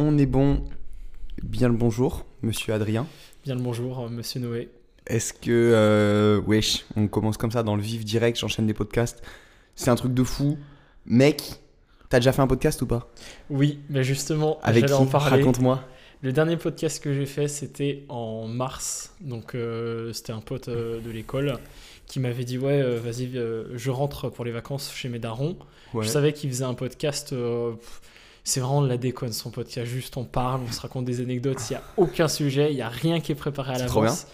On 0.00 0.16
est 0.16 0.26
bon. 0.26 0.62
Bien 1.42 1.68
le 1.68 1.74
bonjour, 1.74 2.24
monsieur 2.42 2.72
Adrien. 2.72 3.04
Bien 3.44 3.56
le 3.56 3.60
bonjour, 3.60 3.98
euh, 3.98 4.08
monsieur 4.08 4.38
Noé. 4.38 4.68
Est-ce 5.08 5.32
que. 5.32 5.50
euh, 5.50 6.40
wesh, 6.46 6.84
on 6.94 7.08
commence 7.08 7.36
comme 7.36 7.50
ça 7.50 7.64
dans 7.64 7.74
le 7.74 7.82
vif 7.82 8.04
direct, 8.04 8.38
j'enchaîne 8.38 8.68
des 8.68 8.74
podcasts. 8.74 9.20
C'est 9.74 9.90
un 9.90 9.96
truc 9.96 10.14
de 10.14 10.22
fou. 10.22 10.56
Mec, 11.04 11.42
t'as 12.10 12.20
déjà 12.20 12.30
fait 12.30 12.42
un 12.42 12.46
podcast 12.46 12.80
ou 12.80 12.86
pas? 12.86 13.10
Oui, 13.50 13.80
mais 13.90 14.04
justement, 14.04 14.60
Avec 14.62 14.86
j'allais 14.86 15.00
en 15.00 15.06
parler. 15.06 15.38
Raconte-moi. 15.42 15.82
Le 16.22 16.32
dernier 16.32 16.56
podcast 16.56 17.02
que 17.02 17.12
j'ai 17.12 17.26
fait, 17.26 17.48
c'était 17.48 18.04
en 18.08 18.46
mars. 18.46 19.16
Donc, 19.20 19.56
euh, 19.56 20.12
c'était 20.12 20.32
un 20.32 20.40
pote 20.40 20.68
euh, 20.68 21.00
de 21.00 21.10
l'école 21.10 21.58
qui 22.06 22.20
m'avait 22.20 22.44
dit 22.44 22.56
Ouais, 22.56 22.80
euh, 22.80 23.00
vas-y, 23.02 23.32
je 23.74 23.90
rentre 23.90 24.28
pour 24.28 24.44
les 24.44 24.52
vacances 24.52 24.92
chez 24.94 25.08
mes 25.08 25.18
darons. 25.18 25.56
Ouais. 25.92 26.04
Je 26.04 26.08
savais 26.08 26.32
qu'il 26.32 26.50
faisait 26.50 26.62
un 26.62 26.74
podcast. 26.74 27.30
pff, 27.30 28.00
c'est 28.48 28.60
vraiment 28.60 28.82
de 28.82 28.88
la 28.88 28.96
déconne 28.96 29.32
son 29.32 29.50
podcast. 29.50 29.86
Juste 29.90 30.16
on 30.16 30.24
parle, 30.24 30.62
on 30.66 30.72
se 30.72 30.80
raconte 30.80 31.04
des 31.04 31.20
anecdotes. 31.20 31.58
Il 31.68 31.74
n'y 31.74 31.76
a 31.76 31.82
aucun 31.98 32.28
sujet, 32.28 32.70
il 32.72 32.76
n'y 32.76 32.82
a 32.82 32.88
rien 32.88 33.20
qui 33.20 33.32
est 33.32 33.34
préparé 33.34 33.74
à 33.74 33.78
l'avance. 33.78 34.26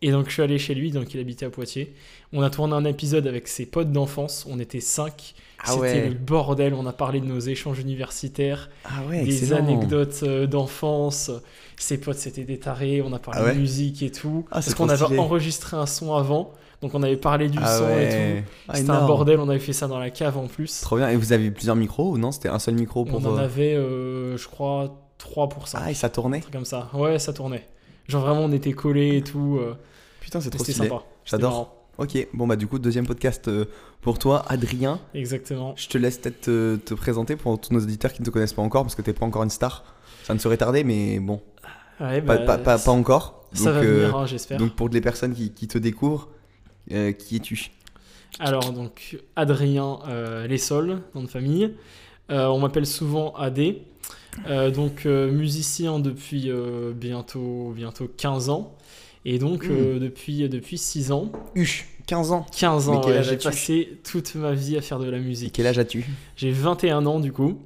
Et 0.00 0.10
donc 0.12 0.28
je 0.28 0.32
suis 0.32 0.42
allé 0.42 0.58
chez 0.58 0.74
lui, 0.74 0.90
donc 0.92 1.12
il 1.12 1.20
habitait 1.20 1.44
à 1.46 1.50
Poitiers. 1.50 1.92
On 2.32 2.40
a 2.42 2.50
tourné 2.50 2.74
un 2.74 2.84
épisode 2.84 3.26
avec 3.26 3.48
ses 3.48 3.66
potes 3.66 3.90
d'enfance. 3.92 4.46
On 4.48 4.58
était 4.60 4.80
cinq. 4.80 5.34
Ah 5.58 5.72
C'était 5.72 5.80
ouais. 5.80 6.08
le 6.08 6.14
bordel. 6.14 6.72
On 6.72 6.86
a 6.86 6.92
parlé 6.92 7.20
de 7.20 7.26
nos 7.26 7.40
échanges 7.40 7.80
universitaires, 7.80 8.70
Ah 8.84 9.02
ouais, 9.08 9.24
des 9.24 9.42
excellent. 9.42 9.58
anecdotes 9.58 10.20
euh, 10.22 10.46
d'enfance. 10.46 11.30
Ses 11.76 11.98
potes 11.98 12.16
c'était 12.18 12.44
des 12.44 12.58
tarés. 12.58 13.02
On 13.02 13.12
a 13.12 13.18
parlé 13.18 13.40
Ah 13.42 13.46
ouais 13.46 13.54
de 13.54 13.60
musique 13.60 14.02
et 14.02 14.10
tout. 14.12 14.44
Ah, 14.50 14.54
parce 14.54 14.72
qu'on 14.74 14.88
avait 14.88 15.18
enregistré 15.18 15.76
un 15.76 15.86
son 15.86 16.14
avant. 16.14 16.54
Donc 16.82 16.94
on 16.94 17.02
avait 17.02 17.16
parlé 17.16 17.48
du 17.48 17.58
Ah 17.60 17.76
son 17.78 17.88
et 17.88 18.08
tout. 18.44 18.50
Ah, 18.68 18.76
C'était 18.76 18.90
un 18.90 19.06
bordel. 19.06 19.40
On 19.40 19.48
avait 19.48 19.58
fait 19.58 19.72
ça 19.72 19.88
dans 19.88 19.98
la 19.98 20.10
cave 20.10 20.38
en 20.38 20.46
plus. 20.46 20.80
Trop 20.80 20.96
bien. 20.96 21.08
Et 21.08 21.16
vous 21.16 21.32
avez 21.32 21.50
plusieurs 21.50 21.74
micros 21.76 22.12
ou 22.12 22.18
non? 22.18 22.30
C'était 22.30 22.48
un 22.48 22.58
seul 22.60 22.74
micro 22.74 23.04
pour. 23.04 23.20
On 23.20 23.24
en 23.28 23.36
euh, 23.36 23.44
avait, 23.44 23.74
euh, 23.74 24.36
je 24.36 24.46
crois, 24.46 24.94
3 25.18 25.48
pour 25.48 25.66
ça. 25.66 25.80
Ah, 25.82 25.90
et 25.90 25.94
ça 25.94 26.08
tournait? 26.08 26.42
Comme 26.52 26.64
ça. 26.64 26.88
Ouais, 26.94 27.18
ça 27.18 27.32
tournait. 27.32 27.66
Genre 28.06 28.22
vraiment, 28.22 28.42
on 28.44 28.52
était 28.52 28.72
collés 28.72 29.16
et 29.16 29.22
tout. 29.22 29.58
euh, 29.60 29.74
Putain, 30.20 30.40
c'est 30.40 30.50
trop 30.50 30.60
C'était 30.60 30.72
stylé. 30.72 30.88
sympa. 30.88 31.02
C'était 31.24 31.30
J'adore. 31.36 31.50
marrant. 31.50 31.74
Ok, 31.98 32.28
bon 32.32 32.46
bah 32.46 32.54
du 32.54 32.68
coup, 32.68 32.78
deuxième 32.78 33.08
podcast 33.08 33.50
pour 34.02 34.20
toi, 34.20 34.44
Adrien. 34.48 35.00
Exactement. 35.14 35.74
Je 35.76 35.88
te 35.88 35.98
laisse 35.98 36.18
peut-être 36.18 36.42
te, 36.42 36.76
te 36.76 36.94
présenter 36.94 37.34
pour 37.34 37.60
tous 37.60 37.72
nos 37.74 37.80
auditeurs 37.80 38.12
qui 38.12 38.22
ne 38.22 38.26
te 38.26 38.30
connaissent 38.30 38.52
pas 38.52 38.62
encore 38.62 38.84
parce 38.84 38.94
que 38.94 39.02
t'es 39.02 39.12
pas 39.12 39.26
encore 39.26 39.42
une 39.42 39.50
star. 39.50 39.82
Ça 40.22 40.32
ne 40.32 40.38
serait 40.38 40.56
tardé, 40.58 40.84
mais 40.84 41.18
bon, 41.18 41.40
Ouais, 42.00 42.22
pas, 42.22 42.36
bah, 42.38 42.44
pas, 42.44 42.58
pas, 42.58 42.78
pas 42.78 42.90
encore. 42.92 43.48
Ça 43.52 43.64
donc, 43.64 43.74
va 43.74 43.80
venir, 43.80 44.16
hein, 44.16 44.26
j'espère. 44.26 44.58
donc 44.58 44.76
pour 44.76 44.88
les 44.90 45.00
personnes 45.00 45.32
qui, 45.34 45.52
qui 45.52 45.66
te 45.66 45.76
découvrent, 45.78 46.28
euh, 46.92 47.12
qui 47.12 47.36
es-tu? 47.36 47.70
Alors, 48.40 48.72
donc, 48.72 49.18
Adrien 49.36 49.98
euh, 50.08 50.46
Lessol, 50.46 51.00
nom 51.14 51.22
de 51.22 51.28
famille. 51.28 51.74
Euh, 52.30 52.46
on 52.46 52.58
m'appelle 52.58 52.86
souvent 52.86 53.34
AD. 53.34 53.74
Donc, 54.72 55.04
musicien 55.06 55.98
depuis 55.98 56.50
bientôt, 56.94 57.72
bientôt 57.74 58.08
15 58.16 58.50
ans. 58.50 58.76
Et 59.24 59.38
donc, 59.38 59.64
euh, 59.64 59.98
depuis, 59.98 60.48
depuis 60.48 60.78
6 60.78 61.12
ans, 61.12 61.30
Huche, 61.54 61.86
15 62.06 62.32
ans. 62.32 62.46
15 62.56 62.88
Mais 62.88 62.96
ans, 62.96 63.04
ouais, 63.06 63.22
j'ai 63.22 63.36
passé 63.36 63.98
toute 64.04 64.34
ma 64.36 64.52
vie 64.52 64.76
à 64.76 64.80
faire 64.80 64.98
de 64.98 65.10
la 65.10 65.18
Et 65.18 65.20
musique. 65.20 65.52
quel 65.52 65.66
âge 65.66 65.78
as-tu? 65.78 66.06
J'ai 66.36 66.50
21 66.50 67.04
ans, 67.06 67.20
du 67.20 67.32
coup. 67.32 67.58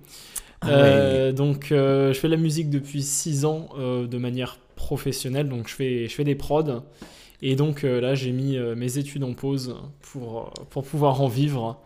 Ah 0.61 0.69
Euh, 0.71 1.33
donc, 1.33 1.71
euh, 1.73 2.13
je 2.13 2.19
fais 2.19 2.29
de 2.29 2.35
la 2.35 2.41
musique 2.41 2.71
depuis 2.71 3.03
6 3.03 3.45
ans 3.45 3.69
euh, 3.79 4.07
de 4.07 4.19
manière 4.19 4.59
professionnelle. 4.77 5.49
Donc, 5.49 5.69
je 5.69 5.75
fais, 5.75 6.09
je 6.09 6.15
fais 6.15 6.25
des 6.25 6.35
prods. 6.35 6.83
Et 7.43 7.57
donc, 7.57 7.83
euh, 7.85 8.01
là, 8.01 8.15
j'ai 8.15 8.31
mis 8.33 8.57
euh, 8.57 8.75
mes 8.77 8.99
études 8.99 9.25
en 9.25 9.35
pause 9.35 9.77
pour, 10.01 10.39
euh, 10.59 10.65
pour 10.71 10.85
pouvoir 10.85 11.21
en 11.21 11.29
vivre. 11.29 11.81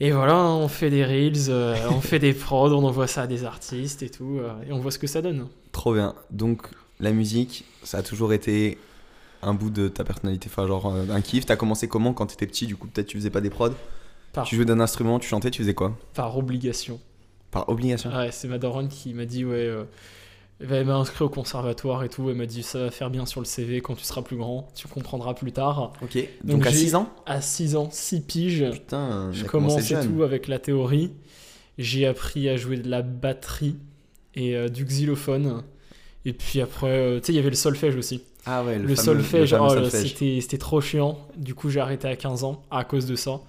Et 0.00 0.10
voilà, 0.10 0.36
on 0.36 0.66
fait 0.66 0.90
des 0.90 1.04
reels, 1.04 1.48
euh, 1.48 1.76
on 1.90 2.00
fait 2.00 2.18
des 2.18 2.32
prods, 2.32 2.72
on 2.72 2.84
envoie 2.84 3.06
ça 3.06 3.22
à 3.22 3.26
des 3.28 3.44
artistes 3.44 4.02
et 4.02 4.10
tout. 4.10 4.38
euh, 4.40 4.52
et 4.68 4.72
on 4.72 4.80
voit 4.80 4.90
ce 4.90 4.98
que 4.98 5.06
ça 5.06 5.22
donne. 5.22 5.46
Trop 5.70 5.94
bien. 5.94 6.14
Donc 6.30 6.66
la 6.98 7.12
musique, 7.12 7.64
ça 7.84 7.98
a 7.98 8.02
toujours 8.02 8.32
été 8.32 8.78
un 9.42 9.54
bout 9.54 9.70
de 9.70 9.88
ta 9.88 10.02
personnalité, 10.04 10.48
enfin 10.50 10.66
genre 10.66 10.92
euh, 10.92 11.04
un 11.10 11.20
kiff. 11.20 11.46
T'as 11.46 11.56
commencé 11.56 11.86
comment 11.86 12.12
quand 12.14 12.26
t'étais 12.26 12.46
petit 12.46 12.66
Du 12.66 12.74
coup, 12.76 12.88
peut-être 12.88 13.06
tu 13.06 13.16
faisais 13.16 13.30
pas 13.30 13.40
des 13.40 13.50
prods? 13.50 13.70
Par, 14.32 14.44
Tu 14.46 14.56
jouais 14.56 14.64
d'un 14.64 14.80
instrument, 14.80 15.18
tu 15.20 15.28
chantais, 15.28 15.50
tu 15.50 15.62
faisais 15.62 15.74
quoi? 15.74 15.96
Par 16.14 16.36
obligation. 16.36 16.98
Par 17.52 17.68
obligation. 17.68 18.10
Ouais, 18.10 18.30
c'est 18.32 18.48
ma 18.48 18.58
daronne 18.58 18.88
qui 18.88 19.12
m'a 19.14 19.26
dit, 19.26 19.44
ouais, 19.44 19.68
elle 20.70 20.86
m'a 20.86 20.96
inscrit 20.96 21.24
au 21.24 21.28
conservatoire 21.28 22.04
et 22.04 22.08
tout. 22.08 22.28
Elle 22.30 22.36
m'a 22.36 22.46
dit, 22.46 22.62
ça 22.62 22.78
va 22.78 22.90
faire 22.90 23.10
bien 23.10 23.26
sur 23.26 23.40
le 23.40 23.46
CV 23.46 23.80
quand 23.80 23.94
tu 23.94 24.04
seras 24.04 24.22
plus 24.22 24.36
grand, 24.36 24.68
tu 24.74 24.86
comprendras 24.88 25.34
plus 25.34 25.52
tard. 25.52 25.92
Ok. 26.02 26.16
Donc, 26.44 26.58
Donc, 26.58 26.66
à 26.66 26.70
j'ai- 26.70 26.76
6 26.76 26.94
ans 26.94 27.08
À 27.26 27.40
6 27.40 27.76
ans, 27.76 27.88
6 27.90 28.20
piges, 28.20 28.64
Putain, 28.70 29.30
je 29.32 29.44
commençais 29.44 30.00
tout 30.06 30.22
avec 30.22 30.48
la 30.48 30.58
théorie. 30.58 31.12
J'ai 31.78 32.06
appris 32.06 32.48
à 32.48 32.56
jouer 32.56 32.76
de 32.76 32.88
la 32.88 33.02
batterie 33.02 33.76
et 34.34 34.56
euh, 34.56 34.68
du 34.68 34.84
xylophone. 34.84 35.62
Et 36.24 36.32
puis 36.32 36.60
après, 36.60 36.86
euh, 36.90 37.18
tu 37.18 37.26
sais, 37.26 37.32
il 37.32 37.36
y 37.36 37.38
avait 37.38 37.50
le 37.50 37.56
solfège 37.56 37.96
aussi. 37.96 38.22
Ah 38.44 38.64
ouais, 38.64 38.76
le, 38.78 38.86
Le, 38.86 38.96
solfège, 38.96 39.54
oh 39.54 39.68
c'était 39.88 40.58
trop 40.58 40.80
chiant. 40.80 41.16
Du 41.36 41.54
coup, 41.54 41.70
j'ai 41.70 41.78
arrêté 41.80 42.08
à 42.08 42.16
15 42.16 42.42
ans 42.44 42.62
à 42.70 42.82
cause 42.84 43.06
de 43.06 43.14
ça. 43.14 43.40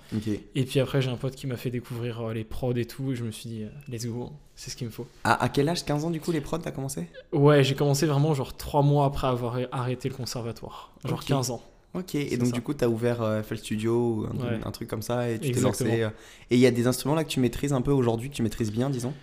Et 0.56 0.64
puis 0.66 0.80
après, 0.80 1.02
j'ai 1.02 1.10
un 1.10 1.16
pote 1.18 1.36
qui 1.36 1.48
m'a 1.48 1.58
fait 1.58 1.72
découvrir 1.72 2.22
euh, 2.22 2.34
les 2.34 2.44
prods 2.44 2.74
et 2.76 2.86
tout. 2.86 3.12
Et 3.12 3.16
je 3.16 3.24
me 3.24 3.32
suis 3.32 3.50
dit, 3.50 3.64
euh, 3.64 3.70
let's 3.92 4.06
go, 4.06 4.32
c'est 4.56 4.70
ce 4.70 4.76
qu'il 4.76 4.86
me 4.88 4.92
faut. 4.92 5.08
À, 5.24 5.44
à 5.44 5.50
quel 5.50 5.68
âge 5.70 5.84
15 5.84 6.06
ans 6.06 6.12
du 6.12 6.20
coup 6.22 6.32
les 6.32 6.42
prods 6.42 6.60
t'as 6.60 6.70
commencé? 6.72 7.08
Ouais, 7.32 7.64
j'ai 7.64 7.74
commencé 7.76 8.06
vraiment 8.06 8.34
genre 8.36 8.56
3 8.56 8.84
mois 8.84 9.06
après 9.06 9.26
avoir 9.28 9.58
arrêté 9.72 10.10
le 10.10 10.16
conservatoire. 10.16 10.92
Genre 11.06 11.20
Ok. 11.20 11.26
15 11.26 11.50
ans. 11.50 11.62
Ok, 11.96 12.16
et 12.16 12.38
donc 12.38 12.48
ça. 12.48 12.54
du 12.54 12.62
coup 12.62 12.74
t'as 12.74 12.88
ouvert 12.88 13.22
euh, 13.22 13.44
FL 13.44 13.58
Studio 13.58 13.94
ou 13.96 14.26
un, 14.26 14.44
Ouais. 14.44 14.60
un 14.66 14.72
truc 14.72 14.88
comme 14.88 15.04
ça 15.04 15.30
et 15.30 15.38
tu 15.40 15.52
t'es 15.52 15.60
lancé. 15.62 16.02
euh, 16.04 16.10
Et 16.50 16.56
il 16.56 16.60
y 16.60 16.66
a 16.66 16.72
des 16.72 16.88
instruments 16.88 17.14
là 17.14 17.24
que 17.24 17.30
tu 17.30 17.40
maîtrises 17.40 17.72
un 17.72 17.82
peu 17.82 17.92
aujourd'hui, 17.92 18.30
que 18.32 18.36
tu 18.36 18.42
maîtrises 18.42 18.72
bien 18.72 18.90
disons? 18.90 19.14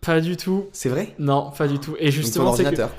Pas 0.00 0.20
du 0.20 0.36
tout. 0.36 0.66
C'est 0.72 0.88
vrai? 0.88 1.12
Non, 1.18 1.50
pas 1.56 1.66
du 1.68 1.78
tout. 1.78 1.94
Et 1.98 2.10
justement, 2.12 2.54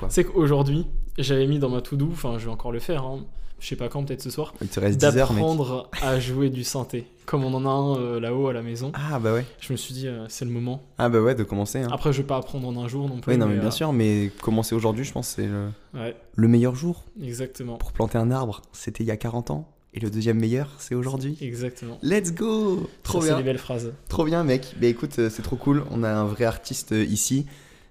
c'est 0.08 0.24
qu'aujourd'hui, 0.24 0.86
j'avais 1.18 1.46
mis 1.46 1.58
dans 1.58 1.68
ma 1.68 1.80
to-do, 1.80 2.08
enfin, 2.12 2.38
je 2.38 2.44
vais 2.46 2.50
encore 2.50 2.72
le 2.72 2.78
faire, 2.80 3.04
hein, 3.04 3.20
je 3.60 3.68
sais 3.68 3.76
pas 3.76 3.88
quand, 3.88 4.02
peut-être 4.04 4.22
ce 4.22 4.30
soir, 4.30 4.54
Il 4.60 4.68
te 4.68 4.80
reste 4.80 4.98
10 4.98 5.04
heures 5.04 5.12
mec. 5.32 5.40
d'apprendre 5.42 5.88
à 6.02 6.18
jouer 6.18 6.50
du 6.50 6.64
synthé. 6.64 7.06
Comme 7.26 7.44
on 7.44 7.54
en 7.54 7.64
a 7.64 7.68
un 7.68 7.96
euh, 8.00 8.18
là-haut 8.20 8.48
à 8.48 8.52
la 8.52 8.62
maison, 8.62 8.90
Ah 8.94 9.20
bah 9.20 9.32
ouais. 9.32 9.44
je 9.60 9.72
me 9.72 9.76
suis 9.76 9.94
dit, 9.94 10.08
euh, 10.08 10.24
c'est 10.28 10.44
le 10.44 10.50
moment. 10.50 10.82
Ah 10.98 11.08
bah 11.08 11.20
ouais, 11.20 11.36
de 11.36 11.44
commencer. 11.44 11.78
Hein. 11.80 11.88
Après, 11.92 12.12
je 12.12 12.18
vais 12.22 12.26
pas 12.26 12.36
apprendre 12.36 12.66
en 12.66 12.76
un 12.82 12.88
jour 12.88 13.08
non 13.08 13.20
plus. 13.20 13.32
oui, 13.32 13.38
non 13.38 13.46
mais 13.46 13.56
bien 13.58 13.68
euh, 13.68 13.70
sûr, 13.70 13.92
mais 13.92 14.32
commencer 14.42 14.74
aujourd'hui 14.74 15.04
je 15.04 15.12
pense 15.12 15.28
c'est 15.28 15.46
le, 15.46 15.68
Ouais, 15.94 16.16
le 16.34 16.48
meilleur 16.48 16.74
jour 16.74 17.04
exactement. 17.22 17.76
pour 17.76 17.92
planter 17.92 18.18
un 18.18 18.30
arbre. 18.32 18.62
C'était 18.72 19.04
il 19.04 19.06
y 19.06 19.12
a 19.12 19.16
40 19.16 19.50
ans. 19.52 19.68
Et 19.94 20.00
le 20.00 20.08
deuxième 20.10 20.40
meilleur, 20.40 20.70
c'est 20.78 20.94
aujourd'hui. 20.94 21.36
Exactement. 21.42 21.98
Let's 22.02 22.32
go 22.32 22.88
Trop 23.02 23.20
Ça, 23.20 23.26
bien. 23.26 23.36
C'est 23.36 23.42
des 23.42 23.46
belles 23.46 23.58
phrases. 23.58 23.92
Trop 24.08 24.24
bien, 24.24 24.42
mec. 24.42 24.74
Bah 24.80 24.86
écoute, 24.86 25.12
c'est 25.28 25.42
trop 25.42 25.56
cool. 25.56 25.84
On 25.90 26.02
a 26.02 26.08
un 26.10 26.24
vrai 26.24 26.46
artiste 26.46 26.92
ici. 26.92 27.44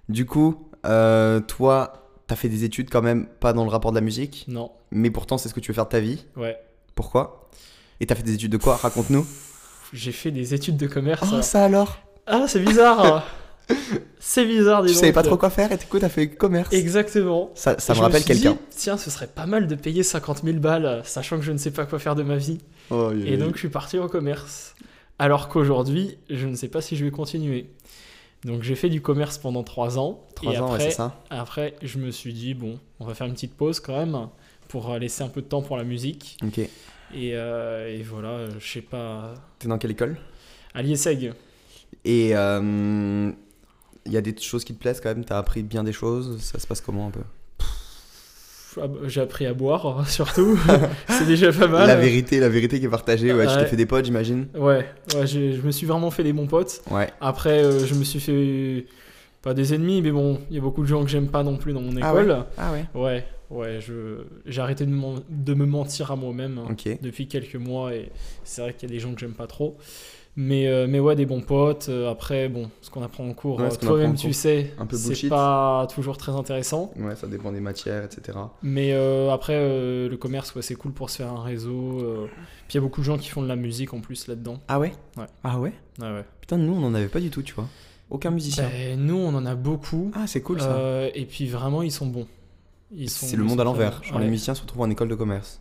Du 0.08 0.26
coup, 0.26 0.56
toi, 0.82 2.01
t'as 2.32 2.36
fait 2.36 2.48
des 2.48 2.64
études 2.64 2.88
quand 2.88 3.02
même, 3.02 3.26
pas 3.26 3.52
dans 3.52 3.62
le 3.64 3.68
rapport 3.70 3.90
de 3.92 3.96
la 3.96 4.00
musique, 4.00 4.46
Non, 4.48 4.70
mais 4.90 5.10
pourtant 5.10 5.36
c'est 5.36 5.50
ce 5.50 5.54
que 5.54 5.60
tu 5.60 5.70
veux 5.70 5.74
faire 5.74 5.84
de 5.84 5.90
ta 5.90 6.00
vie. 6.00 6.24
ouais. 6.36 6.56
Pourquoi? 6.94 7.50
Et 8.00 8.06
t'as 8.06 8.14
fait 8.14 8.22
des 8.22 8.32
études 8.34 8.52
de 8.52 8.56
quoi? 8.56 8.76
Raconte-nous. 8.76 9.26
J'ai 9.92 10.12
fait 10.12 10.30
des 10.30 10.54
études 10.54 10.78
de 10.78 10.86
commerce. 10.86 11.28
Oh, 11.30 11.42
ça 11.42 11.64
alors? 11.64 11.98
Ah, 12.26 12.44
c'est 12.48 12.60
bizarre 12.60 13.26
C'est 14.18 14.46
bizarre, 14.46 14.82
dis 14.82 14.92
Tu 14.92 14.98
savais 14.98 15.12
pas 15.12 15.22
trop 15.22 15.36
quoi 15.36 15.50
faire 15.50 15.72
et 15.72 15.76
du 15.76 15.84
coup, 15.86 15.98
t'as 15.98 16.08
fait 16.08 16.28
commerce. 16.28 16.72
Exactement. 16.72 17.50
Ça, 17.54 17.78
ça 17.78 17.92
me 17.92 17.98
je 17.98 18.02
rappelle 18.02 18.24
quelqu'un. 18.24 18.56
Tiens, 18.70 18.96
ce 18.96 19.10
serait 19.10 19.26
pas 19.26 19.46
mal 19.46 19.66
de 19.66 19.74
payer 19.74 20.02
50 20.02 20.42
000 20.44 20.58
balles, 20.58 21.02
sachant 21.04 21.36
que 21.38 21.42
je 21.44 21.52
ne 21.52 21.58
sais 21.58 21.70
pas 21.70 21.84
quoi 21.86 21.98
faire 21.98 22.14
de 22.14 22.22
ma 22.22 22.36
vie. 22.36 22.58
Oh, 22.90 23.10
Et 23.12 23.36
donc, 23.36 23.54
je 23.54 23.58
suis 23.60 23.68
parti 23.68 23.98
en 23.98 24.08
commerce. 24.08 24.74
Alors 25.18 25.48
qu'aujourd'hui, 25.48 26.18
je 26.30 26.46
ne 26.46 26.54
sais 26.56 26.68
pas 26.68 26.80
si 26.80 26.96
je 26.96 27.04
vais 27.04 27.10
continuer. 27.10 27.70
Donc, 28.44 28.62
j'ai 28.62 28.74
fait 28.74 28.88
du 28.88 29.00
commerce 29.00 29.38
pendant 29.38 29.62
3 29.62 29.98
ans. 29.98 30.26
3 30.34 30.52
et 30.52 30.58
ans, 30.58 30.66
ouais, 30.66 30.72
après, 30.74 30.90
c'est 30.90 30.96
ça. 30.96 31.20
après, 31.30 31.74
je 31.82 31.98
me 31.98 32.10
suis 32.10 32.32
dit, 32.32 32.54
bon, 32.54 32.78
on 32.98 33.04
va 33.06 33.14
faire 33.14 33.26
une 33.26 33.34
petite 33.34 33.54
pause 33.54 33.78
quand 33.80 33.96
même 33.96 34.28
pour 34.68 34.90
euh, 34.90 34.98
laisser 34.98 35.22
un 35.22 35.28
peu 35.28 35.42
de 35.42 35.46
temps 35.46 35.62
pour 35.62 35.76
la 35.76 35.84
musique. 35.84 36.36
Ok. 36.44 36.58
Et, 36.58 36.70
euh, 37.14 37.88
et 37.88 38.02
voilà, 38.02 38.30
euh, 38.30 38.50
je 38.58 38.66
sais 38.66 38.80
pas. 38.80 39.34
T'es 39.58 39.68
dans 39.68 39.78
quelle 39.78 39.90
école? 39.92 40.16
À 40.74 40.82
l'IESEG. 40.82 41.34
Et 42.04 42.30
euh, 42.34 43.30
il 44.06 44.12
y 44.12 44.16
a 44.16 44.20
des 44.20 44.34
choses 44.40 44.64
qui 44.64 44.74
te 44.74 44.80
plaisent 44.80 45.00
quand 45.00 45.10
même? 45.10 45.24
T'as 45.24 45.38
appris 45.38 45.62
bien 45.62 45.84
des 45.84 45.92
choses? 45.92 46.40
Ça 46.42 46.58
se 46.58 46.66
passe 46.66 46.80
comment 46.80 47.08
un 47.08 47.10
peu? 47.10 47.20
J'ai 49.06 49.20
appris 49.20 49.46
à 49.46 49.54
boire, 49.54 50.08
surtout. 50.08 50.58
c'est 51.08 51.26
déjà 51.26 51.52
pas 51.52 51.66
mal. 51.66 51.86
La 51.86 51.96
vérité, 51.96 52.40
la 52.40 52.48
vérité 52.48 52.78
qui 52.80 52.86
est 52.86 52.90
partagée. 52.90 53.32
Ouais, 53.32 53.46
tu 53.46 53.52
t'es 53.54 53.60
Ouais. 53.60 53.66
fait 53.66 53.76
des 53.76 53.86
potes, 53.86 54.04
j'imagine. 54.04 54.46
Ouais, 54.54 54.86
ouais 55.14 55.26
j'ai- 55.26 55.52
je 55.54 55.62
me 55.62 55.70
suis 55.70 55.86
vraiment 55.86 56.10
fait 56.10 56.22
des 56.24 56.32
bons 56.32 56.46
potes. 56.46 56.82
Ouais. 56.90 57.08
Après, 57.20 57.62
euh, 57.62 57.84
je 57.86 57.94
me 57.94 58.04
suis 58.04 58.20
fait 58.20 58.86
pas 59.42 59.54
des 59.54 59.74
ennemis, 59.74 60.02
mais 60.02 60.10
bon, 60.12 60.38
il 60.50 60.56
y 60.56 60.58
a 60.58 60.62
beaucoup 60.62 60.82
de 60.82 60.86
gens 60.86 61.02
que 61.04 61.10
j'aime 61.10 61.28
pas 61.28 61.42
non 61.42 61.56
plus 61.56 61.72
dans 61.72 61.80
mon 61.80 61.90
Ah 62.00 62.14
ouais? 62.14 62.22
École. 62.22 62.44
Ah 62.56 62.72
ouais. 62.72 62.84
ouais, 62.94 63.24
ouais, 63.50 63.78
je 63.80 64.18
j'ai 64.46 64.60
arrêté 64.60 64.86
de, 64.86 64.92
de 65.28 65.54
me 65.54 65.66
mentir 65.66 66.10
à 66.12 66.16
moi-même 66.16 66.58
hein, 66.58 66.68
Ok. 66.70 66.98
depuis 67.02 67.26
quelques 67.26 67.56
mois 67.56 67.92
et 67.94 68.10
c'est 68.44 68.62
vrai 68.62 68.72
qu'il 68.72 68.88
y 68.88 68.92
a 68.92 68.94
des 68.94 69.00
gens 69.00 69.12
que 69.12 69.20
j'aime 69.20 69.32
pas 69.34 69.46
trop. 69.48 69.76
Mais, 70.34 70.66
euh, 70.66 70.86
mais 70.88 70.98
ouais, 70.98 71.14
des 71.14 71.26
bons 71.26 71.42
potes. 71.42 71.88
euh, 71.90 72.10
après, 72.10 72.48
bon, 72.48 72.70
ce 72.80 72.88
qu'on 72.90 73.02
apprend 73.02 73.28
en 73.28 73.34
cours, 73.34 73.58
Ouais, 73.58 73.66
euh, 73.66 73.76
toi-même 73.76 74.14
tu 74.14 74.28
cours. 74.28 74.34
sais, 74.34 74.72
Un 74.78 74.86
peu 74.86 74.96
c'est 74.96 75.28
pas 75.28 75.86
toujours 75.94 76.16
très 76.16 76.32
intéressant. 76.32 76.90
Ouais, 76.96 77.14
ça 77.16 77.26
dépend 77.26 77.52
des 77.52 77.60
matières, 77.60 78.02
etc. 78.04 78.38
Mais 78.62 78.92
euh, 78.94 79.30
après, 79.30 79.56
euh, 79.56 80.08
le 80.08 80.16
commerce, 80.16 80.54
ouais, 80.54 80.62
c'est 80.62 80.74
cool 80.74 80.92
pour 80.92 81.10
se 81.10 81.18
faire 81.18 81.30
un 81.32 81.42
réseau. 81.42 82.00
euh. 82.00 82.26
Puis 82.66 82.72
il 82.72 82.74
y 82.76 82.78
a 82.78 82.80
beaucoup 82.80 83.00
de 83.02 83.04
gens 83.06 83.18
qui 83.18 83.28
font 83.28 83.42
de 83.42 83.48
la 83.48 83.56
musique 83.56 83.92
en 83.92 84.00
plus 84.00 84.26
là-dedans. 84.26 84.58
Ah 84.68 84.78
ouais? 84.80 84.92
Ouais. 85.18 85.26
Ah 85.44 85.58
ouais? 85.60 85.74
Ouais, 86.00 86.10
ouais. 86.10 86.24
Putain, 86.40 86.56
nous, 86.56 86.72
on 86.72 86.82
en 86.86 86.94
avait 86.94 87.08
pas 87.08 87.20
du 87.20 87.28
tout, 87.28 87.42
tu 87.42 87.52
vois. 87.52 87.66
Aucun 88.08 88.30
musicien. 88.30 88.68
Ben, 88.70 88.98
nous, 88.98 89.16
on 89.16 89.34
en 89.34 89.44
a 89.44 89.54
beaucoup. 89.54 90.12
Ah, 90.14 90.26
c'est 90.26 90.40
cool 90.40 90.60
ça. 90.60 90.72
Euh, 90.72 91.10
et 91.14 91.26
puis 91.26 91.46
vraiment, 91.46 91.82
ils 91.82 91.92
sont 91.92 92.06
bons. 92.06 92.26
C'est 93.06 93.36
le 93.36 93.44
monde 93.44 93.60
à 93.60 93.64
l'envers. 93.64 93.98
bons. 93.98 94.02
Genre, 94.04 94.16
Ouais, 94.16 94.24
les 94.24 94.30
musiciens 94.30 94.54
se 94.54 94.62
retrouvent 94.62 94.82
en 94.82 94.90
école 94.90 95.08
de 95.08 95.14
commerce. 95.14 95.60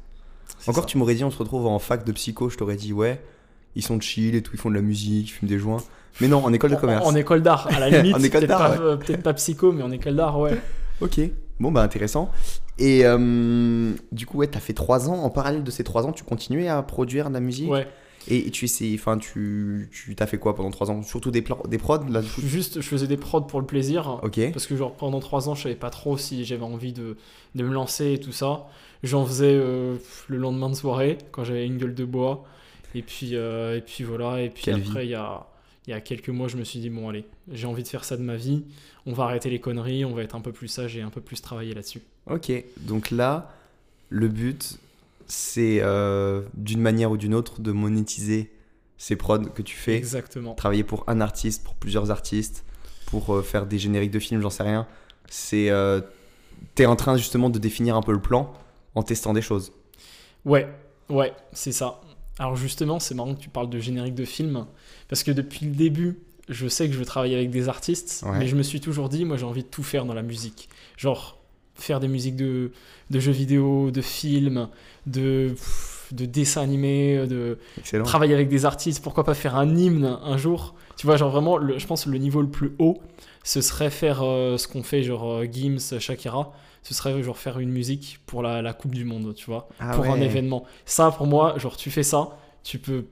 Encore, 0.67 0.83
ça. 0.83 0.89
tu 0.89 0.97
m'aurais 0.97 1.15
dit, 1.15 1.23
on 1.25 1.31
se 1.31 1.37
retrouve 1.37 1.65
en 1.67 1.79
fac 1.79 2.05
de 2.05 2.11
psycho, 2.13 2.49
je 2.49 2.57
t'aurais 2.57 2.75
dit, 2.75 2.91
ouais, 2.93 3.21
ils 3.75 3.83
sont 3.83 3.99
chill 3.99 4.35
et 4.35 4.41
tout, 4.41 4.51
ils 4.53 4.59
font 4.59 4.69
de 4.69 4.75
la 4.75 4.81
musique, 4.81 5.29
ils 5.29 5.31
fument 5.31 5.49
des 5.49 5.59
joints. 5.59 5.83
Mais 6.19 6.27
non, 6.27 6.43
en 6.43 6.51
école 6.51 6.71
de 6.71 6.75
commerce. 6.75 7.05
En, 7.05 7.15
école 7.15 7.41
d'art, 7.41 7.67
à 7.71 7.79
la 7.79 7.89
limite. 8.01 8.15
En 8.15 8.19
école 8.19 8.41
peut-être 8.41 8.49
d'art, 8.49 8.77
pas, 8.77 8.97
peut-être 8.97 9.23
pas 9.23 9.33
psycho, 9.33 9.71
mais 9.71 9.83
en 9.83 9.91
école 9.91 10.15
d'art, 10.15 10.39
ouais. 10.39 10.57
Ok, 11.01 11.19
bon 11.59 11.71
bah 11.71 11.81
intéressant. 11.81 12.31
Et 12.77 13.05
euh, 13.05 13.91
du 14.11 14.25
coup, 14.25 14.37
ouais, 14.37 14.47
t'as 14.47 14.59
fait 14.59 14.73
3 14.73 15.09
ans. 15.09 15.23
En 15.23 15.29
parallèle 15.29 15.63
de 15.63 15.71
ces 15.71 15.83
3 15.83 16.05
ans, 16.05 16.11
tu 16.11 16.23
continuais 16.23 16.67
à 16.67 16.81
produire 16.83 17.29
de 17.29 17.33
la 17.33 17.39
musique 17.39 17.69
Ouais. 17.69 17.87
Et, 18.27 18.51
tu 18.51 18.65
essayes, 18.65 18.93
enfin, 18.95 19.17
tu, 19.17 19.89
tu 19.91 20.15
t'as 20.15 20.27
fait 20.27 20.37
quoi 20.37 20.55
pendant 20.55 20.69
3 20.69 20.91
ans? 20.91 21.01
Surtout 21.01 21.31
des, 21.31 21.43
des 21.67 21.77
prods 21.79 22.05
là 22.09 22.21
Juste, 22.21 22.79
je 22.79 22.87
faisais 22.87 23.07
des 23.07 23.17
prods 23.17 23.41
pour 23.41 23.59
le 23.59 23.65
plaisir. 23.65 24.19
Ok, 24.21 24.39
Parce 24.51 24.67
que 24.67 24.75
genre 24.75 24.93
pendant 24.93 25.19
trois 25.19 25.49
ans, 25.49 25.55
je 25.55 25.63
savais 25.63 25.75
pas 25.75 25.89
trop 25.89 26.17
si 26.17 26.45
j'avais 26.45 26.63
envie 26.63 26.93
de, 26.93 27.17
de 27.55 27.63
me 27.63 27.73
lancer 27.73 28.13
et 28.13 28.19
tout 28.19 28.31
ça. 28.31 28.67
J'en 29.01 29.25
faisais 29.25 29.55
euh, 29.55 29.95
le 30.27 30.37
lendemain 30.37 30.69
de 30.69 30.75
soirée 30.75 31.17
quand 31.31 31.43
j'avais 31.43 31.65
une 31.65 31.77
gueule 31.77 31.95
de 31.95 32.05
bois. 32.05 32.43
Et 32.95 33.01
puis, 33.01 33.35
euh, 33.35 33.77
et 33.77 33.81
puis 33.81 34.03
voilà. 34.03 34.41
Et 34.41 34.49
puis 34.49 34.63
Quelle 34.63 34.75
après, 34.75 35.05
il 35.05 35.11
y 35.11 35.15
a, 35.15 35.47
il 35.87 35.91
y 35.91 35.93
a 35.93 36.01
quelques 36.01 36.29
mois, 36.29 36.47
je 36.47 36.57
me 36.57 36.63
suis 36.63 36.79
dit 36.79 36.89
bon 36.89 37.09
allez, 37.09 37.25
j'ai 37.51 37.67
envie 37.67 37.83
de 37.83 37.87
faire 37.87 38.03
ça 38.03 38.17
de 38.17 38.21
ma 38.21 38.35
vie. 38.35 38.63
On 39.05 39.13
va 39.13 39.23
arrêter 39.23 39.49
les 39.49 39.59
conneries, 39.59 40.05
on 40.05 40.13
va 40.13 40.23
être 40.23 40.35
un 40.35 40.41
peu 40.41 40.51
plus 40.51 40.67
sage 40.67 40.95
et 40.97 41.01
un 41.01 41.09
peu 41.09 41.21
plus 41.21 41.41
travailler 41.41 41.73
là-dessus. 41.73 42.01
ok. 42.27 42.51
Donc 42.77 43.11
là, 43.11 43.51
le 44.09 44.27
but, 44.27 44.77
c'est 45.27 45.79
euh, 45.81 46.41
d'une 46.53 46.81
manière 46.81 47.11
ou 47.11 47.17
d'une 47.17 47.33
autre 47.33 47.61
de 47.61 47.71
monétiser 47.71 48.51
ces 48.97 49.15
prods 49.15 49.39
que 49.39 49.61
tu 49.61 49.75
fais. 49.75 49.95
Exactement. 49.95 50.53
Travailler 50.53 50.83
pour 50.83 51.03
un 51.07 51.21
artiste, 51.21 51.63
pour 51.63 51.73
plusieurs 51.75 52.11
artistes, 52.11 52.63
pour 53.07 53.33
euh, 53.33 53.41
faire 53.41 53.65
des 53.65 53.79
génériques 53.79 54.11
de 54.11 54.19
films, 54.19 54.41
j'en 54.41 54.49
sais 54.49 54.63
rien. 54.63 54.85
C'est, 55.29 55.69
euh, 55.69 56.01
t'es 56.75 56.85
en 56.85 56.95
train 56.95 57.17
justement 57.17 57.49
de 57.49 57.57
définir 57.57 57.95
un 57.95 58.01
peu 58.01 58.11
le 58.11 58.21
plan 58.21 58.53
en 58.93 59.03
testant 59.03 59.33
des 59.33 59.41
choses. 59.41 59.71
Ouais, 60.45 60.67
ouais, 61.09 61.33
c'est 61.53 61.71
ça. 61.71 62.01
Alors 62.41 62.55
justement, 62.55 62.99
c'est 62.99 63.13
marrant 63.13 63.35
que 63.35 63.39
tu 63.39 63.49
parles 63.49 63.69
de 63.69 63.77
générique 63.79 64.15
de 64.15 64.25
film, 64.25 64.65
parce 65.07 65.21
que 65.23 65.29
depuis 65.31 65.65
le 65.67 65.73
début, 65.75 66.17
je 66.49 66.67
sais 66.67 66.87
que 66.87 66.93
je 66.93 66.97
veux 66.97 67.05
travailler 67.05 67.35
avec 67.35 67.51
des 67.51 67.69
artistes, 67.69 68.23
Ouais. 68.25 68.39
mais 68.39 68.47
je 68.47 68.55
me 68.55 68.63
suis 68.63 68.81
toujours 68.81 69.09
dit, 69.09 69.25
moi 69.25 69.37
j'ai 69.37 69.45
envie 69.45 69.61
de 69.61 69.67
tout 69.67 69.83
faire 69.83 70.05
dans 70.05 70.15
la 70.15 70.23
musique. 70.23 70.67
Genre 70.97 71.37
faire 71.75 71.99
des 71.99 72.07
musiques 72.07 72.35
de, 72.35 72.71
de 73.11 73.19
jeux 73.19 73.31
vidéo, 73.31 73.91
de 73.91 74.01
films, 74.01 74.69
de, 75.05 75.53
de 76.13 76.25
dessins 76.25 76.61
animés, 76.63 77.27
de 77.27 77.59
Excellent. 77.77 78.03
travailler 78.05 78.33
avec 78.33 78.49
des 78.49 78.65
artistes, 78.65 79.03
pourquoi 79.03 79.23
pas 79.23 79.35
faire 79.35 79.55
un 79.55 79.75
hymne 79.77 80.17
un 80.23 80.37
jour? 80.37 80.73
Tu 80.97 81.05
vois, 81.05 81.17
genre 81.17 81.29
vraiment, 81.31 81.57
le- 81.57 81.77
je 81.77 81.85
pense 81.85 82.05
que 82.05 82.09
le 82.09 82.17
niveau 82.17 82.41
le 82.41 82.49
plus 82.49 82.73
haut, 82.79 82.99
ce 83.43 83.61
serait 83.61 83.91
faire 83.91 84.21
euh, 84.23 84.57
ce 84.57 84.67
qu'on 84.67 84.81
fait, 84.83 85.03
genre 85.03 85.31
euh, 85.31 85.45
Gims, 85.45 85.99
Shakira, 85.99 86.51
ce 86.83 86.93
serait 86.93 87.21
genre 87.23 87.37
faire 87.37 87.59
une 87.59 87.69
musique 87.71 88.19
pour 88.25 88.41
la, 88.41 88.61
la 88.61 88.73
Coupe 88.73 88.95
du 88.95 89.05
Monde, 89.05 89.33
tu 89.35 89.45
vois 89.45 89.67
Ah 89.79 89.91
pour 89.95 90.05
un 90.05 90.19
événement. 90.21 90.65
Ça, 90.85 91.11
pour 91.11 91.27
moi, 91.27 91.57
genre, 91.57 91.77
tu 91.77 91.91
fais 91.91 92.03
ça, 92.03 92.37
tu 92.63 92.79
peux 92.79 93.05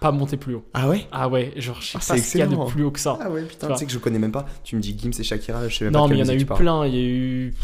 pas 0.00 0.12
monter 0.12 0.36
plus 0.36 0.54
haut. 0.54 0.64
Ah 0.72 0.88
ouais? 0.88 1.06
Ah 1.12 1.28
ouais, 1.28 1.52
genre, 1.56 1.80
je 1.80 1.86
sais 1.88 1.98
Ah, 2.00 2.04
pas 2.08 2.16
ce 2.18 2.30
qu'il 2.30 2.40
y 2.40 2.42
a 2.42 2.46
de 2.46 2.52
excellent. 2.52 2.66
plus 2.70 2.84
haut 2.84 2.90
que 2.90 3.00
ça. 3.00 3.18
Ah 3.20 3.30
ouais, 3.30 3.42
putain, 3.44 3.68
tu 3.72 3.76
sais 3.76 3.86
que 3.86 3.92
je 3.92 3.98
connais 3.98 4.18
même 4.18 4.32
pas. 4.32 4.46
Tu 4.64 4.76
me 4.76 4.80
dis 4.80 4.96
Gims 4.98 5.10
et 5.18 5.22
Shakira, 5.24 5.68
je 5.68 5.76
sais 5.76 5.84
même 5.84 5.92
non, 5.92 6.00
pas 6.02 6.08
de 6.08 6.12
mais 6.14 6.18
il 6.20 6.24
y 6.26 6.28
en 6.28 6.32
a 6.32 6.34
eu 6.34 6.46
plein, 6.46 6.86
il 6.86 6.94
y 6.94 6.98
a 6.98 7.02
eu. 7.08 7.54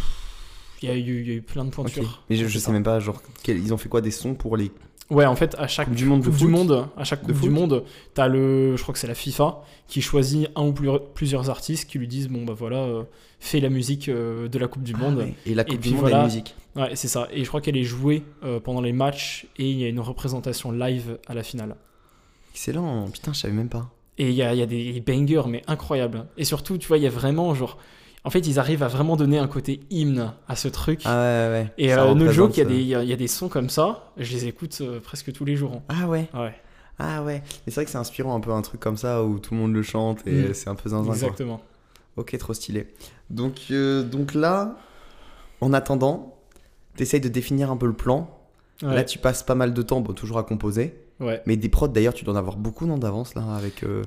Il 0.82 0.88
y 0.88 0.92
a 0.92 0.94
eu, 0.96 1.20
il 1.22 1.28
y 1.28 1.30
a 1.32 1.34
eu 1.34 1.42
plein 1.42 1.64
de 1.64 1.70
pointures. 1.70 2.22
Mais 2.30 2.36
je, 2.36 2.46
sais 2.46 2.58
ça. 2.60 2.70
même 2.70 2.84
pas, 2.84 3.00
genre, 3.00 3.20
quel- 3.42 3.58
ils 3.58 3.74
ont 3.74 3.78
fait 3.78 3.88
quoi 3.88 4.00
des 4.00 4.12
sons 4.12 4.34
pour 4.34 4.56
les 4.56 4.70
Ouais, 5.10 5.24
en 5.24 5.36
fait, 5.36 5.54
à 5.58 5.66
chaque 5.66 5.86
Coupe 5.88 5.96
du 5.96 6.04
Monde 6.04 6.20
de 6.20 6.26
Coupe 6.26 6.34
du 6.34 6.40
foot 6.44 6.50
Monde, 6.50 6.86
à 6.96 7.02
chaque 7.04 7.22
Coupe 7.22 7.40
du 7.40 7.48
Monde, 7.48 7.82
t'as 8.12 8.28
le, 8.28 8.76
je 8.76 8.82
crois 8.82 8.92
que 8.92 8.98
c'est 8.98 9.06
la 9.06 9.14
FIFA 9.14 9.62
qui 9.86 10.02
choisit 10.02 10.48
un 10.54 10.66
ou 10.66 10.72
plus- 10.74 10.90
plusieurs 11.14 11.48
artistes 11.48 11.88
qui 11.88 11.98
lui 11.98 12.06
disent 12.06 12.28
bon 12.28 12.44
bah 12.44 12.52
voilà, 12.54 12.76
euh, 12.76 13.04
fais 13.40 13.58
la 13.60 13.70
musique 13.70 14.10
euh, 14.10 14.48
de 14.48 14.58
la 14.58 14.68
Coupe 14.68 14.82
du 14.82 14.92
Ah 14.96 14.98
Monde. 14.98 15.18
ouais. 15.18 15.34
Et 15.46 15.54
la 15.54 15.64
Coupe 15.64 15.74
Et 15.74 15.76
du 15.78 15.80
puis 15.80 15.90
Monde 15.92 15.98
a 15.98 16.02
voilà. 16.02 16.18
une 16.18 16.24
musique. 16.24 16.54
Ouais, 16.76 16.90
c'est 16.94 17.08
ça. 17.08 17.26
Et 17.32 17.42
je 17.42 17.48
crois 17.48 17.62
qu'elle 17.62 17.78
est 17.78 17.84
jouée 17.84 18.22
euh, 18.44 18.60
pendant 18.60 18.82
les 18.82 18.92
matchs 18.92 19.46
et 19.56 19.70
il 19.70 19.78
y 19.78 19.84
a 19.84 19.88
une 19.88 20.00
représentation 20.00 20.72
live 20.72 21.18
à 21.26 21.32
la 21.32 21.42
finale. 21.42 21.74
Excellent, 22.52 23.08
putain, 23.10 23.32
je 23.32 23.38
savais 23.40 23.54
même 23.54 23.68
pas. 23.70 23.90
Et 24.18 24.28
il 24.30 24.34
y 24.34 24.42
a, 24.42 24.52
il 24.52 24.58
y 24.58 24.62
a 24.62 24.66
des 24.66 25.00
bangers, 25.06 25.44
mais 25.48 25.62
incroyables. 25.68 26.26
Et 26.36 26.44
surtout, 26.44 26.76
tu 26.76 26.88
vois, 26.88 26.98
il 26.98 27.04
y 27.04 27.06
a 27.06 27.10
vraiment, 27.10 27.54
genre. 27.54 27.78
En 28.28 28.30
fait, 28.30 28.46
ils 28.46 28.58
arrivent 28.58 28.82
à 28.82 28.88
vraiment 28.88 29.16
donner 29.16 29.38
un 29.38 29.48
côté 29.48 29.80
hymne 29.90 30.34
à 30.48 30.54
ce 30.54 30.68
truc. 30.68 31.00
Ah 31.06 31.16
ouais, 31.16 31.48
ouais. 31.50 31.72
et 31.78 31.94
euh, 31.94 32.14
no 32.14 32.30
joke, 32.30 32.58
il 32.58 32.82
y, 32.86 32.94
a 32.94 32.98
euh, 32.98 33.04
y 33.04 33.12
a- 33.12 33.16
des 33.16 33.26
sons 33.26 33.48
comme 33.48 33.70
ça. 33.70 34.12
Je 34.18 34.32
les 34.34 34.46
écoute 34.46 34.76
euh, 34.82 35.00
presque 35.00 35.32
tous 35.32 35.46
les 35.46 35.56
jours. 35.56 35.72
hein. 35.76 35.82
Ah 35.88 36.06
ouais, 36.08 36.28
Ouais, 36.34 36.54
ah 36.98 37.22
ouais. 37.22 37.42
Mais 37.66 37.72
c'est 37.72 37.76
vrai 37.76 37.84
que 37.86 37.90
c'est 37.90 37.96
inspirant 37.98 38.36
un 38.36 38.40
peu 38.40 38.50
un 38.52 38.60
truc 38.60 38.80
comme 38.80 38.98
ça 38.98 39.24
où 39.24 39.38
tout 39.38 39.54
le 39.54 39.60
monde 39.60 39.72
le 39.72 39.82
chante 39.82 40.26
et 40.26 40.48
Mm. 40.50 40.54
c'est 40.54 40.68
un 40.68 40.74
peu 40.74 40.90
zinzin. 40.90 41.04
quoi. 41.06 41.14
exactement. 41.14 41.60
Ok, 42.16 42.36
trop 42.38 42.52
stylé. 42.52 42.88
Donc, 43.30 43.54
euh, 43.70 44.02
donc 44.02 44.34
là, 44.34 44.76
en 45.62 45.72
attendant, 45.72 46.36
t'essayes 46.96 47.20
de 47.20 47.28
définir 47.28 47.70
un 47.70 47.76
peu 47.78 47.86
le 47.86 47.92
plan. 47.94 48.28
Ouais, 48.82 48.94
Là, 48.94 49.04
tu 49.04 49.18
passes 49.18 49.42
pas 49.42 49.54
mal 49.54 49.72
de 49.74 49.82
temps, 49.82 50.00
bon, 50.02 50.12
toujours 50.12 50.38
à 50.38 50.42
composer. 50.44 50.94
ouais. 51.20 51.42
Mais 51.46 51.56
des 51.56 51.68
prods, 51.68 51.88
d'ailleurs, 51.88 52.14
tu 52.14 52.24
dois 52.24 52.34
en 52.34 52.36
avoir 52.36 52.56
beaucoup, 52.56 52.86
non, 52.86 52.98
d'avance, 52.98 53.34
là, 53.34 53.42
avec 53.56 53.82
euh, 53.84 54.02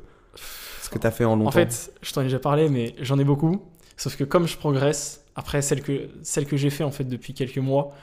ce 0.82 0.90
que 0.90 0.98
t'as 1.00 1.12
fait 1.12 1.26
en 1.26 1.36
longtemps. 1.36 1.50
En 1.50 1.52
fait, 1.52 1.92
je 2.02 2.14
t'en 2.14 2.22
ai 2.22 2.26
déjà 2.26 2.40
parlé, 2.40 2.70
mais 2.70 2.96
j'en 3.02 3.18
ai 3.20 3.24
beaucoup. 3.24 3.62
Sauf 3.98 4.16
que 4.16 4.24
comme 4.24 4.48
je 4.48 4.58
progresse, 4.58 5.24
après 5.36 5.62
celle 5.62 5.82
que, 5.82 6.10
celle 6.24 6.46
que 6.46 6.58
j'ai 6.58 6.70
fait 6.70 6.84
en 6.84 6.92
fait 6.92 7.04
depuis 7.04 7.34
quelques 7.34 7.58
mois, 7.58 7.94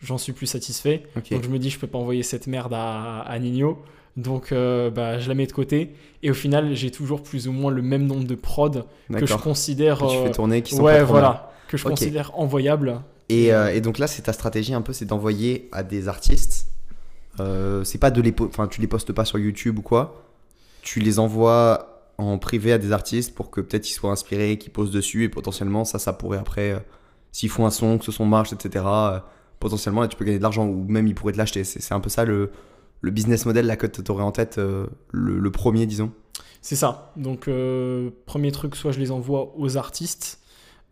j'en 0.00 0.18
suis 0.18 0.32
plus 0.32 0.46
satisfait. 0.46 1.02
Donc 1.30 1.42
je 1.42 1.48
me 1.48 1.58
dis, 1.58 1.70
je 1.70 1.78
peux 1.78 1.86
pas 1.86 1.98
envoyer 1.98 2.22
cette 2.22 2.46
merde 2.46 2.72
à, 2.74 3.20
à 3.20 3.38
Nino. 3.38 3.82
Donc 4.16 4.50
euh, 4.50 4.90
bah, 4.90 5.18
je 5.18 5.28
la 5.28 5.34
mets 5.34 5.46
de 5.46 5.52
côté. 5.52 5.94
Et 6.22 6.30
au 6.30 6.34
final, 6.34 6.74
j'ai 6.74 6.90
toujours 6.90 7.22
plus 7.22 7.46
ou 7.46 7.52
moins 7.52 7.70
le 7.70 7.82
même 7.82 8.06
nombre 8.06 8.24
de 8.24 8.34
prods 8.34 8.84
que 9.12 9.26
je 9.26 9.34
considère. 9.34 9.98
Que 9.98 10.10
tu 10.10 10.16
euh, 10.16 10.24
fais 10.24 10.30
tourner, 10.32 10.62
qui 10.62 10.74
sont 10.74 10.82
ouais, 10.82 10.98
pas 10.98 11.04
trop 11.04 11.12
mal. 11.14 11.22
voilà. 11.22 11.52
Que 11.68 11.76
je 11.76 11.84
considère 11.84 12.36
envoyables. 12.38 13.00
Et, 13.28 13.52
euh, 13.52 13.72
et 13.72 13.80
donc 13.80 13.98
là, 13.98 14.06
c'est 14.06 14.22
ta 14.22 14.32
stratégie 14.32 14.74
un 14.74 14.80
peu, 14.80 14.92
c'est 14.92 15.04
d'envoyer 15.04 15.68
à 15.70 15.82
des 15.82 16.08
artistes. 16.08 16.66
Euh, 17.40 17.84
c'est 17.84 17.98
pas 17.98 18.10
de 18.10 18.20
les, 18.20 18.34
enfin, 18.40 18.66
tu 18.66 18.80
les 18.80 18.86
postes 18.86 19.12
pas 19.12 19.24
sur 19.24 19.38
YouTube 19.38 19.78
ou 19.78 19.82
quoi. 19.82 20.24
Tu 20.82 21.00
les 21.00 21.18
envoies 21.18 21.87
en 22.18 22.38
privé 22.38 22.72
à 22.72 22.78
des 22.78 22.92
artistes 22.92 23.34
pour 23.34 23.50
que 23.50 23.60
peut-être 23.60 23.88
ils 23.88 23.92
soient 23.94 24.10
inspirés, 24.10 24.58
qu'ils 24.58 24.72
posent 24.72 24.90
dessus 24.90 25.24
et 25.24 25.28
potentiellement 25.28 25.84
ça, 25.84 25.98
ça 25.98 26.12
pourrait 26.12 26.38
après, 26.38 26.72
euh, 26.72 26.78
s'ils 27.32 27.48
font 27.48 27.64
un 27.66 27.70
son, 27.70 27.98
que 27.98 28.04
ce 28.04 28.12
son 28.12 28.26
marche, 28.26 28.52
etc. 28.52 28.84
euh, 28.88 29.18
potentiellement 29.60 30.00
là, 30.02 30.08
tu 30.08 30.16
peux 30.16 30.24
gagner 30.24 30.38
de 30.38 30.42
l'argent 30.42 30.66
ou 30.66 30.84
même 30.88 31.06
ils 31.06 31.14
pourraient 31.14 31.32
te 31.32 31.38
l'acheter. 31.38 31.64
C'est 31.64 31.94
un 31.94 32.00
peu 32.00 32.10
ça 32.10 32.24
le, 32.24 32.50
le 33.00 33.10
business 33.10 33.46
model 33.46 33.66
là 33.66 33.76
que 33.76 33.86
tu 33.86 34.02
aurais 34.10 34.24
en 34.24 34.32
tête, 34.32 34.58
euh, 34.58 34.86
le, 35.12 35.38
le 35.38 35.50
premier 35.50 35.86
disons. 35.86 36.10
C'est 36.60 36.76
ça. 36.76 37.12
Donc, 37.16 37.46
euh, 37.46 38.10
premier 38.26 38.50
truc, 38.50 38.74
soit 38.74 38.90
je 38.90 38.98
les 38.98 39.12
envoie 39.12 39.54
aux 39.56 39.76
artistes 39.76 40.40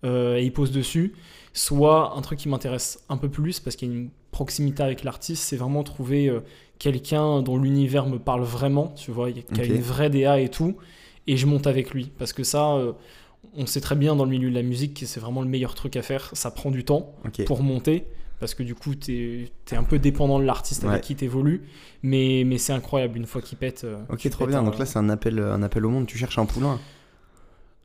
et 0.04 0.44
ils 0.44 0.52
posent 0.52 0.70
dessus, 0.70 1.14
soit 1.52 2.16
un 2.16 2.20
truc 2.20 2.38
qui 2.38 2.48
m'intéresse 2.48 3.00
un 3.08 3.16
peu 3.16 3.28
plus 3.28 3.58
parce 3.58 3.74
qu'il 3.74 3.88
y 3.88 3.90
a 3.90 3.94
une 3.94 4.10
proximité 4.30 4.84
avec 4.84 5.02
l'artiste, 5.02 5.42
c'est 5.42 5.56
vraiment 5.56 5.82
trouver 5.82 6.32
quelqu'un 6.78 7.42
dont 7.42 7.58
l'univers 7.58 8.06
me 8.06 8.20
parle 8.20 8.42
vraiment, 8.42 8.88
tu 8.94 9.10
vois, 9.10 9.32
qui 9.32 9.40
a 9.40 9.42
Ok. 9.64 9.66
une 9.66 9.80
vraie 9.80 10.08
DA 10.08 10.38
et 10.38 10.48
tout, 10.48 10.76
et 11.26 11.36
je 11.36 11.46
monte 11.46 11.66
avec 11.66 11.90
lui. 11.92 12.12
Parce 12.18 12.32
que 12.32 12.42
ça, 12.44 12.74
euh, 12.74 12.92
on 13.56 13.66
sait 13.66 13.80
très 13.80 13.96
bien 13.96 14.16
dans 14.16 14.24
le 14.24 14.30
milieu 14.30 14.50
de 14.50 14.54
la 14.54 14.62
musique 14.62 14.94
que 15.00 15.06
c'est 15.06 15.20
vraiment 15.20 15.42
le 15.42 15.48
meilleur 15.48 15.74
truc 15.74 15.96
à 15.96 16.02
faire. 16.02 16.30
Ça 16.32 16.50
prend 16.50 16.70
du 16.70 16.84
temps 16.84 17.14
pour 17.46 17.62
monter. 17.62 18.06
Parce 18.38 18.52
que 18.52 18.62
du 18.62 18.74
coup, 18.74 18.94
tu 18.94 19.48
es, 19.72 19.74
un 19.76 19.82
peu 19.82 19.98
dépendant 19.98 20.38
de 20.38 20.44
l'artiste 20.44 20.84
avec 20.84 20.96
Ouais. 20.96 21.00
qui 21.00 21.16
tu 21.16 21.24
évolues. 21.24 21.62
Mais, 22.02 22.42
mais 22.44 22.58
c'est 22.58 22.74
incroyable, 22.74 23.16
une 23.16 23.24
fois 23.24 23.40
qu'il 23.40 23.56
pète. 23.56 23.84
euh, 23.84 23.96
Ok, 24.10 24.28
trop 24.28 24.40
pète 24.44 24.50
bien. 24.50 24.60
un- 24.60 24.62
Donc 24.64 24.78
là, 24.78 24.84
c'est 24.84 24.98
un 24.98 25.08
appel, 25.08 25.38
un 25.38 25.62
appel 25.62 25.86
au 25.86 25.88
monde. 25.88 26.06
Tu 26.06 26.18
cherches 26.18 26.38
un 26.38 26.44
poulain. 26.44 26.78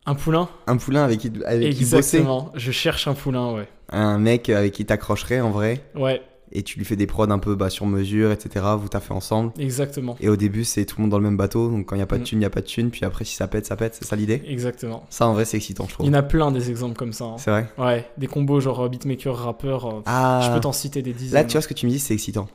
un 0.05 0.15
poulain 0.15 0.49
Un 0.67 0.75
poulain 0.77 1.03
avec 1.05 1.19
qui, 1.19 1.31
avec 1.45 1.73
qui 1.73 1.85
bosser. 1.85 1.97
Exactement. 2.17 2.51
Je 2.55 2.71
cherche 2.71 3.07
un 3.07 3.13
poulain, 3.13 3.53
ouais. 3.53 3.67
Un 3.89 4.17
mec 4.17 4.49
avec 4.49 4.73
qui 4.73 4.83
t'accrocherais 4.85 5.39
en 5.39 5.51
vrai. 5.51 5.85
Ouais, 5.95 6.21
et 6.53 6.63
tu 6.63 6.77
lui 6.79 6.85
fais 6.85 6.95
des 6.95 7.07
prods 7.07 7.29
un 7.29 7.39
peu 7.39 7.55
bah, 7.55 7.69
sur 7.69 7.85
mesure, 7.85 8.31
etc. 8.31 8.65
Vous 8.77 8.89
taffez 8.89 9.13
ensemble. 9.13 9.51
exactement. 9.57 10.15
Et 10.19 10.29
au 10.29 10.35
début, 10.35 10.63
c'est 10.65 10.85
tout 10.85 10.97
le 10.97 11.03
monde 11.03 11.11
dans 11.11 11.17
le 11.17 11.23
même 11.23 11.37
bateau. 11.37 11.69
Donc 11.69 11.85
quand 11.87 11.95
il 11.95 11.99
n'y 11.99 12.03
a 12.03 12.07
pas 12.07 12.17
de 12.17 12.21
Mm. 12.21 12.25
thune, 12.25 12.37
il 12.37 12.41
n'y 12.41 12.45
a 12.45 12.49
pas 12.49 12.61
de 12.61 12.65
thune. 12.65 12.89
Puis 12.91 13.05
après, 13.05 13.23
si 13.25 13.35
ça 13.35 13.47
pète, 13.47 13.65
ça 13.65 13.75
pète. 13.75 13.95
C'est 13.95 14.05
ça 14.05 14.15
l'idée 14.15 14.41
Exactement. 14.47 15.05
Ça, 15.09 15.27
en 15.27 15.33
vrai, 15.33 15.45
c'est 15.45 15.57
excitant, 15.57 15.85
je 15.85 15.91
Il 15.91 15.93
trouve. 15.93 16.05
y 16.07 16.09
en 16.09 16.13
a 16.13 16.23
plein 16.23 16.51
des 16.51 16.69
exemples 16.69 16.95
comme 16.97 17.13
ça. 17.13 17.25
hein. 17.25 17.35
C'est 17.37 17.51
vrai? 17.51 17.69
Ouais, 17.77 18.09
des 18.17 18.27
combos 18.27 18.59
genre 18.59 18.81
euh, 18.81 18.89
beatmaker, 18.89 19.35
rappeur. 19.37 19.85
euh, 19.85 20.01
Ah, 20.05 20.41
Je 20.45 20.53
peux 20.53 20.59
t'en 20.61 20.71
citer 20.73 21.01
des 21.01 21.13
dizaines. 21.13 21.41
là, 21.41 21.45
tu 21.45 21.53
vois 21.53 21.61
ce 21.61 21.67
que 21.67 21.73
tu 21.73 21.85
me 21.85 21.91
dis, 21.91 21.99
c'est 21.99 22.13
excitant. 22.13 22.47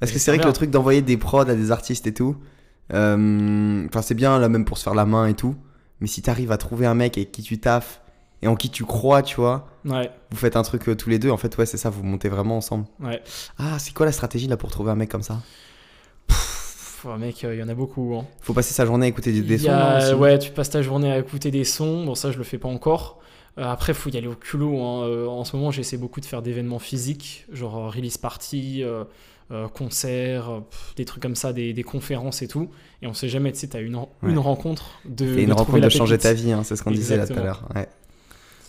Parce 0.00 0.12
que 0.12 0.18
c'est 0.18 0.30
vrai 0.30 0.40
que 0.40 0.46
le 0.46 0.52
truc 0.52 0.70
d'envoyer 0.70 1.00
des 1.02 1.16
prods 1.16 1.40
à 1.40 1.54
des 1.54 1.70
artistes 1.70 2.06
et 2.06 2.12
tout, 2.12 2.36
euh, 2.92 3.86
enfin, 3.88 4.02
c'est 4.02 4.14
bien 4.14 4.38
là 4.38 4.48
même 4.48 4.64
pour 4.64 4.78
se 4.78 4.82
faire 4.84 4.94
la 4.94 5.06
main 5.06 5.26
et 5.26 5.34
tout. 5.34 5.54
Mais 6.00 6.06
si 6.06 6.22
t'arrives 6.22 6.52
à 6.52 6.58
trouver 6.58 6.86
un 6.86 6.94
mec 6.94 7.16
avec 7.16 7.32
qui 7.32 7.42
tu 7.42 7.58
taffes 7.58 8.02
et 8.42 8.48
en 8.48 8.56
qui 8.56 8.70
tu 8.70 8.84
crois, 8.84 9.22
tu 9.22 9.36
vois, 9.36 9.68
Ouais, 9.84 10.10
vous 10.30 10.36
faites 10.36 10.56
un 10.56 10.62
truc 10.62 10.88
euh, 10.88 10.94
tous 10.96 11.08
les 11.08 11.18
deux. 11.18 11.30
En 11.30 11.36
fait, 11.36 11.56
ouais, 11.58 11.66
c'est 11.66 11.76
ça, 11.76 11.90
vous 11.90 12.02
montez 12.02 12.28
vraiment 12.28 12.56
ensemble. 12.56 12.86
ouais. 13.00 13.22
Ah, 13.58 13.78
c'est 13.78 13.92
quoi 13.94 14.04
la 14.06 14.12
stratégie 14.12 14.46
là 14.48 14.56
pour 14.56 14.70
trouver 14.70 14.90
un 14.90 14.96
mec 14.96 15.08
comme 15.10 15.22
ça? 15.22 15.40
Pff, 16.26 17.06
mec, 17.18 17.44
euh, 17.44 17.54
il 17.54 17.60
y 17.60 17.62
en 17.62 17.68
a 17.68 17.74
beaucoup. 17.74 18.16
Hein. 18.18 18.26
Faut 18.40 18.52
passer 18.52 18.74
sa 18.74 18.84
journée 18.86 19.06
à 19.06 19.08
écouter 19.08 19.32
des, 19.32 19.42
des 19.42 19.58
sons, 19.58 19.70
a- 19.70 19.92
non, 19.92 20.04
aussi 20.04 20.14
ouais, 20.14 20.38
tu 20.38 20.50
passes 20.50 20.70
ta 20.70 20.82
journée 20.82 21.10
à 21.12 21.18
écouter 21.18 21.50
des 21.50 21.64
sons. 21.64 22.04
Bon, 22.04 22.14
ça, 22.14 22.32
je 22.32 22.38
le 22.38 22.44
fais 22.44 22.58
pas 22.58 22.68
encore. 22.68 23.20
Euh, 23.58 23.64
après, 23.64 23.94
faut 23.94 24.10
y 24.10 24.16
aller 24.16 24.26
au 24.26 24.34
culot. 24.34 24.82
hein. 24.82 25.04
Euh, 25.04 25.26
en 25.26 25.44
ce 25.44 25.56
moment, 25.56 25.70
j'essaie 25.70 25.96
beaucoup 25.96 26.20
de 26.20 26.26
faire 26.26 26.42
d'événements 26.42 26.78
physiques, 26.78 27.46
genre 27.52 27.92
release 27.94 28.18
party, 28.18 28.82
euh, 28.82 29.04
concerts, 29.72 30.50
euh, 30.50 30.60
pff, 30.60 30.94
des 30.96 31.04
trucs 31.04 31.22
comme 31.22 31.36
ça, 31.36 31.52
des, 31.52 31.72
des 31.72 31.82
conférences 31.84 32.42
et 32.42 32.48
tout. 32.48 32.68
Et 33.02 33.06
on 33.06 33.14
sait 33.14 33.28
jamais, 33.28 33.52
tu 33.52 33.60
sais, 33.60 33.68
t'as 33.68 33.80
une, 33.80 33.94
Ouais. 33.96 34.06
une 34.24 34.38
rencontre 34.38 34.90
de. 35.04 35.24
Et 35.24 35.28
de 35.28 35.40
une 35.42 35.48
trouver 35.50 35.52
rencontre 35.72 35.80
de 35.84 35.88
changer 35.88 36.18
ta 36.18 36.32
vie, 36.32 36.50
hein, 36.52 36.62
c'est 36.64 36.74
ce 36.76 36.82
qu'on 36.82 36.90
disait 36.90 37.16
là 37.16 37.26
tout 37.26 37.34
à 37.38 37.42
l'heure. 37.42 37.68
Ouais. 37.74 37.88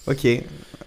Ok, 0.07 0.25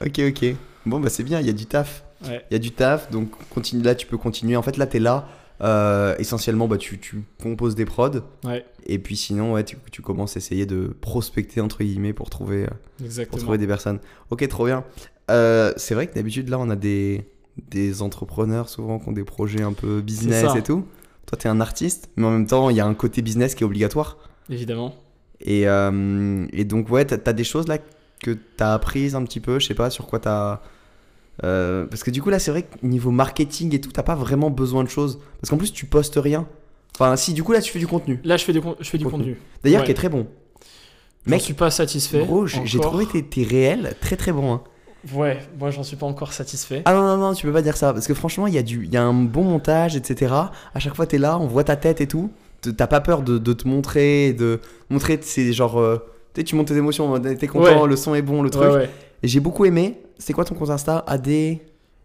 ok, 0.04 0.20
ok. 0.28 0.54
Bon, 0.86 1.00
bah 1.00 1.10
c'est 1.10 1.22
bien, 1.24 1.40
il 1.40 1.46
y 1.46 1.50
a 1.50 1.52
du 1.54 1.66
taf. 1.66 2.04
Ouais. 2.26 2.44
Il 2.50 2.54
y 2.54 2.56
a 2.56 2.58
du 2.58 2.70
taf, 2.72 3.10
donc 3.10 3.30
continue 3.50 3.82
là, 3.82 3.94
tu 3.94 4.06
peux 4.06 4.16
continuer. 4.18 4.56
En 4.56 4.62
fait, 4.62 4.76
là, 4.76 4.86
tu 4.86 4.96
es 4.96 5.00
là. 5.00 5.28
euh, 5.62 6.14
essentiellement, 6.18 6.66
bah, 6.68 6.78
tu, 6.78 6.98
tu 6.98 7.22
composes 7.42 7.74
des 7.74 7.84
prods. 7.84 8.20
Ouais, 8.44 8.64
Et 8.86 8.98
puis 8.98 9.14
sinon, 9.16 9.52
ouais, 9.52 9.64
tu, 9.64 9.76
tu 9.92 10.00
commences 10.00 10.36
à 10.36 10.38
essayer 10.38 10.64
de 10.64 10.94
prospecter, 11.02 11.60
entre 11.60 11.84
guillemets, 11.84 12.14
pour 12.14 12.30
trouver, 12.30 12.64
euh, 12.64 12.68
pour 12.96 13.06
exactement. 13.06 13.42
trouver 13.42 13.58
des 13.58 13.66
personnes. 13.66 13.98
Ok, 14.30 14.46
trop 14.48 14.64
bien. 14.66 14.84
Euh, 15.30 15.72
c'est 15.76 15.94
vrai 15.94 16.06
que 16.06 16.14
d'habitude, 16.14 16.48
là, 16.48 16.58
on 16.58 16.70
a 16.70 16.76
des, 16.76 17.26
des 17.70 18.00
entrepreneurs 18.00 18.68
souvent 18.70 18.98
qui 18.98 19.08
ont 19.10 19.12
des 19.12 19.24
projets 19.24 19.60
un 19.62 19.74
peu 19.74 20.00
business 20.00 20.54
et 20.56 20.62
tout. 20.62 20.86
Toi, 21.26 21.38
tu 21.38 21.46
es 21.46 21.50
un 21.50 21.60
artiste, 21.60 22.08
mais 22.16 22.26
en 22.26 22.30
même 22.30 22.46
temps, 22.46 22.70
il 22.70 22.76
y 22.76 22.80
a 22.80 22.86
un 22.86 22.94
côté 22.94 23.20
business 23.20 23.54
qui 23.54 23.62
est 23.62 23.66
obligatoire. 23.66 24.16
Évidemment. 24.48 24.94
Et, 25.42 25.68
euh, 25.68 26.46
et 26.54 26.64
donc, 26.64 26.88
ouais, 26.90 27.04
t'as 27.04 27.18
as 27.30 27.32
des 27.34 27.44
choses 27.44 27.68
là 27.68 27.76
que 28.22 28.36
t'as 28.56 28.74
apprises 28.74 29.14
un 29.14 29.24
petit 29.24 29.40
peu, 29.40 29.58
je 29.58 29.66
sais 29.66 29.74
pas, 29.74 29.90
sur 29.90 30.06
quoi 30.06 30.18
t'as. 30.20 30.60
Euh, 31.42 31.86
parce 31.86 32.02
que 32.04 32.10
du 32.10 32.20
coup, 32.20 32.28
là, 32.30 32.38
c'est 32.38 32.50
vrai 32.50 32.62
que 32.64 32.84
niveau 32.86 33.10
marketing 33.10 33.74
et 33.74 33.80
tout, 33.80 33.90
t'as 33.92 34.02
pas 34.02 34.14
vraiment 34.14 34.50
besoin 34.50 34.84
de 34.84 34.88
choses. 34.90 35.18
Parce 35.40 35.50
qu'en 35.50 35.56
plus, 35.56 35.72
tu 35.72 35.86
postes 35.86 36.18
rien. 36.22 36.46
Enfin, 36.94 37.16
si, 37.16 37.32
du 37.32 37.42
coup, 37.42 37.52
là, 37.52 37.62
tu 37.62 37.72
fais 37.72 37.78
du 37.78 37.86
contenu. 37.86 38.20
Là, 38.24 38.36
je 38.36 38.44
fais 38.44 38.52
du, 38.52 38.60
con- 38.60 38.76
je 38.78 38.88
fais 38.90 38.98
du 38.98 39.04
Contenu. 39.04 39.18
contenu. 39.34 39.36
D'ailleurs, 39.64 39.80
Ouais. 39.80 39.86
qui 39.86 39.92
est 39.92 39.94
très 39.94 40.08
bon. 40.10 40.26
Je 41.26 41.36
suis 41.38 41.54
pas 41.54 41.70
satisfait. 41.70 42.20
Gros, 42.24 42.46
j'ai 42.46 42.78
trouvé 42.80 43.06
tes, 43.06 43.22
tes 43.22 43.44
réels 43.44 43.94
très 44.00 44.16
très 44.16 44.32
bons. 44.32 44.52
hein. 44.54 44.62
Ouais, 45.14 45.38
moi, 45.58 45.70
j'en 45.70 45.82
suis 45.82 45.96
pas 45.96 46.04
encore 46.04 46.34
satisfait. 46.34 46.82
Ah 46.84 46.92
non, 46.92 47.02
non, 47.02 47.16
non, 47.16 47.32
tu 47.34 47.46
peux 47.46 47.52
pas 47.54 47.62
dire 47.62 47.76
ça. 47.76 47.94
Parce 47.94 48.06
que 48.06 48.12
franchement, 48.12 48.46
il 48.46 48.52
y, 48.54 48.58
a 48.58 48.62
du- 48.62 48.84
il 48.84 48.92
y 48.92 48.98
a 48.98 49.02
un 49.02 49.14
bon 49.14 49.44
montage, 49.44 49.96
etc. 49.96 50.34
À 50.74 50.78
chaque 50.78 50.94
fois, 50.94 51.06
t'es 51.06 51.16
là, 51.16 51.38
on 51.38 51.46
voit 51.46 51.64
ta 51.64 51.76
tête 51.76 52.02
et 52.02 52.06
tout. 52.06 52.30
T'as 52.76 52.86
pas 52.86 53.00
peur 53.00 53.22
de, 53.22 53.38
de 53.38 53.52
te 53.54 53.66
montrer, 53.66 54.34
de 54.34 54.60
montrer, 54.90 55.18
c'est 55.22 55.54
genre. 55.54 55.80
euh, 55.80 55.98
tu 56.34 56.40
sais, 56.40 56.44
tu 56.44 56.54
montes 56.56 56.68
tes 56.68 56.76
émotions, 56.76 57.06
en 57.06 57.08
mode, 57.08 57.38
t'es 57.38 57.46
content, 57.46 57.82
Ouais. 57.82 57.88
le 57.88 57.96
son 57.96 58.14
est 58.14 58.22
bon, 58.22 58.42
le 58.42 58.50
truc. 58.50 58.68
Ouais, 58.70 58.74
ouais. 58.76 58.90
Et 59.22 59.28
j'ai 59.28 59.40
beaucoup 59.40 59.64
aimé. 59.64 60.00
C'est 60.18 60.32
quoi 60.32 60.44
ton 60.44 60.54
compte 60.54 60.70
Insta? 60.70 61.04
AD 61.06 61.28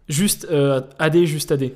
Juste 0.08 0.46
euh, 0.50 0.80
AD, 0.98 1.24
juste 1.24 1.50
AD. 1.52 1.72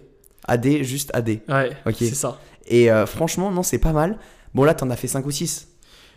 AD, 0.47 0.83
juste 0.83 1.11
AD. 1.15 1.29
Ouais, 1.49 1.71
Ok. 1.87 1.95
c'est 1.99 2.15
ça. 2.15 2.39
Et 2.67 2.91
euh, 2.91 3.07
franchement, 3.07 3.51
non, 3.51 3.63
c'est 3.63 3.79
pas 3.79 3.93
mal. 3.93 4.19
Bon, 4.55 4.65
là, 4.65 4.75
t'en 4.75 4.89
as 4.91 4.97
fait 4.97 5.09
5 5.09 5.27
ou 5.27 5.31
6. 5.31 5.69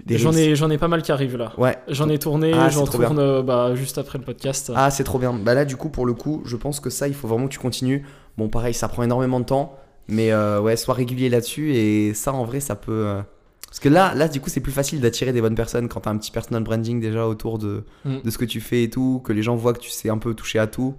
J'en 0.08 0.34
ai, 0.34 0.56
j'en 0.56 0.70
ai 0.72 0.78
pas 0.78 0.88
mal 0.88 1.02
qui 1.04 1.12
arrivent 1.12 1.38
là. 1.38 1.54
Ouais. 1.58 1.78
J'en 1.88 2.10
ai 2.10 2.18
tourné, 2.18 2.52
Ah, 2.54 2.70
j'en 2.70 2.86
tourne 2.86 3.20
euh, 3.20 3.42
bah, 3.44 3.76
juste 3.76 3.98
après 4.00 4.18
le 4.18 4.24
podcast. 4.24 4.72
Ah, 4.76 4.90
c'est 4.92 5.04
trop 5.04 5.20
bien. 5.20 5.34
Bah 5.34 5.54
là, 5.54 5.66
du 5.66 5.76
coup, 5.76 5.90
pour 5.90 6.06
le 6.06 6.14
coup, 6.14 6.42
je 6.46 6.56
pense 6.56 6.80
que 6.80 6.90
ça, 6.90 7.08
il 7.08 7.14
faut 7.14 7.28
vraiment 7.28 7.46
que 7.48 7.54
tu 7.54 7.60
continues. 7.60 8.04
Bon, 8.38 8.50
pareil, 8.50 8.74
ça 8.74 8.88
prend 8.88 9.04
énormément 9.04 9.40
de 9.40 9.46
temps. 9.46 9.76
Mais 10.08 10.32
euh, 10.32 10.60
ouais, 10.60 10.76
sois 10.78 10.94
régulier 10.96 11.30
là-dessus. 11.30 11.76
Et 11.76 12.14
ça, 12.14 12.34
en 12.34 12.44
vrai, 12.44 12.60
ça 12.60 12.76
peut. 12.76 13.22
Parce 13.74 13.80
que 13.80 13.90
là, 13.90 14.14
là, 14.14 14.28
du 14.28 14.40
coup, 14.40 14.52
c'est 14.52 14.60
plus 14.62 14.72
facile 14.72 15.02
d'attirer 15.02 15.34
des 15.34 15.42
bonnes 15.42 15.56
personnes 15.56 15.88
quand 15.90 16.02
t'as 16.02 16.12
un 16.12 16.18
petit 16.20 16.30
personal 16.30 16.62
branding 16.62 17.00
déjà 17.02 17.26
autour 17.28 17.58
de, 17.58 17.84
Mm. 18.06 18.18
de 18.24 18.30
ce 18.30 18.38
que 18.38 18.46
tu 18.46 18.62
fais 18.62 18.84
et 18.84 18.90
tout. 18.92 19.20
Que 19.26 19.34
les 19.34 19.42
gens 19.42 19.56
voient 19.56 19.74
que 19.74 19.80
tu 19.80 19.90
sais 19.90 20.10
un 20.10 20.20
peu 20.20 20.36
toucher 20.36 20.60
à 20.60 20.68
tout. 20.68 20.94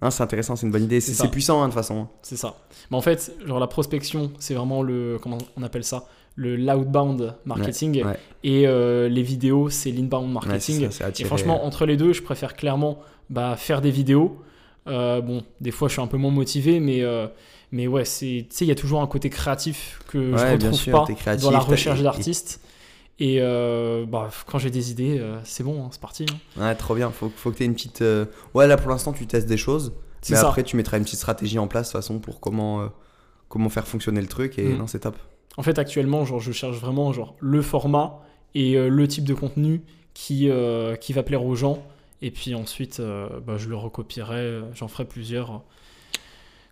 Hein, 0.00 0.10
c'est 0.12 0.22
intéressant, 0.22 0.54
c'est 0.54 0.64
une 0.66 0.70
bonne 0.72 0.84
idée. 0.84 1.00
C'est 1.00 1.28
puissant, 1.28 1.60
hein, 1.60 1.64
de 1.66 1.72
toute 1.72 1.74
façon. 1.80 2.06
C'est 2.22 2.36
ça. 2.36 2.54
Mais 2.92 2.96
en 2.96 3.00
fait, 3.00 3.34
genre 3.46 3.58
la 3.58 3.66
prospection, 3.66 4.30
c'est 4.38 4.54
vraiment 4.54 4.82
le. 4.84 5.18
Comment 5.20 5.38
on 5.56 5.62
appelle 5.64 5.82
ça? 5.82 6.04
Le 6.36 6.54
l'outbound 6.56 7.34
marketing. 7.44 8.04
ouais. 8.04 8.16
Et 8.44 8.68
euh, 8.68 9.08
les 9.08 9.22
vidéos, 9.22 9.68
c'est 9.68 9.90
l'inbound 9.90 10.26
Ouais, 10.28 10.32
marketing. 10.34 10.90
ça, 10.92 11.08
et 11.18 11.24
franchement, 11.24 11.64
entre 11.66 11.84
les 11.84 11.96
deux, 11.96 12.12
je 12.12 12.22
préfère 12.22 12.54
clairement 12.54 13.00
bah, 13.28 13.56
faire 13.56 13.80
des 13.80 13.90
vidéos. 13.90 14.38
Euh, 14.86 15.20
bon, 15.20 15.42
des 15.60 15.70
fois, 15.72 15.88
je 15.88 15.94
suis 15.94 16.02
un 16.02 16.06
peu 16.06 16.16
moins 16.18 16.30
motivé, 16.32 16.78
mais. 16.78 17.02
euh, 17.02 17.26
mais 17.74 17.88
ouais, 17.88 18.04
c'est, 18.04 18.46
tu 18.48 18.56
sais, 18.56 18.64
il 18.64 18.68
y 18.68 18.70
a 18.70 18.76
toujours 18.76 19.02
un 19.02 19.06
côté 19.08 19.28
créatif 19.30 20.00
que 20.06 20.30
je 20.36 20.44
bien 20.44 20.52
retrouve 20.52 20.74
sûr, 20.78 20.92
pas 21.04 21.12
créatif, 21.12 21.42
dans 21.44 21.50
la 21.50 21.58
recherche 21.58 22.00
d'artistes. 22.02 22.60
Et 23.18 23.38
euh, 23.40 24.06
bah, 24.06 24.30
quand 24.46 24.58
j'ai 24.58 24.70
des 24.70 24.92
idées, 24.92 25.18
euh, 25.18 25.38
c'est 25.42 25.64
bon, 25.64 25.84
hein, 25.84 25.88
c'est 25.90 26.00
parti. 26.00 26.24
hein. 26.56 26.60
Ouais, 26.60 26.74
trop 26.76 26.94
bien. 26.94 27.10
Faut, 27.10 27.32
faut 27.34 27.50
que 27.50 27.56
tu 27.56 27.64
aies 27.64 27.66
une 27.66 27.74
petite. 27.74 28.00
euh, 28.02 28.26
Ouais, 28.54 28.68
là 28.68 28.76
pour 28.76 28.90
l'instant, 28.90 29.12
tu 29.12 29.26
testes 29.26 29.48
des 29.48 29.56
choses. 29.56 29.92
Mais 30.30 30.36
ça. 30.36 30.48
après, 30.48 30.62
tu 30.62 30.76
mettras 30.76 30.98
une 30.98 31.04
petite 31.04 31.18
stratégie 31.18 31.58
en 31.58 31.66
place, 31.66 31.88
de 31.88 31.92
toute 31.92 32.00
façon, 32.00 32.18
pour 32.20 32.38
comment, 32.40 32.88
comment 33.48 33.68
faire 33.70 33.86
fonctionner 33.88 34.20
le 34.20 34.28
truc. 34.28 34.56
Et 34.58 34.68
Mm. 34.68 34.78
non, 34.78 34.86
c'est 34.86 35.00
top. 35.00 35.16
En 35.56 35.62
fait, 35.64 35.78
actuellement, 35.80 36.24
genre, 36.24 36.38
je 36.40 36.52
cherche 36.52 36.76
vraiment 36.78 37.12
genre, 37.12 37.34
le 37.40 37.60
format 37.60 38.20
et 38.54 38.74
le 38.88 39.08
type 39.08 39.24
de 39.24 39.34
contenu 39.34 39.82
qui, 40.14 40.48
qui 41.00 41.12
va 41.12 41.22
plaire 41.24 41.44
aux 41.44 41.54
gens. 41.56 41.84
Et 42.22 42.30
puis 42.30 42.54
ensuite, 42.54 43.00
bah, 43.46 43.56
je 43.58 43.68
le 43.68 43.76
recopierai, 43.76 44.60
j'en 44.74 44.88
ferai 44.88 45.04
plusieurs 45.04 45.62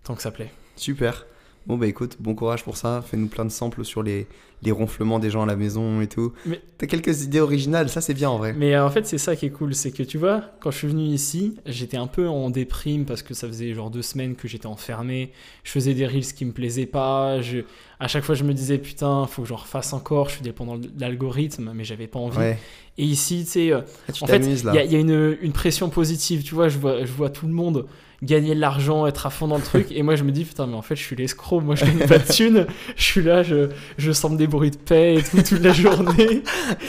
tant 0.03 0.15
que 0.15 0.21
ça 0.21 0.31
plaît. 0.31 0.51
Super. 0.75 1.25
Bon, 1.65 1.77
bah 1.77 1.87
écoute, 1.87 2.17
bon 2.19 2.35
courage 2.35 2.63
pour 2.65 2.75
ça. 2.75 3.01
Fais-nous 3.09 3.27
plein 3.27 3.45
de 3.45 3.49
samples 3.49 3.85
sur 3.85 4.03
les, 4.03 4.27
les 4.63 4.71
ronflements 4.73 5.17
des 5.19 5.29
gens 5.29 5.43
à 5.43 5.45
la 5.45 5.55
maison 5.55 6.01
et 6.01 6.07
tout. 6.07 6.33
Mais- 6.45 6.59
T'as 6.77 6.87
quelques 6.87 7.23
idées 7.23 7.39
originales, 7.39 7.87
ça 7.87 8.01
c'est 8.01 8.13
bien 8.13 8.29
en 8.29 8.37
vrai. 8.37 8.51
Mais 8.51 8.75
euh, 8.75 8.85
en 8.85 8.89
fait, 8.89 9.07
c'est 9.07 9.17
ça 9.17 9.37
qui 9.37 9.45
est 9.45 9.49
cool, 9.49 9.73
c'est 9.73 9.91
que 9.91 10.03
tu 10.03 10.17
vois, 10.17 10.43
quand 10.59 10.71
je 10.71 10.77
suis 10.79 10.87
venu 10.89 11.03
ici, 11.03 11.55
j'étais 11.65 11.95
un 11.95 12.07
peu 12.07 12.27
en 12.27 12.49
déprime 12.49 13.05
parce 13.05 13.21
que 13.21 13.33
ça 13.33 13.47
faisait 13.47 13.73
genre 13.73 13.89
deux 13.89 14.01
semaines 14.01 14.35
que 14.35 14.49
j'étais 14.49 14.65
enfermé. 14.65 15.31
Je 15.63 15.71
faisais 15.71 15.93
des 15.93 16.05
reels 16.05 16.33
qui 16.33 16.43
me 16.43 16.51
plaisaient 16.51 16.85
pas. 16.85 17.39
Je... 17.41 17.59
À 18.01 18.09
chaque 18.09 18.25
fois, 18.25 18.35
je 18.35 18.43
me 18.43 18.53
disais 18.53 18.77
putain, 18.77 19.25
faut 19.27 19.43
que 19.43 19.47
j'en 19.47 19.55
refasse 19.55 19.93
encore. 19.93 20.27
Je 20.27 20.33
suis 20.35 20.43
dépendant 20.43 20.77
de 20.77 20.89
l'algorithme, 20.99 21.71
mais 21.73 21.85
j'avais 21.85 22.07
pas 22.07 22.19
envie. 22.19 22.37
Ouais. 22.39 22.59
Et 22.97 23.05
ici, 23.05 23.43
tu 23.45 23.51
sais, 23.51 23.71
euh, 23.71 23.79
Ah, 24.09 24.13
En 24.23 24.27
fait, 24.27 24.39
il 24.39 24.65
y 24.65 24.77
a, 24.79 24.83
y 24.83 24.95
a 24.97 24.99
une, 24.99 25.37
une 25.41 25.53
pression 25.53 25.89
positive, 25.89 26.43
tu 26.43 26.55
vois, 26.55 26.67
je 26.67 26.77
vois, 26.77 27.05
je 27.05 27.11
vois 27.13 27.29
tout 27.29 27.47
le 27.47 27.53
monde 27.53 27.85
gagner 28.23 28.55
de 28.55 28.59
l'argent, 28.59 29.05
être 29.05 29.25
à 29.25 29.29
fond 29.29 29.47
dans 29.47 29.57
le 29.57 29.61
truc, 29.61 29.87
et 29.91 30.01
moi 30.01 30.15
je 30.15 30.23
me 30.23 30.31
dis, 30.31 30.45
putain, 30.45 30.65
mais 30.65 30.75
en 30.75 30.81
fait, 30.81 30.95
je 30.95 31.03
suis 31.03 31.15
l'escroc, 31.15 31.61
moi 31.61 31.75
je 31.75 31.85
gagne 31.85 32.07
pas 32.07 32.17
de 32.17 32.31
thunes, 32.31 32.65
je 32.95 33.03
suis 33.03 33.21
là, 33.21 33.43
je, 33.43 33.69
je 33.97 34.11
sens 34.11 34.35
des 34.37 34.47
bruits 34.47 34.71
de 34.71 34.77
paix 34.77 35.15
et 35.15 35.23
tout, 35.23 35.41
toute 35.41 35.61
la 35.61 35.73
journée. 35.73 36.41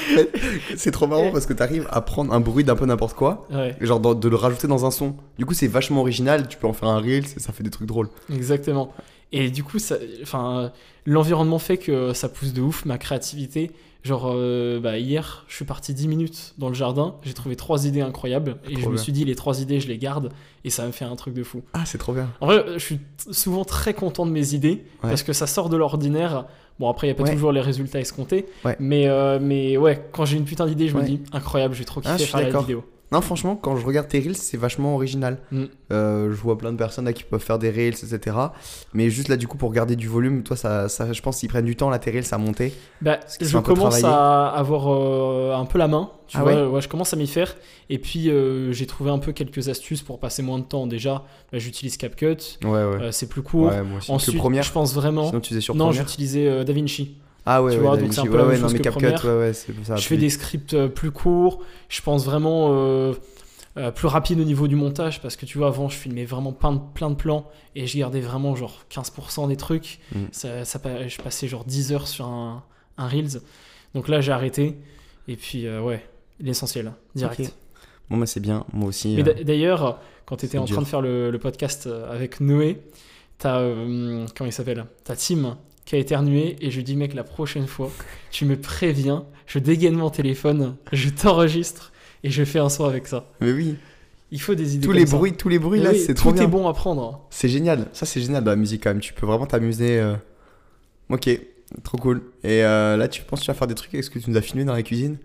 C'est 0.76 0.90
trop 0.90 1.06
marrant 1.06 1.30
parce 1.32 1.46
que 1.46 1.52
t'arrives 1.52 1.86
à 1.90 2.00
prendre 2.00 2.32
un 2.32 2.40
bruit 2.40 2.64
d'un 2.64 2.76
peu 2.76 2.86
n'importe 2.86 3.16
quoi. 3.16 3.46
Ouais, 3.52 3.76
Genre 3.80 4.00
de 4.14 4.28
le 4.28 4.36
rajouter 4.36 4.68
dans 4.68 4.86
un 4.86 4.90
son. 4.90 5.16
Du 5.38 5.44
coup, 5.46 5.54
c'est 5.54 5.66
vachement 5.66 6.00
original. 6.00 6.48
Tu 6.48 6.56
peux 6.56 6.66
en 6.66 6.72
faire 6.72 6.88
un 6.88 7.00
reel, 7.00 7.26
ça 7.26 7.52
fait 7.52 7.62
des 7.62 7.70
trucs 7.70 7.88
drôles. 7.88 8.08
exactement. 8.32 8.92
Et 9.32 9.50
du 9.50 9.64
coup, 9.64 9.80
ça, 9.80 9.96
enfin, 10.22 10.70
l'environnement 11.06 11.58
fait 11.58 11.76
que 11.76 12.12
ça 12.12 12.28
pousse 12.28 12.52
de 12.52 12.60
ouf 12.60 12.84
ma 12.84 12.98
créativité. 12.98 13.72
Genre, 14.04 14.30
euh, 14.34 14.80
bah, 14.80 14.98
hier, 14.98 15.44
je 15.48 15.56
suis 15.56 15.64
parti 15.64 15.94
10 15.94 16.08
minutes 16.08 16.54
dans 16.58 16.68
le 16.68 16.74
jardin, 16.74 17.14
j'ai 17.22 17.32
trouvé 17.32 17.56
trois 17.56 17.86
idées 17.86 18.02
incroyables, 18.02 18.58
et 18.68 18.74
Trop 18.74 18.82
je 18.82 18.88
me 18.90 18.96
suis 18.98 19.12
dit, 19.12 19.24
les 19.24 19.34
trois 19.34 19.62
idées, 19.62 19.80
je 19.80 19.88
les 19.88 19.96
garde, 19.96 20.28
et 20.62 20.68
ça 20.68 20.86
me 20.86 20.92
fait 20.92 21.06
un 21.06 21.16
truc 21.16 21.32
de 21.32 21.42
fou. 21.42 21.62
Ah, 21.72 21.84
c'est 21.86 21.96
trop 21.96 22.12
bien. 22.12 22.30
En 22.42 22.46
vrai, 22.46 22.64
je 22.74 22.78
suis 22.78 23.00
souvent 23.30 23.64
très 23.64 23.94
content 23.94 24.26
de 24.26 24.30
mes 24.30 24.52
idées 24.52 24.84
Ouais. 25.02 25.08
parce 25.10 25.22
que 25.22 25.32
ça 25.32 25.46
sort 25.46 25.70
de 25.70 25.78
l'ordinaire. 25.78 26.44
Bon, 26.78 26.90
après, 26.90 27.06
il 27.06 27.10
n'y 27.10 27.12
a 27.12 27.16
pas 27.16 27.22
Ouais. 27.24 27.32
toujours 27.34 27.52
les 27.52 27.62
résultats 27.62 27.98
escomptés. 28.00 28.44
Ouais. 28.64 28.76
Mais, 28.78 29.08
euh, 29.08 29.38
mais 29.40 29.78
ouais, 29.78 30.06
quand 30.12 30.26
j'ai 30.26 30.36
une 30.36 30.44
putain 30.44 30.66
d'idée, 30.66 30.88
je 30.88 30.96
me 30.96 31.02
dis 31.02 31.20
incroyable, 31.32 31.74
j'ai 31.74 31.84
trop 31.86 32.02
Ah, 32.04 32.12
kiffé 32.12 32.24
suis 32.24 32.32
faire 32.38 32.52
la 32.52 32.60
vidéo. 32.60 32.84
Non, 33.14 33.20
franchement, 33.20 33.54
quand 33.54 33.76
je 33.76 33.86
regarde 33.86 34.08
tes 34.08 34.18
reels, 34.18 34.36
c'est 34.36 34.56
vachement 34.56 34.96
original. 34.96 35.38
Mm. 35.52 35.64
Euh, 35.92 36.32
je 36.32 36.36
vois 36.36 36.58
plein 36.58 36.72
de 36.72 36.76
personnes 36.76 37.04
là 37.04 37.12
qui 37.12 37.22
peuvent 37.22 37.40
faire 37.40 37.60
des 37.60 37.70
reels, 37.70 37.94
etc. 37.94 38.36
Mais 38.92 39.08
juste 39.08 39.28
là, 39.28 39.36
du 39.36 39.46
coup, 39.46 39.56
pour 39.56 39.72
garder 39.72 39.94
du 39.94 40.08
volume, 40.08 40.42
toi, 40.42 40.56
ça, 40.56 40.88
ça, 40.88 41.12
je 41.12 41.22
pense 41.22 41.38
qu'ils 41.38 41.48
prennent 41.48 41.64
du 41.64 41.76
temps, 41.76 41.90
là, 41.90 42.00
tes 42.00 42.10
reels, 42.10 42.24
à 42.32 42.38
monter. 42.38 42.74
Bah, 43.02 43.20
je 43.40 43.56
commence 43.58 44.02
à 44.02 44.48
avoir 44.48 44.88
euh, 44.88 45.54
un 45.54 45.64
peu 45.64 45.78
la 45.78 45.86
main. 45.86 46.10
Tu 46.26 46.36
Ah 46.36 46.42
vois, 46.42 46.68
ouais, 46.68 46.80
je 46.80 46.88
commence 46.88 47.12
à 47.14 47.16
m'y 47.16 47.28
faire. 47.28 47.54
Et 47.88 48.00
puis, 48.00 48.30
euh, 48.30 48.72
j'ai 48.72 48.86
trouvé 48.86 49.12
un 49.12 49.18
peu 49.20 49.30
quelques 49.30 49.68
astuces 49.68 50.02
pour 50.02 50.18
passer 50.18 50.42
moins 50.42 50.58
de 50.58 50.64
temps. 50.64 50.88
Déjà, 50.88 51.22
bah, 51.52 51.58
j'utilise 51.58 51.96
CapCut. 51.96 52.58
Ouais, 52.64 52.84
ouais. 52.84 53.12
c'est 53.12 53.28
plus 53.28 53.42
court. 53.42 53.68
ouais, 53.68 53.82
moi 53.82 53.98
aussi. 53.98 54.10
Ensuite, 54.10 54.42
je 54.42 54.72
pense 54.72 54.92
vraiment. 54.92 55.28
Sinon, 55.28 55.40
tu 55.40 55.60
sur 55.60 55.76
Non, 55.76 55.92
j'utilisais 55.92 56.64
DaVinci. 56.64 57.14
Ah 57.46 57.62
ouais, 57.62 57.72
tu 57.72 57.76
ouais, 57.78 57.82
vois, 57.82 57.96
donc 57.96 58.12
c'est 58.14 58.20
un 58.20 58.26
peu 58.26 58.36
la 58.38 58.44
ouais, 58.46 58.52
même 58.54 58.62
non, 58.62 58.68
mais 58.70 58.78
que 58.78 58.82
CapCut, 58.82 59.54
ça. 59.84 59.96
je 59.96 60.06
fais 60.06 60.16
des 60.16 60.30
scripts 60.30 60.74
euh, 60.74 60.88
plus 60.88 61.10
courts. 61.10 61.60
Je 61.90 62.00
pense 62.00 62.24
vraiment 62.24 62.68
euh, 62.72 63.12
euh, 63.76 63.90
plus 63.90 64.06
rapide 64.08 64.40
au 64.40 64.44
niveau 64.44 64.66
du 64.68 64.76
montage 64.76 65.20
parce 65.20 65.36
que 65.36 65.44
tu 65.44 65.58
vois, 65.58 65.66
avant, 65.68 65.88
je 65.90 65.96
filmais 65.96 66.24
vraiment 66.24 66.52
plein 66.52 66.72
de, 66.72 66.80
plein 66.94 67.10
de 67.10 67.16
plans 67.16 67.46
et 67.76 67.86
je 67.86 67.98
gardais 67.98 68.20
vraiment 68.20 68.54
genre 68.56 68.84
15% 68.90 69.48
des 69.48 69.56
trucs. 69.56 69.98
Mm. 70.14 70.18
Ça, 70.32 70.48
je 70.64 71.20
passais 71.22 71.46
genre 71.48 71.64
10 71.64 71.92
heures 71.92 72.08
sur 72.08 72.26
un, 72.26 72.62
un 72.96 73.08
Reels. 73.08 73.40
Donc 73.94 74.08
là, 74.08 74.20
j'ai 74.22 74.32
arrêté. 74.32 74.78
Et 75.28 75.36
puis, 75.36 75.66
euh, 75.66 75.80
ouais, 75.82 76.02
l'essentiel, 76.40 76.92
direct. 77.14 77.40
Ok. 77.40 77.50
Bon, 78.10 78.16
bah, 78.18 78.26
c'est 78.26 78.40
bien. 78.40 78.64
Moi 78.72 78.88
aussi. 78.88 79.14
Mais 79.16 79.20
euh, 79.28 79.34
d'a- 79.34 79.44
d'ailleurs, 79.44 79.98
quand 80.26 80.36
tu 80.36 80.46
étais 80.46 80.56
en 80.58 80.64
dur. 80.64 80.76
train 80.76 80.82
de 80.82 80.88
faire 80.88 81.00
le, 81.02 81.30
le 81.30 81.38
podcast 81.38 81.86
euh, 81.86 82.10
avec 82.10 82.40
Noé, 82.40 82.80
t'as. 83.38 83.58
euh, 83.60 84.26
comment 84.34 84.48
il 84.48 84.52
s'appelle 84.52 84.84
T'as 85.04 85.16
Tim 85.16 85.58
qui 85.84 85.94
a 85.96 85.98
éternué 85.98 86.56
et 86.60 86.70
je 86.70 86.76
lui 86.76 86.84
dis, 86.84 86.96
mec, 86.96 87.14
la 87.14 87.24
prochaine 87.24 87.66
fois, 87.66 87.90
tu 88.30 88.44
me 88.46 88.56
préviens, 88.56 89.24
je 89.46 89.58
dégaine 89.58 89.94
mon 89.94 90.10
téléphone, 90.10 90.76
je 90.92 91.08
t'enregistre 91.10 91.92
et 92.22 92.30
je 92.30 92.44
fais 92.44 92.58
un 92.58 92.68
son 92.70 92.84
avec 92.84 93.06
ça. 93.06 93.26
Mais 93.40 93.52
oui, 93.52 93.76
Il 94.30 94.40
faut 94.40 94.54
des 94.54 94.74
idées 94.76 94.86
tous 94.86 94.92
comme 94.92 94.98
les 95.00 95.06
ça. 95.06 95.16
bruits, 95.16 95.32
tous 95.34 95.48
les 95.50 95.58
bruits 95.58 95.80
Mais 95.80 95.84
là, 95.86 95.90
oui, 95.92 95.98
c'est 96.00 96.14
tout 96.14 96.20
trop 96.22 96.32
bien. 96.32 96.44
est 96.44 96.46
bon 96.46 96.66
à 96.68 96.72
prendre. 96.72 97.26
C'est 97.30 97.48
génial. 97.50 97.86
Ça, 97.92 98.06
c'est 98.06 98.20
génial 98.20 98.42
dans 98.42 98.50
la 98.52 98.56
musique 98.56 98.82
quand 98.82 98.90
même. 98.90 99.00
Tu 99.00 99.12
peux 99.12 99.26
vraiment 99.26 99.46
t'amuser. 99.46 99.98
euh. 100.00 100.14
Ok, 101.10 101.28
trop 101.82 101.98
cool. 101.98 102.22
Et 102.42 102.64
euh, 102.64 102.96
là, 102.96 103.08
tu 103.08 103.22
penses 103.22 103.40
que 103.40 103.44
tu 103.44 103.50
vas 103.50 103.54
faire 103.54 103.66
des 103.68 103.74
trucs 103.74 103.92
avec 103.92 104.04
ce 104.04 104.10
que 104.10 104.18
tu 104.18 104.30
nous 104.30 104.36
as 104.38 104.42
filmé 104.42 104.64
dans 104.64 104.72
la 104.72 104.82
cuisine? 104.82 105.18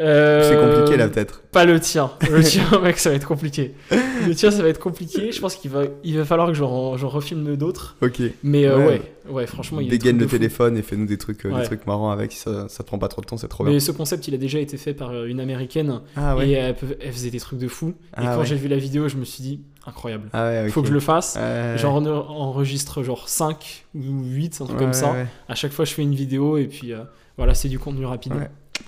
Euh, 0.00 0.42
C'est 0.48 0.56
compliqué 0.76 0.96
là 0.96 1.08
peut-être. 1.08 1.42
Pas 1.50 1.64
le 1.64 1.80
tien. 1.80 2.10
Le 2.30 2.42
tien, 2.42 2.62
mec, 2.82 2.98
ça 2.98 3.10
va 3.10 3.16
être 3.16 3.26
compliqué. 3.26 3.74
Le 3.90 4.32
tien, 4.34 4.50
ça 4.50 4.62
va 4.62 4.68
être 4.68 4.78
compliqué. 4.78 5.32
Je 5.32 5.40
pense 5.40 5.56
qu'il 5.56 5.70
va, 5.70 5.82
il 6.04 6.16
va 6.18 6.24
falloir 6.24 6.46
que 6.48 6.54
j'en 6.54 6.92
refilme 7.08 7.56
d'autres. 7.56 7.96
Ok. 8.00 8.20
Mais 8.42 8.64
euh, 8.66 8.76
Ouais. 8.78 8.86
ouais. 8.86 9.02
ouais, 9.32 9.46
franchement, 9.46 9.80
il 9.80 9.88
Dégaine 9.88 10.18
le 10.18 10.26
fou. 10.26 10.32
téléphone 10.36 10.76
et 10.76 10.82
fais-nous 10.82 11.06
des 11.06 11.18
trucs, 11.18 11.44
euh, 11.46 11.50
Ouais. 11.50 11.60
des 11.60 11.66
trucs 11.66 11.86
marrants 11.86 12.10
avec. 12.10 12.32
Ça, 12.32 12.68
ça 12.68 12.82
te 12.84 12.88
prend 12.88 12.98
pas 12.98 13.08
trop 13.08 13.22
de 13.22 13.26
temps, 13.26 13.36
c'est 13.36 13.48
trop 13.48 13.64
bien. 13.64 13.72
Mais 13.72 13.80
ce 13.80 13.90
concept, 13.92 14.28
il 14.28 14.34
a 14.34 14.38
déjà 14.38 14.58
été 14.60 14.76
fait 14.76 14.94
par 14.94 15.10
euh, 15.10 15.26
une 15.26 15.40
américaine 15.40 16.00
Ah 16.16 16.36
ouais. 16.36 16.48
et 16.48 16.52
elle, 16.52 16.76
faisait 17.12 17.30
des 17.30 17.40
trucs 17.40 17.58
de 17.58 17.68
fou. 17.68 17.88
et 17.88 17.94
Ah 18.18 18.34
quand 18.36 18.44
j'ai 18.44 18.56
vu 18.56 18.68
la 18.68 18.76
vidéo, 18.76 19.08
je 19.08 19.16
me 19.16 19.24
suis 19.24 19.42
dit, 19.42 19.60
incroyable. 19.86 20.28
Ah. 20.32 20.68
Faut 20.68 20.82
que 20.82 20.88
je 20.88 20.92
le 20.94 21.00
fasse. 21.00 21.36
J'en 21.76 21.96
en- 22.06 22.06
enregistre 22.06 23.02
genre 23.02 23.28
5 23.28 23.86
ou 23.96 24.22
8, 24.24 24.60
un 24.60 24.66
truc 24.66 24.78
comme 24.78 24.92
ça. 24.92 25.16
À 25.48 25.54
chaque 25.56 25.72
fois, 25.72 25.84
je 25.84 25.92
fais 25.92 26.02
une 26.02 26.14
vidéo 26.14 26.56
et 26.56 26.66
puis 26.66 26.92
euh, 26.92 26.98
voilà, 27.36 27.54
c'est 27.54 27.68
du 27.68 27.78
contenu 27.78 28.04
rapide. 28.04 28.32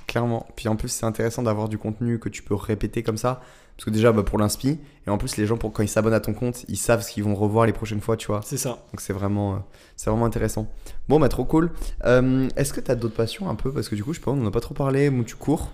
Clairement. 0.06 0.46
Puis 0.56 0.68
en 0.68 0.76
plus, 0.76 0.88
c'est 0.88 1.06
intéressant 1.06 1.42
d'avoir 1.42 1.68
du 1.68 1.78
contenu 1.78 2.18
que 2.18 2.28
tu 2.28 2.42
peux 2.42 2.54
répéter 2.54 3.02
comme 3.02 3.16
ça. 3.16 3.40
Parce 3.76 3.86
que 3.86 3.90
déjà, 3.90 4.12
bah, 4.12 4.22
pour 4.22 4.38
l'inspi. 4.38 4.78
Et 5.06 5.10
en 5.10 5.16
plus, 5.16 5.36
les 5.38 5.46
gens, 5.46 5.56
pour, 5.56 5.72
quand 5.72 5.82
ils 5.82 5.88
s'abonnent 5.88 6.12
à 6.12 6.20
ton 6.20 6.34
compte, 6.34 6.64
ils 6.68 6.76
savent 6.76 7.02
ce 7.02 7.10
qu'ils 7.10 7.24
vont 7.24 7.34
revoir 7.34 7.64
les 7.64 7.72
prochaines 7.72 8.00
fois, 8.02 8.16
tu 8.18 8.26
vois. 8.26 8.40
C'est 8.44 8.58
ça. 8.58 8.70
Donc 8.92 9.00
c'est 9.00 9.14
vraiment, 9.14 9.54
euh, 9.54 9.58
c'est 9.96 10.10
vraiment 10.10 10.26
intéressant. 10.26 10.66
Bon, 11.08 11.18
bah 11.18 11.28
trop 11.30 11.44
cool. 11.44 11.70
Euh, 12.04 12.48
Est-ce 12.56 12.74
que 12.74 12.80
tu 12.80 12.90
as 12.90 12.94
d'autres 12.94 13.14
passions 13.16 13.48
un 13.48 13.54
peu? 13.54 13.72
Parce 13.72 13.88
que 13.88 13.94
du 13.94 14.04
coup, 14.04 14.12
je 14.12 14.18
sais 14.18 14.24
pas, 14.24 14.32
on 14.32 14.42
en 14.42 14.46
a 14.46 14.50
pas 14.50 14.60
trop 14.60 14.74
parlé. 14.74 15.08
Bon, 15.08 15.22
tu 15.24 15.34
cours, 15.36 15.70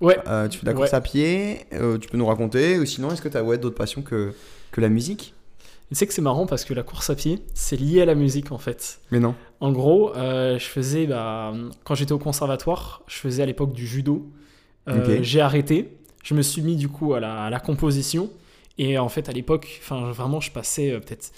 Ouais. 0.00 0.18
euh, 0.26 0.48
tu 0.48 0.58
fais 0.58 0.66
de 0.66 0.70
la 0.70 0.74
course 0.74 0.90
Ouais. 0.90 0.96
à 0.96 1.00
pied. 1.00 1.60
euh, 1.74 1.96
tu 1.96 2.08
peux 2.08 2.16
nous 2.18 2.26
raconter. 2.26 2.78
Ou 2.80 2.84
sinon, 2.86 3.12
est-ce 3.12 3.22
que 3.22 3.28
tu 3.28 3.36
as 3.36 3.44
ouais, 3.44 3.56
d'autres 3.56 3.76
passions 3.76 4.02
que, 4.02 4.34
que 4.72 4.80
la 4.80 4.88
musique? 4.88 5.32
Tu 5.90 5.96
sais 5.96 6.06
que 6.06 6.14
c'est 6.14 6.22
marrant 6.22 6.46
parce 6.46 6.64
que 6.64 6.74
la 6.74 6.82
course 6.82 7.10
à 7.10 7.14
pied, 7.14 7.40
c'est 7.52 7.76
lié 7.76 8.02
à 8.02 8.04
la 8.04 8.14
musique 8.14 8.52
en 8.52 8.58
fait. 8.58 9.00
Mais 9.10 9.20
non. 9.20 9.34
En 9.60 9.70
gros, 9.70 10.14
euh, 10.16 10.58
je 10.58 10.64
faisais, 10.64 11.06
bah, 11.06 11.52
quand 11.84 11.94
j'étais 11.94 12.12
au 12.12 12.18
conservatoire, 12.18 13.02
je 13.06 13.16
faisais 13.16 13.42
à 13.42 13.46
l'époque 13.46 13.72
du 13.72 13.86
judo. 13.86 14.30
Euh. 14.88 15.18
J'ai 15.22 15.40
arrêté. 15.40 15.96
Je 16.22 16.34
me 16.34 16.42
suis 16.42 16.62
mis 16.62 16.76
du 16.76 16.88
coup 16.88 17.14
à 17.14 17.20
la, 17.20 17.44
à 17.44 17.50
la 17.50 17.60
composition. 17.60 18.30
Et 18.78 18.98
en 18.98 19.08
fait, 19.08 19.28
à 19.28 19.32
l'époque, 19.32 19.80
vraiment, 19.88 20.40
je 20.40 20.50
passais 20.50 20.90
euh, 20.90 21.00
peut-être 21.00 21.32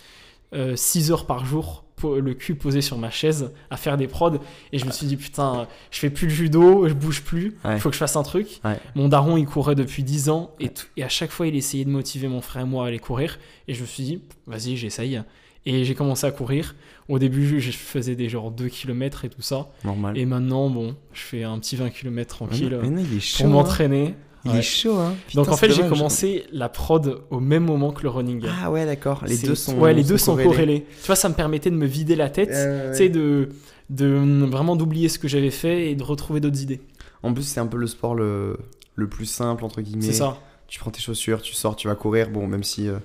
6 0.76 1.10
heures 1.10 1.26
par 1.26 1.44
jour, 1.44 1.84
le 2.04 2.34
cul 2.34 2.54
posé 2.54 2.82
sur 2.82 2.98
ma 2.98 3.10
chaise, 3.10 3.52
à 3.70 3.76
faire 3.76 3.96
des 3.96 4.06
prods. 4.06 4.38
Et 4.72 4.78
je 4.78 4.84
me 4.84 4.90
suis 4.90 5.06
dit, 5.06 5.16
putain, 5.16 5.66
je 5.90 5.98
fais 5.98 6.10
plus 6.10 6.26
de 6.26 6.32
judo, 6.32 6.86
je 6.88 6.92
bouge 6.94 7.22
plus, 7.22 7.56
il 7.64 7.70
Ouais. 7.70 7.78
faut 7.78 7.88
que 7.88 7.94
je 7.94 7.98
fasse 7.98 8.16
un 8.16 8.22
truc. 8.22 8.60
Ouais. 8.64 8.78
Mon 8.94 9.08
daron, 9.08 9.36
il 9.36 9.46
courait 9.46 9.74
depuis 9.74 10.02
10 10.02 10.28
ans. 10.28 10.50
Et, 10.60 10.68
tout- 10.68 10.86
et 10.96 11.02
à 11.02 11.08
chaque 11.08 11.30
fois, 11.30 11.46
il 11.46 11.56
essayait 11.56 11.84
de 11.86 11.90
motiver 11.90 12.28
mon 12.28 12.40
frère 12.42 12.62
et 12.62 12.66
moi 12.66 12.84
à 12.84 12.88
aller 12.88 12.98
courir. 12.98 13.38
Et 13.66 13.74
je 13.74 13.80
me 13.80 13.86
suis 13.86 14.02
dit, 14.04 14.22
vas-y, 14.46 14.76
j'essaye. 14.76 15.22
Et 15.64 15.84
j'ai 15.84 15.94
commencé 15.94 16.26
à 16.26 16.30
courir. 16.30 16.76
Au 17.08 17.18
début, 17.18 17.60
je 17.60 17.70
faisais 17.72 18.14
des 18.14 18.28
genre 18.28 18.50
2 18.50 18.68
km 18.68 19.24
et 19.24 19.28
tout 19.28 19.42
ça. 19.42 19.68
Normal. 19.84 20.16
Et 20.18 20.26
maintenant, 20.26 20.68
bon, 20.70 20.94
je 21.12 21.20
fais 21.22 21.42
un 21.44 21.58
petit 21.58 21.76
20 21.76 21.90
km 21.90 22.36
tranquille 22.36 22.78
Mais 22.82 22.90
non, 22.90 23.02
il 23.10 23.16
est 23.16 23.20
chaud. 23.20 23.38
pour 23.38 23.46
hein. 23.46 23.50
m'entraîner. 23.50 24.14
Il 24.46 24.52
Ouais. 24.52 24.58
est 24.58 24.62
chaud, 24.62 24.96
hein. 24.96 25.14
Donc 25.34 25.48
en 25.48 25.56
fait, 25.56 25.70
j'ai 25.72 25.86
commencé 25.88 26.44
la 26.52 26.68
prod 26.68 27.20
au 27.30 27.40
même 27.40 27.64
moment 27.64 27.92
que 27.92 28.02
le 28.02 28.08
running. 28.08 28.42
Ah 28.62 28.70
ouais, 28.70 28.86
d'accord. 28.86 29.22
Les 29.26 29.36
deux 29.38 29.54
sont. 29.54 29.76
Ouais, 29.78 29.92
les 29.92 30.04
deux 30.04 30.18
sont 30.18 30.32
corrélés. 30.32 30.48
corrélés. 30.50 30.86
Tu 31.00 31.06
vois, 31.06 31.16
ça 31.16 31.28
me 31.28 31.34
permettait 31.34 31.70
de 31.70 31.76
me 31.76 31.86
vider 31.86 32.16
la 32.16 32.28
tête, 32.30 32.48
tu 32.50 32.96
sais, 32.96 33.08
de, 33.08 33.48
de 33.90 34.06
vraiment 34.48 34.76
d'oublier 34.76 35.08
ce 35.08 35.18
que 35.18 35.28
j'avais 35.28 35.50
fait 35.50 35.90
et 35.90 35.94
de 35.94 36.02
retrouver 36.02 36.40
d'autres 36.40 36.62
idées. 36.62 36.80
En 37.22 37.32
plus, 37.34 37.42
c'est 37.44 37.60
un 37.60 37.66
peu 37.66 37.76
le 37.78 37.86
sport 37.86 38.14
le, 38.14 38.56
le 38.94 39.08
plus 39.08 39.26
simple, 39.26 39.64
entre 39.64 39.80
guillemets. 39.80 40.04
C'est 40.06 40.12
ça. 40.12 40.38
Tu 40.68 40.78
prends 40.80 40.90
tes 40.90 41.00
chaussures, 41.00 41.42
tu 41.42 41.54
sors, 41.54 41.76
tu 41.76 41.88
vas 41.88 41.94
courir. 41.94 42.30
Bon, 42.30 42.46
même 42.46 42.62
si, 42.64 42.88
euh, 42.88 42.98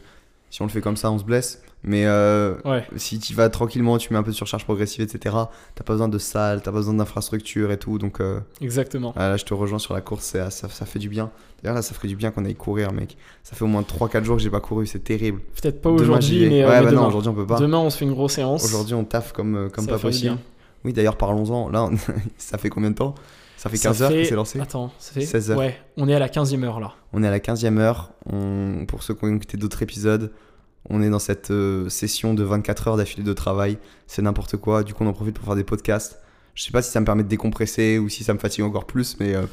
si 0.49 0.61
on 0.61 0.65
le 0.65 0.71
fait 0.71 0.81
comme 0.81 0.97
ça, 0.97 1.11
on 1.11 1.17
se 1.19 1.23
blesse. 1.23 1.61
Mais 1.83 2.05
euh, 2.05 2.53
Ouais. 2.63 2.85
si 2.95 3.17
tu 3.17 3.33
vas 3.33 3.49
tranquillement, 3.49 3.97
tu 3.97 4.13
mets 4.13 4.19
un 4.19 4.23
peu 4.23 4.29
de 4.31 4.35
surcharge 4.35 4.65
progressive, 4.65 5.01
etc. 5.01 5.35
T'as 5.73 5.83
pas 5.83 5.93
besoin 5.93 6.07
de 6.09 6.17
salle, 6.19 6.61
t'as 6.61 6.71
pas 6.71 6.77
besoin 6.77 6.93
d'infrastructure 6.93 7.71
et 7.71 7.77
tout. 7.77 7.97
Donc 7.97 8.19
euh, 8.21 8.39
Exactement. 8.61 9.13
ah, 9.15 9.29
là, 9.29 9.37
je 9.37 9.45
te 9.45 9.53
rejoins 9.55 9.79
sur 9.79 9.93
la 9.95 10.01
course, 10.01 10.25
c'est- 10.25 10.49
ça, 10.51 10.69
ça 10.69 10.85
fait 10.85 10.99
du 10.99 11.09
bien. 11.09 11.31
D'ailleurs, 11.63 11.75
là, 11.75 11.81
ça 11.81 11.93
ferait 11.95 12.07
du 12.07 12.15
bien 12.15 12.29
qu'on 12.31 12.45
aille 12.45 12.53
courir, 12.55 12.91
mec. 12.91 13.17
Ça 13.43 13.55
fait 13.55 13.63
au 13.63 13.67
moins 13.67 13.81
3-4 13.83 14.23
jours 14.23 14.37
que 14.37 14.43
j'ai 14.43 14.49
pas 14.51 14.59
couru, 14.59 14.85
c'est 14.85 15.03
terrible. 15.03 15.41
Peut-être 15.59 15.81
pas 15.81 15.89
aujourd'hui, 15.89 16.47
mais, 16.49 16.63
euh, 16.63 16.69
ouais, 16.69 16.77
mais 16.79 16.85
bah 16.85 16.91
demain. 16.91 17.01
non, 17.01 17.07
aujourd'hui, 17.07 17.29
on 17.29 17.33
peut 17.35 17.47
pas. 17.47 17.59
Demain, 17.59 17.77
on 17.79 17.89
se 17.89 17.97
fait 17.97 18.05
une 18.05 18.13
grosse 18.13 18.33
séance. 18.33 18.63
Aujourd'hui, 18.63 18.93
on 18.93 19.03
taffe 19.03 19.31
comme, 19.31 19.69
comme 19.73 19.85
Ça 19.85 19.91
pas 19.91 19.99
possible. 19.99 20.37
Oui, 20.85 20.93
d'ailleurs, 20.93 21.17
parlons-en. 21.17 21.69
Là, 21.69 21.83
on- 21.85 21.95
ça 22.37 22.57
fait 22.59 22.69
combien 22.69 22.91
de 22.91 22.95
temps? 22.95 23.15
Ça 23.57 23.69
fait 23.69 23.77
Ça 23.77 23.89
15 23.89 24.01
heures 24.03 24.09
que 24.09 24.15
fait- 24.17 24.25
c'est 24.25 24.35
lancé? 24.35 24.59
Attends, 24.59 24.91
ça 24.99 25.13
fait 25.13 25.21
16 25.21 25.51
heures. 25.51 25.57
Ouais, 25.59 25.79
on 25.97 26.07
est 26.07 26.15
à 26.15 26.19
la 26.19 26.29
15e 26.29 26.63
heure 26.63 26.79
là. 26.79 26.93
On 27.13 27.21
est 27.23 27.27
à 27.27 27.31
la 27.31 27.39
15e 27.39 27.77
heure. 27.79 28.11
On- 28.31 28.85
Pour 28.87 29.03
ceux 29.03 29.13
qui 29.13 29.23
ont 29.25 29.35
écouté 29.35 29.57
d'autres 29.57 29.81
épisodes, 29.83 30.31
on 30.89 31.01
est 31.01 31.09
dans 31.09 31.19
cette 31.19 31.51
euh, 31.51 31.89
session 31.89 32.33
de 32.33 32.43
24 32.43 32.87
heures 32.89 32.97
d'affilée 32.97 33.23
de 33.23 33.33
travail. 33.33 33.77
C'est 34.07 34.21
n'importe 34.21 34.57
quoi. 34.57 34.83
Du 34.83 34.93
coup, 34.93 35.03
on 35.03 35.07
en 35.07 35.13
profite 35.13 35.35
pour 35.35 35.45
faire 35.45 35.55
des 35.55 35.63
podcasts. 35.63 36.19
Je 36.55 36.63
sais 36.63 36.71
pas 36.71 36.81
si 36.81 36.91
ça 36.91 36.99
me 36.99 37.05
permet 37.05 37.23
de 37.23 37.29
décompresser 37.29 37.97
ou 37.97 38.09
si 38.09 38.23
ça 38.23 38.33
me 38.33 38.39
fatigue 38.39 38.63
encore 38.65 38.85
plus, 38.85 39.17
mais 39.19 39.35
euh, 39.35 39.43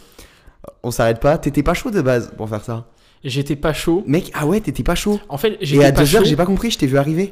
on 0.83 0.91
s'arrête 0.91 1.21
pas. 1.21 1.39
T'étais 1.39 1.63
pas 1.63 1.75
chaud 1.75 1.91
de 1.91 2.01
base 2.03 2.33
pour 2.37 2.49
faire 2.49 2.65
ça? 2.65 2.89
Et 3.25 3.31
J'étais 3.31 3.57
pas 3.57 3.73
chaud. 3.73 4.03
Mec, 4.07 4.31
ah 4.35 4.47
ouais, 4.47 4.61
t'étais 4.61 4.83
pas 4.83 4.95
chaud. 4.95 5.21
En 5.29 5.39
fait, 5.39 5.57
Et 5.61 5.67
j'étais 5.67 5.85
à 5.85 5.93
pas 5.93 6.03
2 6.05 6.17
heures, 6.17 6.23
chaud. 6.23 6.29
j'ai 6.29 6.37
pas 6.37 6.47
compris, 6.47 6.71
je 6.71 6.79
t'ai 6.79 6.87
vu 6.87 6.97
arriver. 6.99 7.31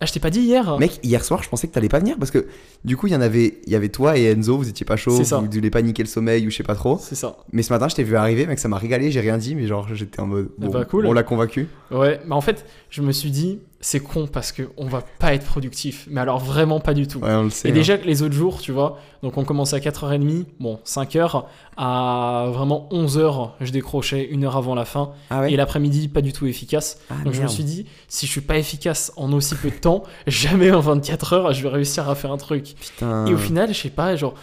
Ah, 0.00 0.04
je 0.04 0.12
t'ai 0.12 0.20
pas 0.20 0.28
dit 0.28 0.40
hier 0.40 0.76
Mec, 0.78 1.00
hier 1.02 1.24
soir, 1.24 1.42
je 1.42 1.48
pensais 1.48 1.68
que 1.68 1.72
t'allais 1.72 1.88
pas 1.88 2.00
venir 2.00 2.18
parce 2.18 2.30
que 2.30 2.46
du 2.84 2.98
coup, 2.98 3.06
il 3.06 3.14
y 3.14 3.16
en 3.16 3.20
avait, 3.22 3.60
il 3.66 3.72
y 3.72 3.76
avait 3.76 3.88
toi 3.88 4.18
et 4.18 4.24
Enzo, 4.24 4.58
vous 4.58 4.68
étiez 4.68 4.84
pas 4.84 4.96
chaud, 4.96 5.24
ça. 5.24 5.38
vous 5.38 5.48
voulez 5.50 5.70
pas 5.70 5.80
niquer 5.80 6.02
le 6.02 6.08
sommeil 6.08 6.46
ou 6.46 6.50
je 6.50 6.56
sais 6.56 6.62
pas 6.62 6.74
trop. 6.74 6.98
C'est 7.00 7.14
ça. 7.14 7.38
Mais 7.52 7.62
ce 7.62 7.72
matin, 7.72 7.88
je 7.88 7.94
t'ai 7.94 8.02
vu 8.02 8.14
arriver, 8.14 8.46
mec, 8.46 8.58
ça 8.58 8.68
m'a 8.68 8.76
régalé, 8.76 9.10
j'ai 9.10 9.20
rien 9.20 9.38
dit, 9.38 9.54
mais 9.54 9.66
genre, 9.66 9.88
j'étais 9.94 10.20
en 10.20 10.26
mode. 10.26 10.50
Bon, 10.58 10.68
bah, 10.68 10.84
cool. 10.84 11.06
On 11.06 11.14
l'a 11.14 11.22
convaincu. 11.22 11.68
Ouais, 11.90 12.20
mais 12.26 12.34
en 12.34 12.42
fait, 12.42 12.66
je 12.90 13.00
me 13.00 13.10
suis 13.12 13.30
dit, 13.30 13.60
c'est 13.86 14.00
con 14.00 14.26
parce 14.26 14.50
que 14.50 14.64
on 14.76 14.86
va 14.86 15.00
pas 15.20 15.32
être 15.32 15.44
productif. 15.44 16.08
Mais 16.10 16.20
alors 16.20 16.40
vraiment 16.40 16.80
pas 16.80 16.92
du 16.92 17.06
tout. 17.06 17.20
Ouais, 17.20 17.32
on 17.32 17.44
le 17.44 17.50
sait. 17.50 17.68
Et 17.68 17.70
hein. 17.70 17.74
déjà 17.74 17.96
que 17.98 18.04
les 18.04 18.20
autres 18.22 18.34
jours, 18.34 18.60
tu 18.60 18.72
vois, 18.72 18.98
donc 19.22 19.38
on 19.38 19.44
commence 19.44 19.74
à 19.74 19.78
4h30, 19.78 20.44
bon, 20.58 20.80
5h, 20.84 21.44
à 21.76 22.46
vraiment 22.52 22.88
11h, 22.90 23.50
je 23.60 23.70
décrochais 23.70 24.24
une 24.24 24.42
heure 24.42 24.56
avant 24.56 24.74
la 24.74 24.84
fin. 24.84 25.12
Ah 25.30 25.42
ouais 25.42 25.52
Et 25.52 25.56
l'après-midi, 25.56 26.08
pas 26.08 26.20
du 26.20 26.32
tout 26.32 26.48
efficace. 26.48 26.98
Ah, 27.10 27.14
donc 27.24 27.34
je 27.34 27.42
me 27.42 27.46
suis 27.46 27.62
dit, 27.62 27.86
si 28.08 28.26
je 28.26 28.32
suis 28.32 28.40
pas 28.40 28.58
efficace 28.58 29.12
en 29.16 29.32
aussi 29.32 29.54
peu 29.54 29.70
de 29.70 29.76
temps, 29.76 30.02
jamais 30.26 30.72
en 30.72 30.80
24 30.80 31.32
heures, 31.34 31.52
je 31.52 31.62
vais 31.62 31.68
réussir 31.68 32.10
à 32.10 32.16
faire 32.16 32.32
un 32.32 32.38
truc. 32.38 32.74
Putain. 32.80 33.26
Et 33.26 33.34
au 33.34 33.38
final, 33.38 33.68
je 33.68 33.82
sais 33.82 33.90
pas, 33.90 34.16
genre. 34.16 34.34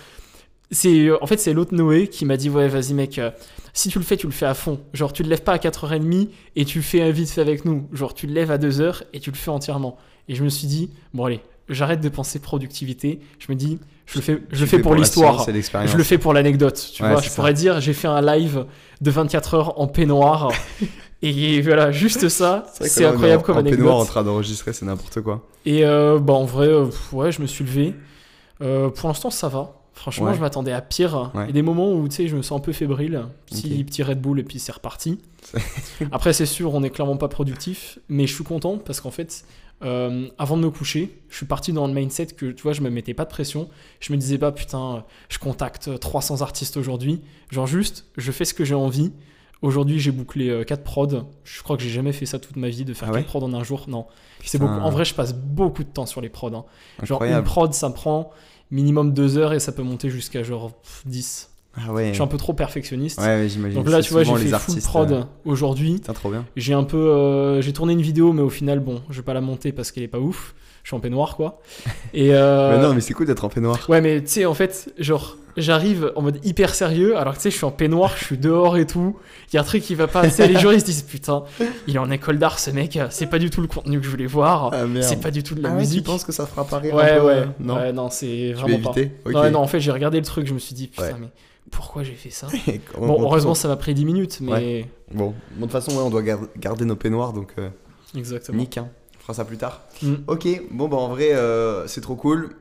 C'est, 0.74 1.08
euh, 1.08 1.18
en 1.24 1.28
fait, 1.28 1.38
c'est 1.38 1.54
l'autre 1.54 1.74
Noé 1.74 2.08
qui 2.08 2.26
m'a 2.26 2.36
dit 2.38 2.50
Ouais, 2.50 2.68
vas-y, 2.68 2.94
mec, 2.94 3.20
euh, 3.20 3.32
si 3.74 3.90
tu 3.90 3.98
le 4.00 4.04
fais, 4.06 4.18
tu 4.18 4.28
le 4.28 4.34
fais 4.34 4.46
à 4.46 4.54
fond. 4.54 4.80
Genre, 4.94 5.14
tu 5.14 5.24
le 5.24 5.30
lèves 5.30 5.44
pas 5.44 5.54
à 5.54 5.58
4h30 5.58 6.30
et 6.56 6.66
tu 6.66 6.80
le 6.80 6.84
fais 6.84 7.12
vite 7.12 7.30
fait 7.30 7.42
avec 7.42 7.64
nous. 7.66 7.88
Genre, 7.94 8.14
tu 8.14 8.28
le 8.28 8.34
lèves 8.34 8.52
à 8.52 8.58
2h 8.58 9.04
et 9.14 9.20
tu 9.20 9.32
le 9.32 9.36
fais 9.38 9.50
entièrement. 9.52 9.98
Et 10.28 10.36
je 10.36 10.44
me 10.44 10.50
suis 10.50 10.68
dit 10.68 10.90
Bon, 11.14 11.26
allez, 11.26 11.40
j'arrête 11.70 12.02
de 12.02 12.10
penser 12.10 12.40
productivité. 12.40 13.20
Je 13.40 13.46
me 13.52 13.56
dis 13.56 13.80
Je 14.06 14.16
le 14.18 14.22
fais, 14.22 14.44
je 14.52 14.62
le 14.62 14.66
fais 14.68 14.80
pour 14.80 14.96
l'histoire. 14.96 15.46
Je 15.86 15.98
le 15.98 16.04
fais 16.04 16.18
pour 16.18 16.34
l'anecdote. 16.34 16.92
Tu 16.94 17.04
Ouais, 17.04 17.10
vois, 17.12 17.22
je 17.22 17.30
ça. 17.30 17.36
pourrais 17.36 17.54
dire 17.54 17.80
J'ai 17.82 17.94
fait 17.94 18.08
un 18.08 18.22
live 18.22 18.66
de 19.02 19.12
24 19.12 19.54
heures 19.56 19.80
en 19.80 19.88
peignoir. 19.88 20.52
et 21.22 21.62
voilà, 21.62 21.92
juste 21.92 22.28
ça, 22.30 22.66
c'est 22.82 23.06
incroyable 23.06 23.42
en- 23.42 23.46
comme 23.46 23.56
en 23.58 23.60
anecdote. 23.60 23.80
peignoir 23.80 23.98
en 23.98 24.06
train 24.06 24.24
d'enregistrer, 24.24 24.74
c'est 24.74 24.86
n'importe 24.86 25.22
quoi. 25.22 25.48
Et 25.66 25.86
euh, 25.86 26.20
bah 26.20 26.34
en 26.34 26.46
vrai, 26.46 26.68
euh, 26.68 26.88
ouais, 27.12 27.32
je 27.32 27.42
me 27.42 27.48
suis 27.48 27.64
levé. 27.64 27.94
Euh, 28.62 28.90
pour 28.90 29.10
l'instant, 29.10 29.30
ça 29.30 29.48
va. 29.48 29.80
Franchement, 29.94 30.28
Ouais. 30.28 30.34
je 30.36 30.40
m'attendais 30.42 30.72
à 30.72 30.82
pire. 30.82 31.32
Ouais. 31.36 31.44
Il 31.44 31.48
y 31.48 31.50
a 31.50 31.54
des 31.54 31.62
moments 31.62 31.94
où 31.94 32.08
tu 32.08 32.16
sais, 32.16 32.28
je 32.28 32.36
me 32.36 32.42
sens 32.42 32.58
un 32.60 32.62
peu 32.62 32.72
fébrile. 32.74 33.26
Petit, 33.46 33.84
petit 33.84 34.02
Red 34.04 34.20
Bull 34.22 34.40
et 34.40 34.44
puis 34.44 34.60
c'est 34.60 34.72
reparti. 34.72 35.20
Après, 36.12 36.34
c'est 36.34 36.46
sûr, 36.46 36.74
on 36.74 36.84
est 36.84 36.90
clairement 36.90 37.18
pas 37.18 37.28
productif, 37.28 38.00
mais 38.10 38.28
je 38.28 38.34
suis 38.34 38.44
content 38.44 38.78
parce 38.80 39.02
qu'en 39.02 39.12
fait, 39.12 39.46
euh, 39.84 40.28
avant 40.40 40.58
de 40.58 40.64
me 40.64 40.70
coucher, 40.72 41.20
je 41.30 41.36
suis 41.38 41.46
parti 41.46 41.74
dans 41.74 41.88
le 41.88 41.94
mindset 41.94 42.28
que 42.28 42.48
tu 42.52 42.64
vois, 42.64 42.74
je 42.74 42.82
me 42.82 42.90
mettais 42.90 43.14
pas 43.14 43.26
de 43.26 43.30
pression. 43.30 43.70
Je 44.00 44.12
me 44.14 44.18
disais 44.18 44.38
pas, 44.38 44.52
putain, 44.52 45.04
je 45.30 45.38
contacte 45.40 46.00
300 46.00 46.42
artistes 46.42 46.78
aujourd'hui. 46.78 47.22
Genre, 47.52 47.68
juste, 47.68 48.06
je 48.18 48.32
fais 48.32 48.46
ce 48.46 48.54
que 48.54 48.66
j'ai 48.66 48.76
envie. 48.76 49.12
Aujourd'hui, 49.62 49.98
j'ai 50.00 50.12
bouclé 50.12 50.64
4 50.68 50.84
prods. 50.84 51.24
Je 51.46 51.64
crois 51.64 51.78
que 51.78 51.84
j'ai 51.84 51.90
jamais 51.90 52.12
fait 52.12 52.26
ça 52.26 52.38
toute 52.40 52.58
ma 52.58 52.68
vie 52.68 52.84
de 52.84 52.94
faire 52.94 53.08
Ah 53.10 53.14
4 53.14 53.22
ouais 53.22 53.24
prods 53.24 53.44
en 53.44 53.54
un 53.54 53.64
jour. 53.64 53.86
Non. 53.88 54.08
C'est 54.44 54.58
beaucoup. 54.58 54.74
En 54.74 54.90
vrai, 54.90 55.06
je 55.06 55.14
passe 55.14 55.34
beaucoup 55.34 55.84
de 55.86 55.90
temps 55.90 56.06
sur 56.06 56.20
les 56.20 56.28
prods. 56.30 56.54
hein. 56.54 56.66
Genre, 57.04 57.24
une 57.24 57.42
prod, 57.44 57.74
ça 57.74 57.88
me 57.90 57.94
prend 57.94 58.32
minimum 58.72 59.14
2 59.14 59.38
heures 59.38 59.54
et 59.54 59.60
ça 59.60 59.72
peut 59.72 59.84
monter 59.84 60.10
jusqu'à 60.10 60.44
genre 60.44 60.74
pff, 60.74 61.04
10. 61.06 61.50
Ah 61.76 61.92
ouais. 61.92 62.10
Je 62.10 62.14
suis 62.14 62.22
un 62.22 62.28
peu 62.28 62.38
trop 62.38 62.54
perfectionniste. 62.54 63.20
Ouais, 63.20 63.26
ouais, 63.26 63.50
j'imagine. 63.50 63.80
Donc 63.80 63.90
là, 63.90 64.02
tu 64.02 64.14
vois, 64.14 64.24
j'ai 64.24 64.34
fait 64.34 64.46
full 64.46 64.54
artistes, 64.54 64.88
prod 64.88 65.12
euh, 65.12 65.24
aujourd'hui. 65.44 65.96
Putain, 65.96 66.14
trop 66.14 66.30
bien. 66.30 66.46
J'ai 66.56 66.74
un 66.74 66.84
peu, 66.84 66.98
euh, 66.98 67.62
j'ai 67.62 67.74
tourné 67.74 67.94
une 67.94 68.02
vidéo, 68.02 68.32
mais 68.32 68.44
au 68.44 68.50
final, 68.50 68.80
bon, 68.80 69.02
je 69.10 69.18
vais 69.18 69.24
pas 69.24 69.34
la 69.34 69.42
monter 69.42 69.72
parce 69.72 69.92
qu'elle 69.92 70.04
est 70.04 70.08
pas 70.08 70.20
ouf. 70.20 70.54
Je 70.84 70.90
suis 70.90 70.96
en 70.96 71.00
peignoir, 71.00 71.36
quoi. 71.38 71.62
Et 72.14 72.34
euh, 72.34 72.72
Mais 72.78 72.84
non, 72.84 72.94
mais 72.94 73.02
c'est 73.02 73.14
cool 73.14 73.26
d'être 73.26 73.44
en 73.46 73.50
peignoir. 73.50 73.80
ouais, 73.90 74.02
mais 74.02 74.22
tu 74.22 74.28
sais, 74.28 74.46
en 74.46 74.54
fait, 74.54 74.94
genre, 75.00 75.38
j'arrive 75.56 76.12
en 76.18 76.22
mode 76.24 76.40
hyper 76.46 76.76
sérieux, 76.76 77.16
alors 77.18 77.34
que 77.34 77.38
tu 77.38 77.44
sais, 77.44 77.52
je 77.52 77.56
suis 77.56 77.66
en 77.66 77.72
peignoir, 77.72 78.12
je 78.18 78.26
suis 78.26 78.38
dehors 78.38 78.76
et 78.76 78.86
tout. 78.86 79.16
Il 79.52 79.56
y 79.56 79.58
a 79.58 79.62
un 79.62 79.64
truc 79.66 79.82
qui 79.82 79.96
va 79.96 80.08
pas. 80.08 80.24
Tu 80.26 80.32
sais, 80.32 80.48
les 80.48 80.60
se 80.60 80.84
disent 80.84 81.04
putain, 81.04 81.44
il 81.88 81.96
est 81.96 82.00
en 82.00 82.12
école 82.12 82.38
d'art, 82.38 82.60
ce 82.60 82.70
mec. 82.72 83.00
C'est 83.12 83.28
pas 83.28 83.40
du 83.40 83.50
tout 83.50 83.62
le 83.62 83.68
contenu 83.68 83.98
que 84.00 84.06
je 84.06 84.10
voulais 84.10 84.26
voir. 84.26 84.72
Ah 84.74 84.84
c'est 85.02 85.22
pas 85.22 85.32
du 85.32 85.42
tout 85.42 85.56
de 85.56 85.62
la 85.62 85.70
Ah 85.70 85.72
ouais, 85.72 85.78
tu 85.78 85.88
musique. 85.88 86.06
penses 86.06 86.26
que 86.26 86.32
ça 86.34 86.46
fera 86.46 86.66
pas 86.66 86.80
rire 86.80 86.96
ouais, 86.96 87.12
un 87.12 87.20
peu, 87.20 87.26
ouais, 87.28 87.32
euh, 87.34 87.46
Non. 87.62 87.76
ouais, 87.76 87.94
non, 87.94 88.10
c'est 88.10 88.52
vraiment 88.54 88.80
pas. 88.80 88.92
Ouais, 89.26 89.52
non, 89.52 89.60
en 89.60 89.68
fait, 89.68 89.80
j'ai 89.80 89.92
regardé 89.92 90.20
le 90.20 90.26
truc, 90.26 90.48
je 90.48 90.54
me 90.54 90.60
suis 90.60 90.76
dit 90.76 90.88
putain, 90.90 91.04
Ouais. 91.04 91.14
mais 91.22 91.28
pourquoi 91.72 92.04
j'ai 92.04 92.16
fait 92.16 92.30
ça 92.30 92.48
On- 93.00 93.08
Bon, 93.08 93.16
on- 93.20 93.24
heureusement, 93.24 93.56
ça 93.56 93.70
m'a 93.70 93.78
pris 93.78 93.94
10 93.94 94.04
minutes, 94.04 94.40
mais 94.42 94.86
Bon, 95.14 95.34
Bon, 95.52 95.60
de 95.60 95.62
toute 95.62 95.72
façon, 95.72 95.92
ouais, 95.92 96.04
on 96.04 96.10
doit 96.10 96.24
gar- 96.24 96.40
garder 96.58 96.84
nos 96.84 96.96
peignoirs, 96.98 97.32
donc 97.32 97.54
euh, 97.58 97.70
exactement. 98.18 98.58
nique, 98.58 98.78
hein. 98.78 98.90
Fera 99.24 99.34
ça 99.34 99.46
plus 99.46 99.58
tard. 99.58 99.82
Mm. 100.02 100.14
Ok, 100.28 100.48
bon, 100.72 100.88
bah 100.88 100.98
en 100.98 101.08
vrai, 101.10 101.34
euh, 101.34 101.88
c'est 101.88 102.02
trop 102.02 102.16
cool. 102.16 102.56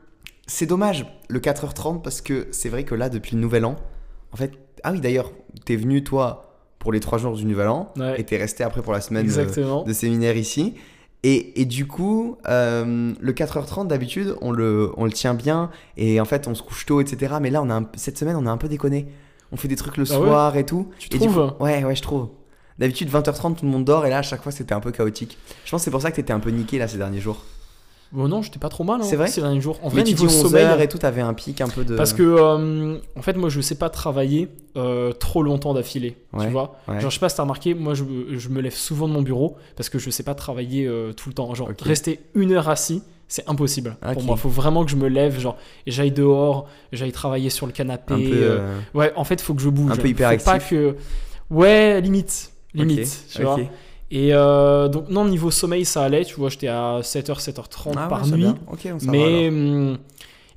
C'est 0.47 0.67
dommage, 0.67 1.07
le 1.29 1.39
4h30, 1.41 2.03
parce 2.03 2.21
que 2.21 2.47
c'est 2.51 2.69
vrai 2.69 2.85
que 2.85 2.95
là, 2.95 3.09
depuis 3.09 3.35
le 3.37 3.43
nouvel 3.43 3.65
an, 3.65 3.77
en 4.33 4.37
fait, 4.37 4.53
Ah 4.85 4.91
oui, 4.91 5.01
d'ailleurs, 5.01 5.31
t'es 5.65 5.77
venu, 5.77 6.03
toi, 6.03 6.57
pour 6.81 6.93
les 6.93 6.99
trois 6.99 7.17
jours 7.19 7.37
du 7.37 7.45
Nouvel 7.45 7.69
An, 7.69 7.93
Ouais. 7.97 8.21
et 8.21 8.25
t'es 8.25 8.37
resté 8.37 8.65
après 8.65 8.83
pour 8.83 8.93
la 8.93 9.01
semaine 9.01 9.31
euh, 9.31 9.85
de 9.85 9.93
séminaire 9.93 10.37
ici. 10.37 10.75
Et, 11.23 11.61
et 11.61 11.65
du 11.67 11.87
coup, 11.87 12.37
euh, 12.49 13.13
le 13.21 13.33
4h30 13.33 13.87
d'habitude, 13.87 14.35
on 14.41 14.51
le, 14.51 14.91
on 14.97 15.05
le 15.05 15.13
tient 15.13 15.35
bien, 15.35 15.71
et 15.97 16.21
en 16.21 16.25
fait, 16.25 16.49
on 16.49 16.57
se 16.57 16.63
couche 16.65 16.85
tôt, 16.85 17.01
etc. 17.01 17.35
Mais 17.41 17.51
là, 17.51 17.63
on 17.63 17.71
a 17.71 17.75
un- 17.75 17.89
cette 17.95 18.19
semaine, 18.19 18.35
on 18.35 18.47
a 18.47 18.51
un 18.51 18.57
peu 18.57 18.67
déconné. 18.69 19.07
On 19.53 19.57
fait 19.57 19.69
des 19.69 19.77
trucs 19.77 19.97
le 19.99 20.05
Ah 20.11 20.19
ouais 20.21 20.27
soir 20.27 20.57
et 20.57 20.67
tout. 20.67 20.89
Tu 20.99 21.07
Et 21.07 21.19
du 21.19 21.29
trouves 21.29 21.53
coup- 21.57 21.63
Ouais, 21.65 21.85
ouais, 21.85 21.95
je 21.95 22.03
trouve. 22.03 22.29
D'habitude, 22.79 23.11
20h30, 23.11 23.57
tout 23.57 23.65
le 23.65 23.71
monde 23.71 23.85
dort, 23.85 24.07
et 24.07 24.11
là, 24.11 24.19
à 24.19 24.23
chaque 24.23 24.43
fois, 24.43 24.51
c'était 24.53 24.73
un 24.75 24.81
peu 24.81 24.91
chaotique. 24.91 25.37
Je 25.65 25.71
pense 25.71 25.81
que 25.81 25.85
c'est 25.85 25.91
pour 25.91 26.01
ça 26.03 26.11
que 26.11 26.17
t'étais 26.17 26.33
un 26.33 26.41
peu 26.41 26.51
niqué 26.51 26.79
là 26.79 26.89
ces 26.89 26.97
derniers 26.99 27.21
jours. 27.21 27.43
Bon, 28.13 28.29
non, 28.29 28.43
j'étais 28.43 28.59
pas 28.59 28.69
trop 28.69 28.85
mal. 28.85 29.01
hein, 29.01 29.05
C'est 29.05 29.17
vrai 29.17 29.29
ces 29.29 29.41
derniers 29.41 29.61
jours. 29.63 29.79
En 29.83 29.89
vrai, 29.89 30.05
tu 30.05 30.11
niveau 30.11 30.29
sommeil. 30.29 30.67
11h 30.67 30.81
et 30.83 30.89
tout, 30.89 30.99
t'avais 30.99 31.23
un 31.23 31.33
pic 31.33 31.61
un 31.63 31.69
peu 31.69 31.83
de. 31.83 31.97
Parce 31.97 32.13
que, 32.13 32.23
euh, 32.23 32.99
en 33.17 33.23
fait, 33.23 33.35
moi, 33.39 33.49
je 33.49 33.61
sais 33.63 33.75
pas 33.77 33.89
travailler 33.89 34.49
euh, 34.77 35.13
trop 35.13 35.43
longtemps 35.43 35.73
d'affilée. 35.73 36.17
Ouais, 36.35 36.45
Tu 36.47 36.53
vois 36.53 36.77
ouais. 36.89 37.01
Genre, 37.01 37.11
je 37.11 37.15
sais 37.15 37.21
pas 37.21 37.31
si 37.31 37.37
t'as 37.37 37.43
remarqué, 37.45 37.73
moi, 37.73 37.95
je, 37.95 38.05
me- 38.05 38.39
je 38.39 38.49
me 38.51 38.61
lève 38.61 38.75
souvent 38.75 39.09
de 39.09 39.15
mon 39.15 39.23
bureau 39.23 39.57
parce 39.77 39.89
que 39.89 39.99
je 39.99 40.11
sais 40.11 40.25
pas 40.25 40.35
travailler 40.35 40.87
euh, 40.87 41.15
tout 41.15 41.31
le 41.31 41.35
temps. 41.35 41.55
Genre, 41.55 41.71
rester 41.81 42.21
une 42.35 42.53
heure 42.53 42.69
assis, 42.69 43.03
c'est 43.29 43.49
impossible. 43.49 43.97
Ok. 44.07 44.13
Pour 44.13 44.23
moi, 44.25 44.37
faut 44.37 44.51
vraiment 44.51 44.85
que 44.85 44.91
je 44.91 44.97
me 44.97 45.09
lève, 45.09 45.41
genre, 45.41 45.57
et 45.87 45.91
j'aille 45.91 46.13
dehors, 46.13 46.69
j'aille 46.93 47.13
travailler 47.13 47.49
sur 47.49 47.65
le 47.65 47.73
canapé. 47.73 48.13
un 48.13 48.19
peu. 48.19 48.61
Ouais, 48.93 49.13
en 49.17 49.25
fait, 49.25 49.41
faut 49.41 49.55
que 49.55 49.63
je 49.63 49.71
bouge. 49.71 49.91
Un 49.91 49.97
peu 49.97 50.03
Faut 50.03 50.09
hyperactif. 50.09 50.45
pas 50.45 50.59
que. 50.59 50.97
Ouais, 51.51 51.99
limite. 52.03 52.51
Limite, 52.75 53.01
ok, 53.01 53.33
tu 53.37 53.43
vois. 53.43 53.57
Et 54.11 54.35
euh, 54.35 54.89
donc, 54.89 55.09
non, 55.09 55.25
niveau 55.25 55.51
sommeil, 55.51 55.85
ça 55.85 56.03
allait, 56.05 56.25
tu 56.25 56.35
vois, 56.37 56.51
j'étais 56.51 56.69
à 56.69 57.01
7h, 57.03 57.41
7h30 57.41 57.93
Ah 57.97 58.03
ouais, 58.03 58.09
par 58.09 58.27
ça 58.27 58.37
nuit. 58.37 58.45
va. 58.45 58.55
Mais. 59.11 59.49
hum, 59.49 59.99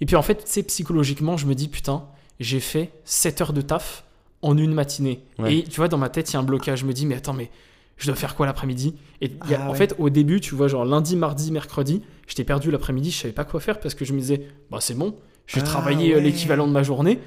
et 0.02 0.06
puis 0.06 0.16
en 0.18 0.22
fait, 0.22 0.36
tu 0.44 0.52
sais, 0.52 0.64
psychologiquement, 0.64 1.38
je 1.38 1.46
me 1.46 1.56
dis, 1.56 1.70
putain, 1.70 2.04
j'ai 2.42 2.60
fait 2.60 2.92
7 3.06 3.40
heures 3.42 3.54
de 3.54 3.62
taf 3.62 4.04
en 4.42 4.58
une 4.58 4.74
matinée. 4.74 5.24
Ouais. 5.40 5.56
Et 5.60 5.64
tu 5.64 5.78
vois, 5.78 5.88
dans 5.88 5.98
ma 5.98 6.10
tête, 6.10 6.30
il 6.30 6.34
y 6.34 6.36
a 6.36 6.40
un 6.40 6.44
blocage. 6.44 6.80
Je 6.82 6.86
me 6.86 6.92
dis, 6.92 7.06
mais 7.06 7.16
attends, 7.16 7.32
mais 7.34 7.50
je 7.98 8.08
dois 8.08 8.16
faire 8.16 8.36
quoi 8.36 8.46
l'après-midi? 8.46 8.96
Et 9.22 9.32
il 9.46 9.50
y 9.52 9.54
a- 9.54 9.62
Ah 9.64 9.68
en 9.70 9.72
ouais. 9.72 9.78
fait, 9.78 9.96
au 10.00 10.10
début, 10.10 10.42
tu 10.42 10.54
vois, 10.54 10.68
genre 10.68 10.84
lundi, 10.84 11.16
mardi, 11.16 11.50
mercredi, 11.54 12.02
j'étais 12.28 12.44
perdu 12.44 12.72
l'après-midi, 12.72 13.10
je 13.12 13.18
savais 13.22 13.34
pas 13.34 13.46
quoi 13.46 13.62
faire 13.62 13.80
parce 13.80 13.96
que 13.96 14.04
je 14.04 14.12
me 14.12 14.20
disais, 14.20 14.46
bah 14.70 14.80
c'est 14.82 14.96
bon, 14.98 15.16
j'ai 15.48 15.62
Ah 15.62 15.64
travaillé 15.64 16.12
euh, 16.12 16.16
ouais. 16.18 16.22
l'équivalent 16.24 16.68
de 16.68 16.74
ma 16.74 16.84
journée. 16.84 17.20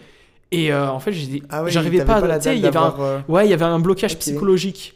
Et 0.51 0.73
euh, 0.73 0.91
en 0.91 0.99
fait, 1.01 1.13
j'ai 1.13 1.27
dit, 1.27 1.43
Ah 1.51 1.63
ouais, 1.63 1.71
j'arrivais 1.71 2.05
pas, 2.05 2.21
la 2.21 2.39
tu 2.39 2.49
il 2.51 2.61
y 2.61 2.67
avait 2.67 2.77
un, 2.79 2.95
euh, 2.99 3.19
ouais, 3.29 3.47
il 3.47 3.51
y 3.51 3.53
avait 3.53 3.65
un 3.67 3.79
blocage 3.79 4.19
psychologique. 4.19 4.95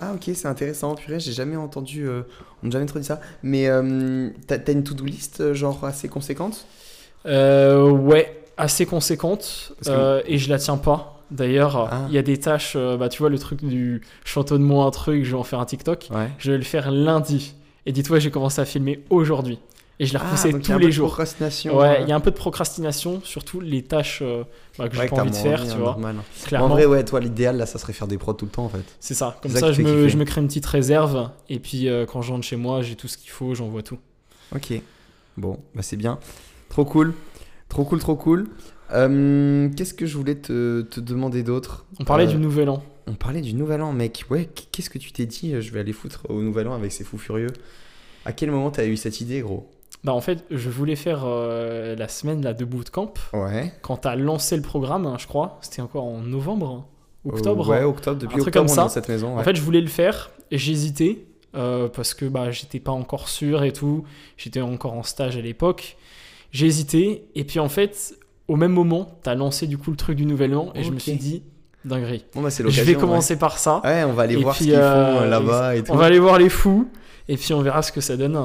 Ah 0.00 0.12
ok, 0.14 0.30
c'est 0.34 0.48
intéressant. 0.48 0.94
Purée, 0.94 1.20
j'ai 1.20 1.32
jamais 1.32 1.56
entendu. 1.56 2.06
euh, 2.08 2.22
On 2.62 2.66
n'a 2.66 2.72
jamais 2.72 2.86
trop 2.86 2.98
dit 2.98 3.04
ça. 3.04 3.20
Mais 3.42 3.68
euh, 3.68 4.30
t'as 4.46 4.72
une 4.72 4.82
to-do 4.82 5.04
list 5.04 5.52
genre 5.52 5.84
assez 5.84 6.08
conséquente? 6.08 6.66
Euh, 7.26 7.88
ouais, 7.90 8.42
assez 8.56 8.86
conséquente 8.86 9.72
que- 9.84 10.22
et 10.26 10.38
je 10.38 10.48
la 10.50 10.58
tiens 10.58 10.76
pas. 10.78 11.22
D'ailleurs, 11.30 11.88
Ah. 11.90 12.06
il 12.08 12.14
y 12.14 12.18
a 12.18 12.22
des 12.22 12.38
tâches, 12.38 12.76
bah, 12.76 13.08
tu 13.08 13.18
vois, 13.18 13.30
le 13.30 13.38
truc 13.38 13.64
du 13.64 14.02
chantonne-moi 14.24 14.84
un 14.84 14.90
truc, 14.90 15.24
je 15.24 15.30
vais 15.32 15.36
en 15.38 15.42
faire 15.44 15.58
un 15.60 15.64
TikTok. 15.64 16.08
Ouais. 16.12 16.28
Je 16.38 16.52
vais 16.52 16.58
le 16.58 16.64
faire 16.64 16.90
lundi. 16.90 17.54
Et 17.86 17.92
dis-toi, 17.92 18.18
j'ai 18.18 18.30
commencé 18.30 18.60
à 18.60 18.64
filmer 18.64 19.02
aujourd'hui. 19.10 19.58
Et 20.00 20.06
je 20.06 20.18
repoussé 20.18 20.48
Ah, 20.48 20.52
donc 20.52 20.62
il 20.66 20.68
y 20.70 20.72
a 20.72 20.72
tous 20.72 20.72
un 20.72 20.76
peu 20.76 20.80
les 20.80 20.86
de 20.86 20.90
jours. 20.92 21.06
Procrastination. 21.08 21.76
Ouais, 21.78 21.86
euh, 21.86 22.00
il 22.02 22.08
y 22.08 22.12
a 22.12 22.16
un 22.16 22.20
peu 22.20 22.30
de 22.32 22.36
procrastination, 22.36 23.20
surtout 23.22 23.60
les 23.60 23.82
tâches 23.82 24.20
euh, 24.22 24.42
bah, 24.76 24.88
que 24.88 24.96
j'ai 24.96 25.06
pas 25.06 25.16
envie 25.20 25.30
de 25.30 25.36
faire, 25.36 25.64
tu 25.64 25.70
hein, 25.70 25.76
vois. 25.76 25.84
normal. 25.92 26.16
Clairement, 26.44 26.66
En 26.66 26.68
vrai, 26.70 26.84
ouais, 26.86 27.04
toi, 27.04 27.20
l'idéal 27.20 27.56
là, 27.56 27.66
ça 27.66 27.78
serait 27.78 27.92
faire 27.92 28.08
des 28.08 28.18
prods 28.18 28.32
tout 28.34 28.44
le 28.46 28.50
temps 28.50 28.64
en 28.64 28.68
fait. 28.68 28.82
c'est 28.98 29.14
ça. 29.14 29.38
Comme 29.42 29.52
ça 29.52 29.70
je 29.72 29.82
me, 29.82 30.08
je 30.08 30.16
me 30.16 30.24
crée 30.24 30.40
une 30.40 30.48
petite 30.48 30.66
réserve. 30.66 31.30
Et 31.48 31.60
puis, 31.60 31.88
euh, 31.88 32.06
quand 32.06 32.22
je 32.22 32.32
rentre 32.32 32.44
chez 32.44 32.56
moi, 32.56 32.82
j'ai 32.82 32.96
tout 32.96 33.06
ce 33.08 33.16
qu'il 33.16 33.30
faut, 33.30 33.54
j'envoie 33.54 33.82
tout. 33.82 33.98
Ok. 34.54 34.72
Bon, 35.36 35.58
bah 35.74 35.82
c'est 35.82 35.96
bien. 35.96 36.18
Trop 36.70 36.84
cool. 36.84 37.14
Trop 37.68 37.84
cool, 37.84 37.98
trop 38.00 38.16
cool. 38.16 38.48
Euh, 38.92 39.68
Qu'est-ce 39.76 39.94
que 39.94 40.06
je 40.06 40.16
voulais 40.16 40.34
te, 40.34 40.82
te 40.82 41.00
demander 41.00 41.42
d'autre? 41.42 41.86
On 42.00 42.04
parlait 42.04 42.26
Euh, 42.26 42.30
du 42.32 42.36
nouvel 42.36 42.68
an. 42.68 42.82
On 43.06 43.12
parlait 43.14 43.42
du 43.42 43.52
Nouvel 43.52 43.82
An, 43.82 43.92
mec. 43.92 44.24
Ouais, 44.30 44.48
qu'est-ce 44.72 44.88
que 44.88 44.96
tu 44.98 45.12
t'es 45.12 45.26
dit? 45.26 45.60
Je 45.60 45.72
vais 45.72 45.80
aller 45.80 45.92
foutre 45.92 46.22
au 46.30 46.40
Nouvel 46.40 46.66
An 46.68 46.74
avec 46.74 46.90
ces 46.90 47.04
fous 47.04 47.18
furieux. 47.18 47.50
À 48.24 48.32
quel 48.32 48.50
moment 48.50 48.70
t'as 48.70 48.86
eu 48.86 48.96
cette 48.96 49.20
idée, 49.20 49.40
gros? 49.40 49.68
Bah, 50.04 50.12
en 50.12 50.20
fait, 50.20 50.44
je 50.50 50.68
voulais 50.68 50.96
faire 50.96 51.22
euh, 51.24 51.96
la 51.96 52.08
semaine 52.08 52.42
là, 52.42 52.52
de 52.52 52.64
bootcamp. 52.64 53.14
Ouais. 53.32 53.72
quand 53.82 53.96
t'as 53.98 54.16
lancé 54.16 54.54
le 54.56 54.62
programme, 54.62 55.06
hein, 55.06 55.16
je 55.18 55.26
crois, 55.26 55.58
c'était 55.62 55.80
encore 55.82 56.04
en 56.04 56.18
novembre, 56.18 56.66
hein, 56.68 56.84
octobre. 57.30 57.70
Euh, 57.70 57.78
ouais, 57.78 57.84
octobre. 57.84 58.18
Depuis 58.20 58.36
Un 58.36 58.38
truc 58.40 58.48
octobre, 58.54 58.66
comme 58.66 58.74
ça. 58.74 58.88
cette 58.88 59.08
maison. 59.08 59.38
En 59.38 59.42
fait, 59.42 59.56
je 59.56 59.62
voulais 59.62 59.80
le 59.80 59.88
faire 59.88 60.30
et 60.50 60.58
j'hésitais 60.58 61.24
euh, 61.56 61.88
parce 61.88 62.12
que 62.12 62.26
bah, 62.26 62.50
j'étais 62.50 62.80
pas 62.80 62.92
encore 62.92 63.28
sûr 63.28 63.64
et 63.64 63.72
tout. 63.72 64.04
J'étais 64.36 64.60
encore 64.60 64.92
en 64.92 65.02
stage 65.02 65.36
à 65.36 65.40
l'époque. 65.40 65.96
J'ai 66.52 66.66
hésité 66.66 67.26
et 67.34 67.44
puis 67.44 67.58
en 67.58 67.68
fait, 67.70 68.14
au 68.46 68.56
même 68.56 68.72
moment, 68.72 69.18
t'as 69.22 69.34
lancé 69.34 69.66
du 69.66 69.78
coup 69.78 69.90
le 69.90 69.96
truc 69.96 70.16
du 70.16 70.26
nouvel 70.26 70.54
an 70.54 70.70
et 70.74 70.84
je 70.84 70.90
me 70.90 70.98
suis 70.98 71.16
dit, 71.16 71.42
dinguerie. 71.84 72.26
Bon, 72.34 72.42
bah 72.42 72.50
c'est 72.50 72.68
Je 72.68 72.82
vais 72.82 72.94
ouais. 72.94 73.00
commencer 73.00 73.38
par 73.38 73.58
ça. 73.58 73.80
Ouais, 73.84 74.04
on 74.04 74.12
va 74.12 74.24
aller 74.24 74.34
Et 74.34 74.42
voir 74.42 74.54
puis, 74.54 74.66
ce 74.66 74.70
qu'ils 74.70 74.78
font 74.78 74.82
euh, 74.82 75.26
là-bas 75.26 75.76
et 75.76 75.82
tout. 75.82 75.92
On 75.92 75.96
va 75.96 76.04
aller 76.04 76.18
voir 76.18 76.38
les 76.38 76.50
fous 76.50 76.88
et 77.28 77.36
puis 77.36 77.54
on 77.54 77.62
verra 77.62 77.82
ce 77.82 77.90
que 77.90 78.00
ça 78.00 78.16
donne. 78.16 78.36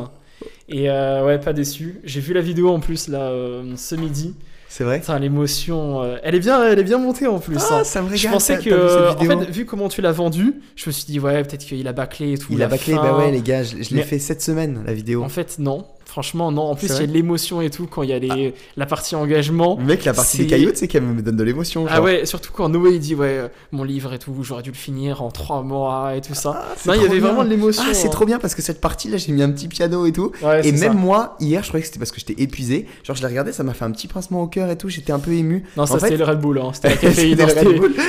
Et 0.69 0.89
euh, 0.89 1.25
ouais, 1.25 1.39
pas 1.39 1.53
déçu. 1.53 1.99
J'ai 2.03 2.19
vu 2.21 2.33
la 2.33 2.41
vidéo 2.41 2.69
en 2.69 2.79
plus 2.79 3.07
là 3.07 3.29
euh, 3.29 3.73
ce 3.75 3.95
midi. 3.95 4.35
C'est 4.71 4.83
vrai 4.83 4.99
Putain, 4.99 5.17
l'émotion, 5.17 6.03
euh, 6.03 6.17
elle 6.21 6.35
est 6.35 6.39
bien, 6.39 6.63
elle 6.63 6.77
est 6.77 6.83
bien 6.83 6.99
montée 6.99 7.25
en 7.25 7.39
plus. 7.39 7.57
hein. 7.57 7.77
Ah, 7.79 7.83
ça 7.83 8.01
me 8.03 8.05
régale. 8.05 8.19
Je 8.19 8.27
pensais 8.29 8.59
que, 8.59 8.69
t'as 8.69 8.75
vu 8.75 9.27
cette 9.27 9.31
en 9.31 9.39
fait, 9.39 9.49
vu 9.51 9.65
comment 9.65 9.89
tu 9.89 10.01
l'as 10.01 10.11
vendu, 10.11 10.61
je 10.75 10.87
me 10.87 10.91
suis 10.91 11.05
dit, 11.05 11.19
ouais, 11.19 11.41
peut-être 11.43 11.65
qu'il 11.65 11.87
a 11.87 11.91
bâclé 11.91 12.33
et 12.33 12.37
tout. 12.37 12.53
Il 12.53 12.61
a 12.61 12.67
bâclé, 12.67 12.93
fin. 12.93 13.01
bah 13.01 13.17
ouais, 13.17 13.31
les 13.31 13.41
gars, 13.41 13.63
je, 13.63 13.81
je 13.81 13.95
l'ai 13.95 14.03
fait 14.03 14.19
cette 14.19 14.43
semaine, 14.43 14.83
la 14.85 14.93
vidéo. 14.93 15.23
En 15.23 15.29
fait, 15.29 15.57
non. 15.57 15.87
Franchement, 16.09 16.51
non. 16.51 16.63
En 16.63 16.75
plus, 16.75 16.87
C'est 16.87 16.95
il 16.95 17.01
y 17.01 17.03
a 17.03 17.07
de 17.07 17.13
l'émotion 17.13 17.61
et 17.61 17.69
tout 17.69 17.85
quand 17.85 18.01
il 18.01 18.09
y 18.09 18.13
a 18.13 18.19
les, 18.19 18.55
la 18.77 18.85
partie 18.87 19.15
engagement. 19.15 19.77
Mec, 19.77 20.05
la 20.05 20.13
partie 20.13 20.37
des 20.37 20.43
c'est- 20.43 20.49
cailloux, 20.49 20.71
sais 20.73 20.87
qu'elle 20.87 21.03
me 21.03 21.21
donne 21.21 21.35
de 21.35 21.43
l'émotion. 21.43 21.85
Ah 21.87 22.01
ouais, 22.01 22.25
surtout 22.25 22.51
quand 22.51 22.67
Noé 22.69 22.93
il 22.95 22.99
dit, 22.99 23.13
ouais, 23.15 23.27
euh, 23.29 23.47
mon 23.71 23.83
livre 23.83 24.11
et 24.13 24.19
tout, 24.19 24.33
j'aurais 24.41 24.63
dû 24.63 24.71
le 24.71 24.75
finir 24.75 25.21
en 25.21 25.29
trois 25.29 25.61
mois 25.61 26.15
et 26.15 26.21
tout 26.21 26.33
ça. 26.33 26.63
Ah, 26.63 26.73
c'est 26.75 26.89
non, 26.89 26.95
il 26.95 27.01
y 27.03 27.05
avait 27.05 27.19
bien. 27.19 27.27
vraiment 27.27 27.43
de 27.43 27.49
l'émotion. 27.49 27.83
Ah, 27.87 27.93
c'est 27.93 28.07
hein. 28.07 28.11
trop 28.11 28.25
bien 28.25 28.39
parce 28.39 28.55
que 28.55 28.61
cette 28.63 28.81
partie-là, 28.81 29.17
j'ai 29.17 29.31
mis 29.31 29.43
un 29.43 29.51
petit 29.51 29.67
piano 29.67 30.05
et 30.07 30.11
tout. 30.11 30.31
Ouais, 30.41 30.61
Et 30.61 30.63
c'est 30.63 30.71
même 30.79 30.93
ça. 30.93 30.97
moi, 30.97 31.35
hier, 31.39 31.61
je 31.63 31.67
croyais 31.67 31.81
que 31.83 31.87
c'était 31.87 31.99
parce 31.99 32.11
que 32.11 32.19
j'étais 32.19 32.41
épuisé. 32.41 32.87
Genre, 33.03 33.15
je 33.15 33.21
l'ai 33.21 33.27
regardé, 33.27 33.51
ça 33.53 33.63
m'a 33.63 33.73
fait 33.75 33.85
un 33.85 33.91
petit 33.91 34.07
pincement 34.07 34.41
au 34.41 34.47
cœur 34.47 34.69
et 34.71 34.77
tout. 34.77 34.89
J'étais 34.89 35.11
un 35.11 35.19
peu 35.19 35.31
ému. 35.33 35.63
Non, 35.77 35.85
ça 35.85 35.99
fait- 35.99 36.05
c'était 36.07 36.17
le 36.17 36.25
Red 36.25 36.39
Bull, 36.39 36.57
hein. 36.59 36.71
c'était 36.73 36.89
la 37.35 37.47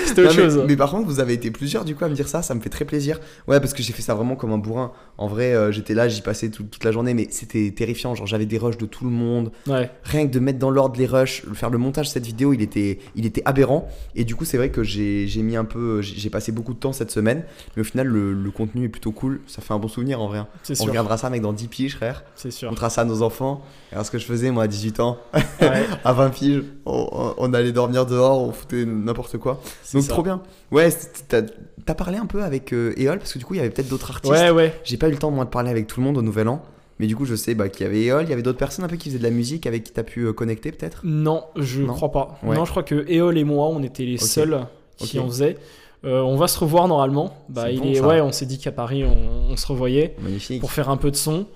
C'était 0.06 0.22
autre 0.22 0.32
chose. 0.32 0.64
Mais, 0.66 0.76
par 0.76 0.90
contre, 0.90 1.06
vous 1.06 1.20
avez 1.20 1.34
été 1.34 1.50
plusieurs 1.50 1.84
du 1.84 1.94
coup 1.94 2.04
à 2.04 2.08
me 2.08 2.14
dire 2.14 2.28
ça, 2.28 2.40
ça 2.42 2.54
me 2.54 2.60
fait 2.60 2.70
très 2.70 2.84
plaisir. 2.84 3.20
Ouais, 3.46 3.60
parce 3.60 3.74
que 3.74 3.82
j'ai 3.82 3.92
fait 3.92 4.02
ça 4.02 4.14
vraiment 4.14 4.36
comme 4.36 4.52
un 4.52 4.58
bourrin. 4.58 4.92
En 5.18 5.28
vrai, 5.28 5.54
euh, 5.54 5.70
j'étais 5.72 5.94
là, 5.94 6.08
j'y 6.08 6.22
passais 6.22 6.48
tout- 6.48 6.62
toute 6.64 6.84
la 6.84 6.92
journée, 6.92 7.12
mais 7.14 7.28
c'était 7.30 7.70
terrifiant. 7.90 8.14
Genre, 8.14 8.26
j'avais 8.26 8.46
des 8.46 8.59
rushs 8.59 8.79
de 8.79 8.87
tout 8.87 9.05
le 9.05 9.11
monde. 9.11 9.50
Ouais, 9.66 9.90
Rien 10.05 10.26
que 10.26 10.33
de 10.33 10.38
mettre 10.40 10.59
dans 10.59 10.70
l'ordre 10.70 10.98
les 10.98 11.07
rushs, 11.07 11.42
faire 11.55 11.70
le 11.70 11.79
montage 11.79 12.07
de 12.07 12.12
cette 12.12 12.26
vidéo, 12.26 12.53
il 12.53 12.62
était, 12.62 12.98
il 13.16 13.26
était 13.26 13.42
aberrant. 13.44 13.88
Et 14.14 14.24
du 14.24 14.37
coup, 14.37 14.44
c'est 14.44 14.57
vrai 14.57 14.70
que 14.70 14.83
j'ai 14.83 15.26
j'ai 15.26 15.42
mis 15.42 15.57
un 15.57 15.64
peu, 15.64 16.00
j'ai 16.03 16.31
passé 16.31 16.53
beaucoup 16.53 16.74
de 16.74 16.79
temps 16.79 16.92
cette 16.92 17.11
semaine. 17.11 17.42
Mais 17.76 17.83
au 17.83 17.85
final, 17.85 18.07
le, 18.07 18.33
le 18.33 18.50
contenu 18.50 18.85
est 18.85 18.88
plutôt 18.88 19.12
cool. 19.12 19.40
Ça 19.46 19.61
fait 19.62 19.74
un 19.74 19.79
bon 19.79 19.88
souvenir 19.88 20.20
en 20.20 20.29
vrai. 20.29 20.42
c'est 20.62 20.72
On 20.74 20.76
sûr. 20.85 20.87
regardera 20.87 21.16
ça, 21.16 21.31
mec, 21.31 21.42
dans 21.42 21.53
10 21.53 21.68
piges, 21.68 21.96
frère. 21.96 22.22
C'est 22.37 22.50
On 22.64 22.70
montrera 22.70 22.90
ça 22.90 23.03
à 23.03 23.05
nos 23.05 23.22
enfants. 23.22 23.62
Alors, 23.92 24.07
ce 24.07 24.11
que 24.11 24.18
je 24.18 24.24
faisais, 24.24 24.50
moi, 24.50 24.64
à 24.64 24.66
18 24.68 25.00
ans, 25.00 25.18
Ouais, 25.61 25.85
à 26.05 26.12
20 26.12 26.31
piges, 26.31 26.62
on, 26.87 27.53
allait 27.55 27.72
dormir 27.72 28.07
dehors, 28.07 28.40
on 28.42 28.53
foutait 28.53 28.85
n'importe 28.85 29.37
quoi. 29.38 29.61
c'est 29.83 29.98
Donc 29.98 30.05
ça. 30.07 30.12
trop 30.12 30.22
bien. 30.22 30.42
Ouais, 30.70 30.88
t'as 31.29 31.94
parlé 31.94 32.18
un 32.18 32.26
peu 32.26 32.42
avec 32.44 32.72
euh, 32.72 32.94
Eol 32.96 33.18
parce 33.18 33.33
que 33.33 33.38
du 33.38 33.44
coup 33.44 33.55
il 33.55 33.57
y 33.57 33.61
avait 33.61 33.70
peut-être 33.70 33.88
d'autres 33.88 34.11
artistes. 34.11 34.33
Ouais, 34.33 34.50
ouais. 34.50 34.72
J'ai 34.85 34.96
pas 34.96 35.09
eu 35.09 35.12
le 35.12 35.16
temps 35.18 35.31
moi 35.31 35.44
de 35.44 35.50
parler 35.50 35.70
avec 35.70 35.87
tout 35.88 35.98
le 36.00 36.07
monde 36.07 36.16
au 36.18 36.22
Nouvel 36.22 36.46
An, 36.48 36.62
mais 37.00 37.06
du 37.08 37.16
coup 37.16 37.24
je 37.24 37.34
sais 37.34 37.54
bah, 37.54 37.68
qu'il 37.68 37.84
y 37.84 37.88
avait 37.88 38.04
Eol, 38.04 38.22
il 38.24 38.30
y 38.30 38.32
avait 38.32 38.42
d'autres 38.42 38.58
personnes 38.58 38.84
un 38.84 38.88
peu 38.88 38.96
qui 38.96 39.08
faisaient 39.08 39.18
de 39.18 39.24
la 39.24 39.30
musique 39.30 39.66
avec 39.66 39.82
qui 39.84 39.92
t'as 39.92 40.04
pu 40.04 40.20
euh, 40.26 40.32
connecter 40.32 40.70
peut-être? 40.70 41.00
Non, 41.02 41.42
je 41.56 41.80
Non 41.82 41.94
crois 41.94 42.12
pas. 42.12 42.38
Ouais. 42.44 42.54
Non, 42.54 42.64
je 42.64 42.70
crois 42.70 42.82
que 42.84 43.10
Eol 43.10 43.36
et 43.38 43.44
moi, 43.44 43.66
on 43.68 43.82
était 43.82 44.04
les 44.04 44.18
seuls 44.18 44.60
qui 44.98 45.18
en 45.18 45.26
faisaient. 45.26 45.56
Euh, 46.04 46.20
on 46.20 46.36
va 46.36 46.46
se 46.48 46.58
revoir 46.58 46.88
normalement. 46.88 47.34
Bah, 47.48 47.70
il 47.70 47.80
bon, 47.80 47.92
est, 47.92 48.00
ouais, 48.00 48.20
on 48.20 48.32
s'est 48.32 48.46
dit 48.46 48.58
qu'à 48.58 48.72
Paris, 48.72 49.04
on, 49.04 49.52
on 49.52 49.56
se 49.56 49.66
revoyait 49.66 50.14
Magnifique. 50.22 50.60
pour 50.60 50.72
faire 50.72 50.88
un 50.88 50.96
peu 50.96 51.10
de 51.10 51.16
son. 51.16 51.46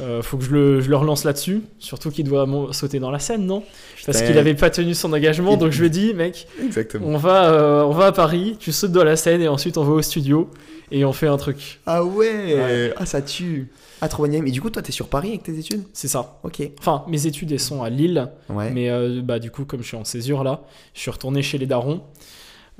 Euh, 0.00 0.22
faut 0.22 0.38
que 0.38 0.44
je 0.44 0.50
le, 0.50 0.80
je 0.80 0.88
le 0.88 0.96
relance 0.96 1.22
là-dessus. 1.24 1.62
Surtout 1.78 2.10
qu'il 2.10 2.24
doit 2.26 2.46
sauter 2.72 2.98
dans 2.98 3.10
la 3.10 3.18
scène, 3.18 3.44
non? 3.46 3.62
Parce 4.06 4.22
qu'il 4.22 4.38
avait 4.38 4.54
pas 4.54 4.70
tenu 4.70 4.94
son 4.94 5.12
engagement. 5.12 5.56
Donc 5.56 5.70
je 5.72 5.80
lui 5.80 5.86
ai 5.86 5.90
dit, 5.90 6.14
mec, 6.14 6.48
Exactement. 6.64 7.06
on 7.06 7.16
va, 7.16 7.52
euh, 7.52 7.82
on 7.82 7.90
va 7.92 8.06
à 8.06 8.12
Paris, 8.12 8.56
tu 8.58 8.72
sautes 8.72 8.92
dans 8.92 9.04
la 9.04 9.16
scène 9.16 9.42
et 9.42 9.48
ensuite 9.48 9.76
on 9.78 9.84
va 9.84 9.92
au 9.92 10.02
studio 10.02 10.48
et 10.90 11.04
on 11.04 11.12
fait 11.12 11.26
un 11.28 11.36
truc. 11.36 11.78
Ah 11.86 12.02
ouais, 12.04 12.54
Ouais. 12.56 12.94
Ah 12.96 13.06
ça 13.06 13.20
tue 13.22 13.68
Trop 14.08 14.26
bien. 14.26 14.42
Mais 14.42 14.50
du 14.50 14.60
coup 14.60 14.70
toi 14.70 14.82
t'es 14.82 14.92
sur 14.92 15.08
Paris 15.08 15.28
avec 15.30 15.42
tes 15.44 15.58
études? 15.58 15.84
C'est 15.92 16.08
ça. 16.08 16.38
Ok. 16.42 16.60
Enfin, 16.78 17.04
mes 17.08 17.26
études, 17.26 17.52
elles 17.52 17.60
sont 17.60 17.82
à 17.82 17.90
Lille. 17.90 18.28
Ouais. 18.48 18.70
Mais 18.70 18.90
euh, 18.90 19.20
bah, 19.22 19.38
du 19.38 19.50
coup, 19.50 19.64
comme 19.64 19.80
je 19.82 19.86
suis 19.88 19.96
en 19.96 20.04
césure 20.04 20.44
là, 20.44 20.60
je 20.94 21.00
suis 21.00 21.10
retourné 21.10 21.42
chez 21.42 21.58
les 21.58 21.66
darons. 21.66 22.02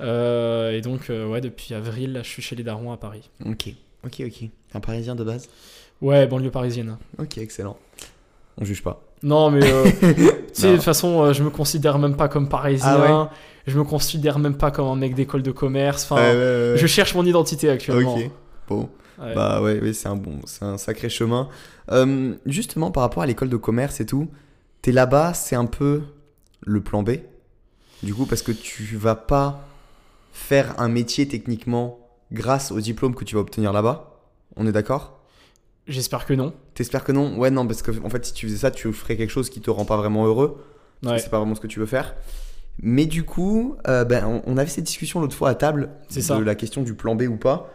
Euh, 0.01 0.71
et 0.71 0.81
donc, 0.81 1.09
euh, 1.09 1.27
ouais, 1.27 1.41
depuis 1.41 1.73
avril, 1.73 2.13
là, 2.13 2.23
je 2.23 2.29
suis 2.29 2.41
chez 2.41 2.55
les 2.55 2.63
darons 2.63 2.91
à 2.91 2.97
Paris. 2.97 3.29
Ok. 3.45 3.69
Ok 4.05 4.21
ok. 4.25 4.33
T'es 4.39 4.49
un 4.75 4.79
Parisien 4.79 5.15
de 5.15 5.23
base? 5.23 5.47
Ouais, 6.01 6.27
banlieue 6.27 6.51
parisienne. 6.51 6.97
Ok 7.17 7.37
excellent. 7.37 7.77
On 8.57 8.65
juge 8.65 8.83
pas. 8.83 9.01
Non, 9.21 9.49
mais 9.49 9.61
euh, 9.63 9.85
tu 10.01 10.15
sais, 10.53 10.71
de 10.71 10.75
toute 10.75 10.83
façon, 10.83 11.31
je 11.31 11.41
me 11.43 11.49
considère 11.49 11.97
même 11.97 12.17
pas 12.17 12.27
comme 12.27 12.49
parisien. 12.49 12.89
Ah 12.89 13.31
Je 13.65 13.77
me 13.79 13.85
considère 13.85 14.37
même 14.39 14.57
pas 14.57 14.69
comme 14.71 14.87
un 14.87 14.95
mec 14.95 15.15
d'école 15.15 15.41
de 15.43 15.51
commerce. 15.51 16.03
Enfin, 16.03 16.15
Ouais, 16.17 16.31
ouais, 16.31 16.71
ouais. 16.71 16.73
je 16.77 16.87
cherche 16.87 17.15
mon 17.15 17.25
identité 17.25 17.69
actuellement. 17.69 18.15
Ok. 18.15 18.29
Bon. 18.67 18.89
Ouais. 19.19 19.35
Bah 19.35 19.61
ouais, 19.61 19.79
ouais 19.79 19.93
c'est 19.93 20.07
un 20.07 20.15
bon, 20.15 20.39
c'est 20.45 20.63
un 20.65 20.77
sacré 20.77 21.09
chemin. 21.09 21.49
Euh, 21.91 22.33
justement, 22.45 22.91
par 22.91 23.03
rapport 23.03 23.23
à 23.23 23.25
l'école 23.25 23.49
de 23.49 23.57
commerce 23.57 23.99
et 24.01 24.05
tout, 24.05 24.29
t'es 24.81 24.91
là-bas, 24.91 25.33
c'est 25.33 25.55
un 25.55 25.65
peu 25.65 26.01
le 26.61 26.81
plan 26.81 27.03
B? 27.03 27.11
Du 28.01 28.13
coup, 28.13 28.25
parce 28.25 28.41
que 28.41 28.51
tu 28.51 28.83
vas 28.97 29.15
pas 29.15 29.65
faire 30.33 30.79
un 30.79 30.89
métier 30.89 31.27
techniquement 31.27 31.99
grâce 32.31 32.71
au 32.71 32.79
diplôme 32.79 33.13
que 33.15 33.23
tu 33.23 33.35
vas 33.35 33.41
obtenir 33.41 33.71
là-bas? 33.71 34.19
On 34.55 34.65
est 34.67 34.71
d'accord? 34.71 35.19
J'espère 35.87 36.25
que 36.25 36.33
non. 36.33 36.53
T'espères 36.73 37.03
que 37.03 37.11
non? 37.11 37.37
Ouais, 37.37 37.51
non, 37.51 37.67
parce 37.67 37.81
que 37.81 37.91
en 38.03 38.09
fait, 38.09 38.25
si 38.25 38.33
tu 38.33 38.47
faisais 38.47 38.57
ça, 38.59 38.71
tu 38.71 38.91
ferais 38.93 39.17
quelque 39.17 39.29
chose 39.29 39.49
qui 39.49 39.61
te 39.61 39.69
rend 39.69 39.85
pas 39.85 39.97
vraiment 39.97 40.25
heureux. 40.25 40.63
Parce 41.01 41.11
Ouais. 41.11 41.17
que 41.17 41.23
c'est 41.23 41.29
pas 41.29 41.39
vraiment 41.39 41.55
ce 41.55 41.59
que 41.61 41.67
tu 41.67 41.79
veux 41.79 41.85
faire. 41.85 42.15
Mais 42.81 43.05
du 43.05 43.23
coup, 43.23 43.75
euh, 43.87 44.05
ben, 44.05 44.25
on, 44.25 44.41
on 44.47 44.57
avait 44.57 44.69
cette 44.69 44.85
discussion 44.85 45.19
l'autre 45.19 45.35
fois 45.35 45.49
à 45.49 45.55
table 45.55 45.89
C'est 46.09 46.21
de 46.21 46.25
ça. 46.25 46.39
la 46.39 46.55
question 46.55 46.81
du 46.81 46.93
plan 46.95 47.15
B 47.15 47.23
ou 47.23 47.35
pas. 47.37 47.69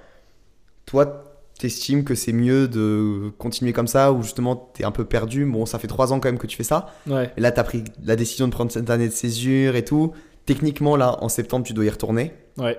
Toi, 0.87 1.25
t'estimes 1.59 2.05
que 2.05 2.15
c'est 2.15 2.33
mieux 2.33 2.69
de 2.69 3.31
continuer 3.39 3.73
comme 3.73 3.87
ça 3.87 4.13
ou 4.13 4.23
justement 4.23 4.57
t'es 4.57 4.85
un 4.85 4.91
peu 4.91 5.05
perdu? 5.05 5.45
Bon, 5.45 5.67
ça 5.67 5.79
fait 5.79 5.89
trois 5.89 6.13
ans 6.13 6.21
quand 6.21 6.29
même 6.29 6.39
que 6.39 6.47
tu 6.47 6.57
fais 6.57 6.65
ça. 6.65 6.95
Ouais. 7.07 7.33
Et 7.37 7.41
là, 7.41 7.53
t'as 7.53 7.65
pris 7.65 7.85
la 8.05 8.17
décision 8.17 8.47
de 8.47 8.53
prendre 8.53 8.71
cette 8.71 8.89
année 8.91 9.09
de 9.09 9.13
césure 9.13 9.77
et 9.77 9.85
tout. 9.85 10.13
Techniquement, 10.47 10.97
là, 10.97 11.19
en 11.23 11.29
septembre, 11.29 11.67
tu 11.67 11.75
dois 11.75 11.85
y 11.85 11.91
retourner. 11.91 12.33
Ouais. 12.57 12.79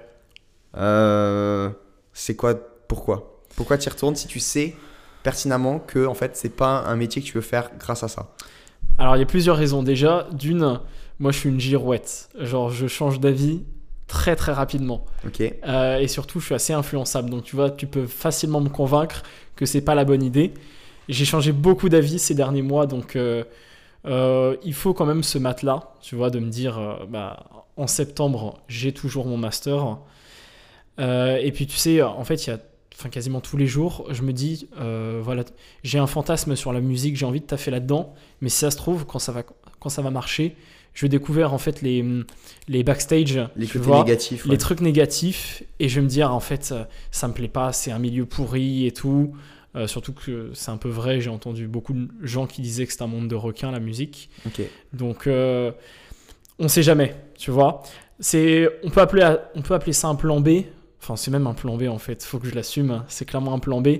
Euh, 0.77 1.69
c'est 2.13 2.35
quoi 2.35 2.55
Pourquoi? 2.87 3.43
Pourquoi 3.55 3.77
tu 3.77 3.87
y 3.87 3.89
retournes 3.89 4.15
si 4.15 4.27
tu 4.27 4.39
sais 4.39 4.75
pertinemment 5.21 5.79
que 5.79 6.05
en 6.05 6.13
fait 6.13 6.37
c'est 6.37 6.55
pas 6.55 6.83
un 6.85 6.95
métier 6.95 7.21
que 7.21 7.27
tu 7.27 7.33
veux 7.33 7.41
faire 7.41 7.71
grâce 7.77 8.03
à 8.03 8.07
ça? 8.07 8.33
Alors, 8.97 9.15
il 9.15 9.19
y 9.19 9.23
a 9.23 9.25
plusieurs 9.25 9.55
raisons. 9.55 9.83
Déjà, 9.83 10.27
d'une, 10.33 10.79
moi, 11.19 11.31
je 11.31 11.39
suis 11.39 11.49
une 11.49 11.59
girouette. 11.59 12.29
Genre, 12.39 12.69
je 12.69 12.87
change 12.87 13.19
d'avis 13.19 13.63
très, 14.10 14.36
très 14.36 14.52
rapidement. 14.52 15.06
Euh, 15.65 16.00
et 16.00 16.08
surtout, 16.10 16.41
je 16.41 16.48
suis 16.48 16.56
assez 16.56 16.74
influençable. 16.74 17.30
Donc, 17.30 17.43
tu 17.43 17.56
vois, 17.56 17.69
tu 17.69 17.88
peux 17.88 18.06
facilement 18.06 18.60
me 18.60 18.67
convaincre 18.67 19.24
que 19.56 19.65
c'est 19.65 19.82
pas 19.82 19.95
la 19.95 20.04
bonne 20.04 20.24
idée. 20.24 20.54
J'ai 21.08 21.24
changé 21.24 21.54
beaucoup 21.54 21.88
d'avis 21.88 22.19
ces 22.19 22.36
derniers 22.36 22.62
mois. 22.62 22.86
Donc, 22.88 23.15
euh, 23.15 23.45
euh, 24.06 24.58
il 24.63 24.74
faut 24.74 24.93
quand 24.93 25.06
même 25.06 25.24
ce 25.24 25.38
mat-là, 25.38 25.93
tu 26.02 26.15
vois, 26.15 26.30
de 26.30 26.39
me 26.39 26.50
dire, 26.50 27.06
bah, 27.10 27.45
en 27.78 27.88
septembre, 27.88 28.60
j'ai 28.67 28.91
toujours 28.91 29.26
mon 29.26 29.38
master. 29.38 30.00
Et 30.98 31.52
puis, 31.54 31.65
tu 31.65 31.78
sais, 31.78 32.02
en 32.02 32.26
fait, 32.26 32.45
il 32.45 32.50
y 32.50 32.54
a 32.54 32.60
enfin, 33.00 33.10
quasiment 33.10 33.39
tous 33.39 33.56
les 33.56 33.67
jours, 33.67 34.06
je 34.10 34.22
me 34.24 34.34
dis, 34.34 34.67
euh, 34.80 35.22
voilà, 35.24 35.43
j'ai 35.84 36.00
un 36.00 36.08
fantasme 36.08 36.56
sur 36.56 36.74
la 36.74 36.82
musique, 36.82 37.15
j'ai 37.15 37.26
envie 37.26 37.39
de 37.39 37.45
taffer 37.45 37.72
là-dedans. 37.72 38.13
Mais 38.41 38.50
si 38.50 38.58
ça 38.58 38.72
se 38.72 38.78
trouve, 38.78 39.06
quand 39.06 39.19
ça 39.19 39.32
va, 39.32 39.43
quand 39.80 39.89
ça 39.89 40.02
va 40.02 40.12
marcher, 40.12 40.56
je 40.93 41.06
vais 41.06 41.10
découvrir 41.10 41.54
en 41.54 41.58
fait 41.58 41.82
les, 41.82 42.04
les 42.67 42.84
backstage, 42.84 43.39
Les 43.56 43.65
tu 43.67 43.73
côtés 43.80 43.86
vois, 43.86 43.99
négatifs. 44.04 44.45
ouais. 44.45 44.52
les 44.52 44.58
trucs 44.58 44.82
négatifs. 44.82 45.63
Et 45.80 45.88
je 45.89 45.95
vais 45.95 46.02
me 46.02 46.08
dire 46.10 46.34
en 46.34 46.39
fait 46.39 46.71
euh, 46.71 46.84
ça 47.12 47.28
me 47.28 47.34
plaît 47.34 47.47
pas 47.47 47.71
c'est 47.71 47.91
un 47.91 47.99
milieu 47.99 48.25
pourri 48.25 48.86
et 48.86 48.91
tout. 48.91 49.34
Euh, 49.75 49.86
surtout 49.86 50.13
que 50.13 50.49
c'est 50.56 50.71
un 50.71 50.78
peu 50.78 50.89
vrai 50.89 51.21
j'ai 51.21 51.30
entendu 51.30 51.67
beaucoup 51.67 51.93
de 51.93 52.08
gens 52.23 52.47
qui 52.47 52.62
disaient 52.62 52.88
que 52.88 52.91
c'est 52.93 53.04
un 53.04 53.08
monde 53.08 53.28
de 53.28 53.36
requins 53.36 53.71
la 53.71 53.80
musique. 53.80 54.30
Donc 54.93 55.28
euh, 55.28 55.71
on 56.58 56.67
sait 56.67 56.84
jamais 56.84 57.15
tu 57.38 57.52
vois. 57.52 57.84
C'est 58.19 58.67
on 58.84 58.89
peut 58.89 59.02
appeler 59.02 59.36
on 59.56 59.62
peut 59.62 59.75
appeler 59.75 59.93
ça 59.93 60.08
un 60.08 60.15
plan 60.15 60.41
B. 60.41 60.49
Enfin 61.02 61.15
c'est 61.15 61.32
même 61.32 61.47
un 61.47 61.54
plan 61.54 61.78
B 61.78 61.84
en 61.84 61.99
fait. 61.99 62.23
Faut 62.23 62.39
que 62.39 62.47
je 62.47 62.56
l'assume 62.56 63.04
c'est 63.08 63.25
clairement 63.25 63.54
un 63.54 63.60
plan 63.60 63.80
B 63.80 63.99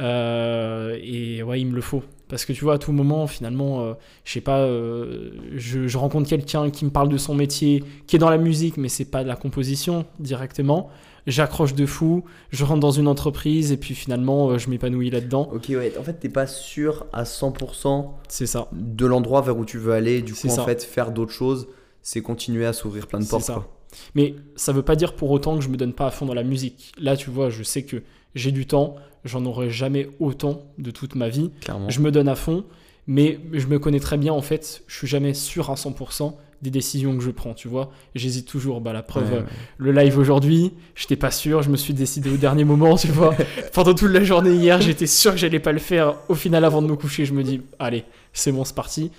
Euh, 0.00 0.98
et 1.02 1.42
ouais 1.44 1.60
il 1.60 1.66
me 1.66 1.74
le 1.76 1.80
faut 1.80 2.02
parce 2.28 2.44
que 2.44 2.52
tu 2.52 2.64
vois 2.64 2.74
à 2.74 2.78
tout 2.78 2.90
moment 2.90 3.28
finalement 3.28 3.84
euh, 3.84 3.92
je 4.24 4.32
sais 4.32 4.40
pas 4.40 4.58
euh, 4.58 5.30
je, 5.54 5.86
je 5.86 5.98
rencontre 5.98 6.28
quelqu'un 6.28 6.68
qui 6.70 6.84
me 6.84 6.90
parle 6.90 7.08
de 7.08 7.16
son 7.16 7.32
métier 7.32 7.84
qui 8.08 8.16
est 8.16 8.18
dans 8.18 8.28
la 8.30 8.38
musique 8.38 8.76
mais 8.76 8.88
c'est 8.88 9.04
pas 9.04 9.22
de 9.22 9.28
la 9.28 9.36
composition 9.36 10.04
directement 10.18 10.90
j'accroche 11.28 11.74
de 11.74 11.86
fou 11.86 12.24
je 12.50 12.64
rentre 12.64 12.80
dans 12.80 12.90
une 12.90 13.06
entreprise 13.06 13.70
et 13.70 13.76
puis 13.76 13.94
finalement 13.94 14.48
euh, 14.50 14.58
je 14.58 14.68
m'épanouis 14.68 15.10
là-dedans 15.10 15.48
Ok, 15.52 15.66
ouais. 15.68 15.92
En 15.96 16.02
fait, 16.02 16.14
t'es 16.14 16.28
pas 16.28 16.48
sûr 16.48 17.06
à 17.12 17.22
100% 17.22 18.06
c'est 18.28 18.46
ça 18.46 18.66
de 18.72 19.06
l'endroit 19.06 19.42
vers 19.42 19.56
où 19.56 19.64
tu 19.64 19.78
veux 19.78 19.92
aller. 19.92 20.22
Du 20.22 20.32
coup, 20.32 20.38
C'est 20.42 20.50
en 20.50 20.56
ça. 20.56 20.64
fait, 20.64 20.82
faire 20.82 21.12
d'autres 21.12 21.30
choses, 21.32 21.68
c'est 22.02 22.20
continuer 22.20 22.66
à 22.66 22.72
s'ouvrir 22.72 23.06
plein 23.06 23.20
de 23.20 23.26
portes. 23.26 23.44
ça. 23.44 23.54
quoi. 23.54 23.70
Mais 24.16 24.34
ça 24.56 24.72
veut 24.72 24.82
pas 24.82 24.96
dire 24.96 25.14
pour 25.14 25.30
autant 25.30 25.56
que 25.56 25.62
je 25.62 25.68
me 25.68 25.76
donne 25.76 25.92
pas 25.92 26.06
à 26.06 26.10
fond 26.10 26.26
dans 26.26 26.34
la 26.34 26.42
musique. 26.42 26.92
Là, 26.98 27.16
tu 27.16 27.30
vois, 27.30 27.48
je 27.48 27.62
sais 27.62 27.84
que 27.84 28.02
j'ai 28.34 28.52
du 28.52 28.66
temps, 28.66 28.96
j'en 29.24 29.44
aurai 29.46 29.70
jamais 29.70 30.08
autant 30.20 30.62
de 30.78 30.90
toute 30.90 31.14
ma 31.14 31.28
vie. 31.28 31.50
Clairement. 31.60 31.88
Je 31.88 32.00
me 32.00 32.10
donne 32.10 32.28
à 32.28 32.34
fond, 32.34 32.64
mais 33.06 33.38
je 33.52 33.66
me 33.66 33.78
connais 33.78 34.00
très 34.00 34.16
bien 34.18 34.32
en 34.32 34.42
fait. 34.42 34.82
Je 34.86 34.96
suis 34.96 35.06
jamais 35.06 35.34
sûr 35.34 35.70
à 35.70 35.74
100% 35.74 36.34
des 36.62 36.70
décisions 36.70 37.14
que 37.16 37.22
je 37.22 37.30
prends, 37.30 37.52
tu 37.52 37.68
vois. 37.68 37.90
J'hésite 38.14 38.46
toujours. 38.48 38.80
Bah, 38.80 38.92
la 38.94 39.02
preuve, 39.02 39.30
Ouais, 39.30 39.36
euh, 39.36 39.40
ouais. 39.40 39.46
le 39.76 39.92
live 39.92 40.18
aujourd'hui, 40.18 40.72
j'étais 40.94 41.16
pas 41.16 41.30
sûr, 41.30 41.62
je 41.62 41.68
me 41.68 41.76
suis 41.76 41.92
décidé 41.92 42.30
au 42.30 42.36
dernier 42.38 42.64
moment, 42.64 42.96
tu 42.96 43.08
vois. 43.08 43.34
Pendant 43.74 43.92
toute 43.94 44.10
la 44.10 44.24
journée 44.24 44.54
hier, 44.54 44.80
j'étais 44.80 45.06
sûr 45.06 45.32
que 45.32 45.36
j'allais 45.36 45.60
pas 45.60 45.72
le 45.72 45.78
faire. 45.78 46.14
Au 46.28 46.34
final, 46.34 46.64
avant 46.64 46.80
de 46.80 46.86
me 46.86 46.96
coucher, 46.96 47.26
je 47.26 47.34
me 47.34 47.42
dis, 47.42 47.60
allez, 47.78 48.04
c'est 48.32 48.50
bon, 48.50 48.64
c'est 48.64 48.74
parti. 48.74 49.10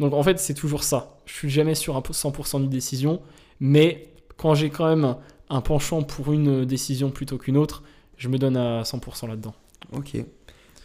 Donc 0.00 0.14
en 0.14 0.22
fait, 0.22 0.38
c'est 0.38 0.54
toujours 0.54 0.82
ça. 0.82 1.18
Je 1.26 1.34
suis 1.34 1.50
jamais 1.50 1.74
sûr 1.74 1.94
à 1.96 2.00
100% 2.00 2.60
d'une 2.60 2.70
décision, 2.70 3.20
mais 3.60 4.08
quand 4.38 4.54
j'ai 4.54 4.70
quand 4.70 4.88
même 4.88 5.14
un 5.50 5.60
penchant 5.60 6.02
pour 6.02 6.32
une 6.32 6.64
décision 6.64 7.10
plutôt 7.10 7.36
qu'une 7.36 7.58
autre, 7.58 7.82
je 8.16 8.28
me 8.28 8.38
donne 8.38 8.56
à 8.56 8.82
100% 8.82 9.28
là-dedans. 9.28 9.54
Ok. 9.92 10.16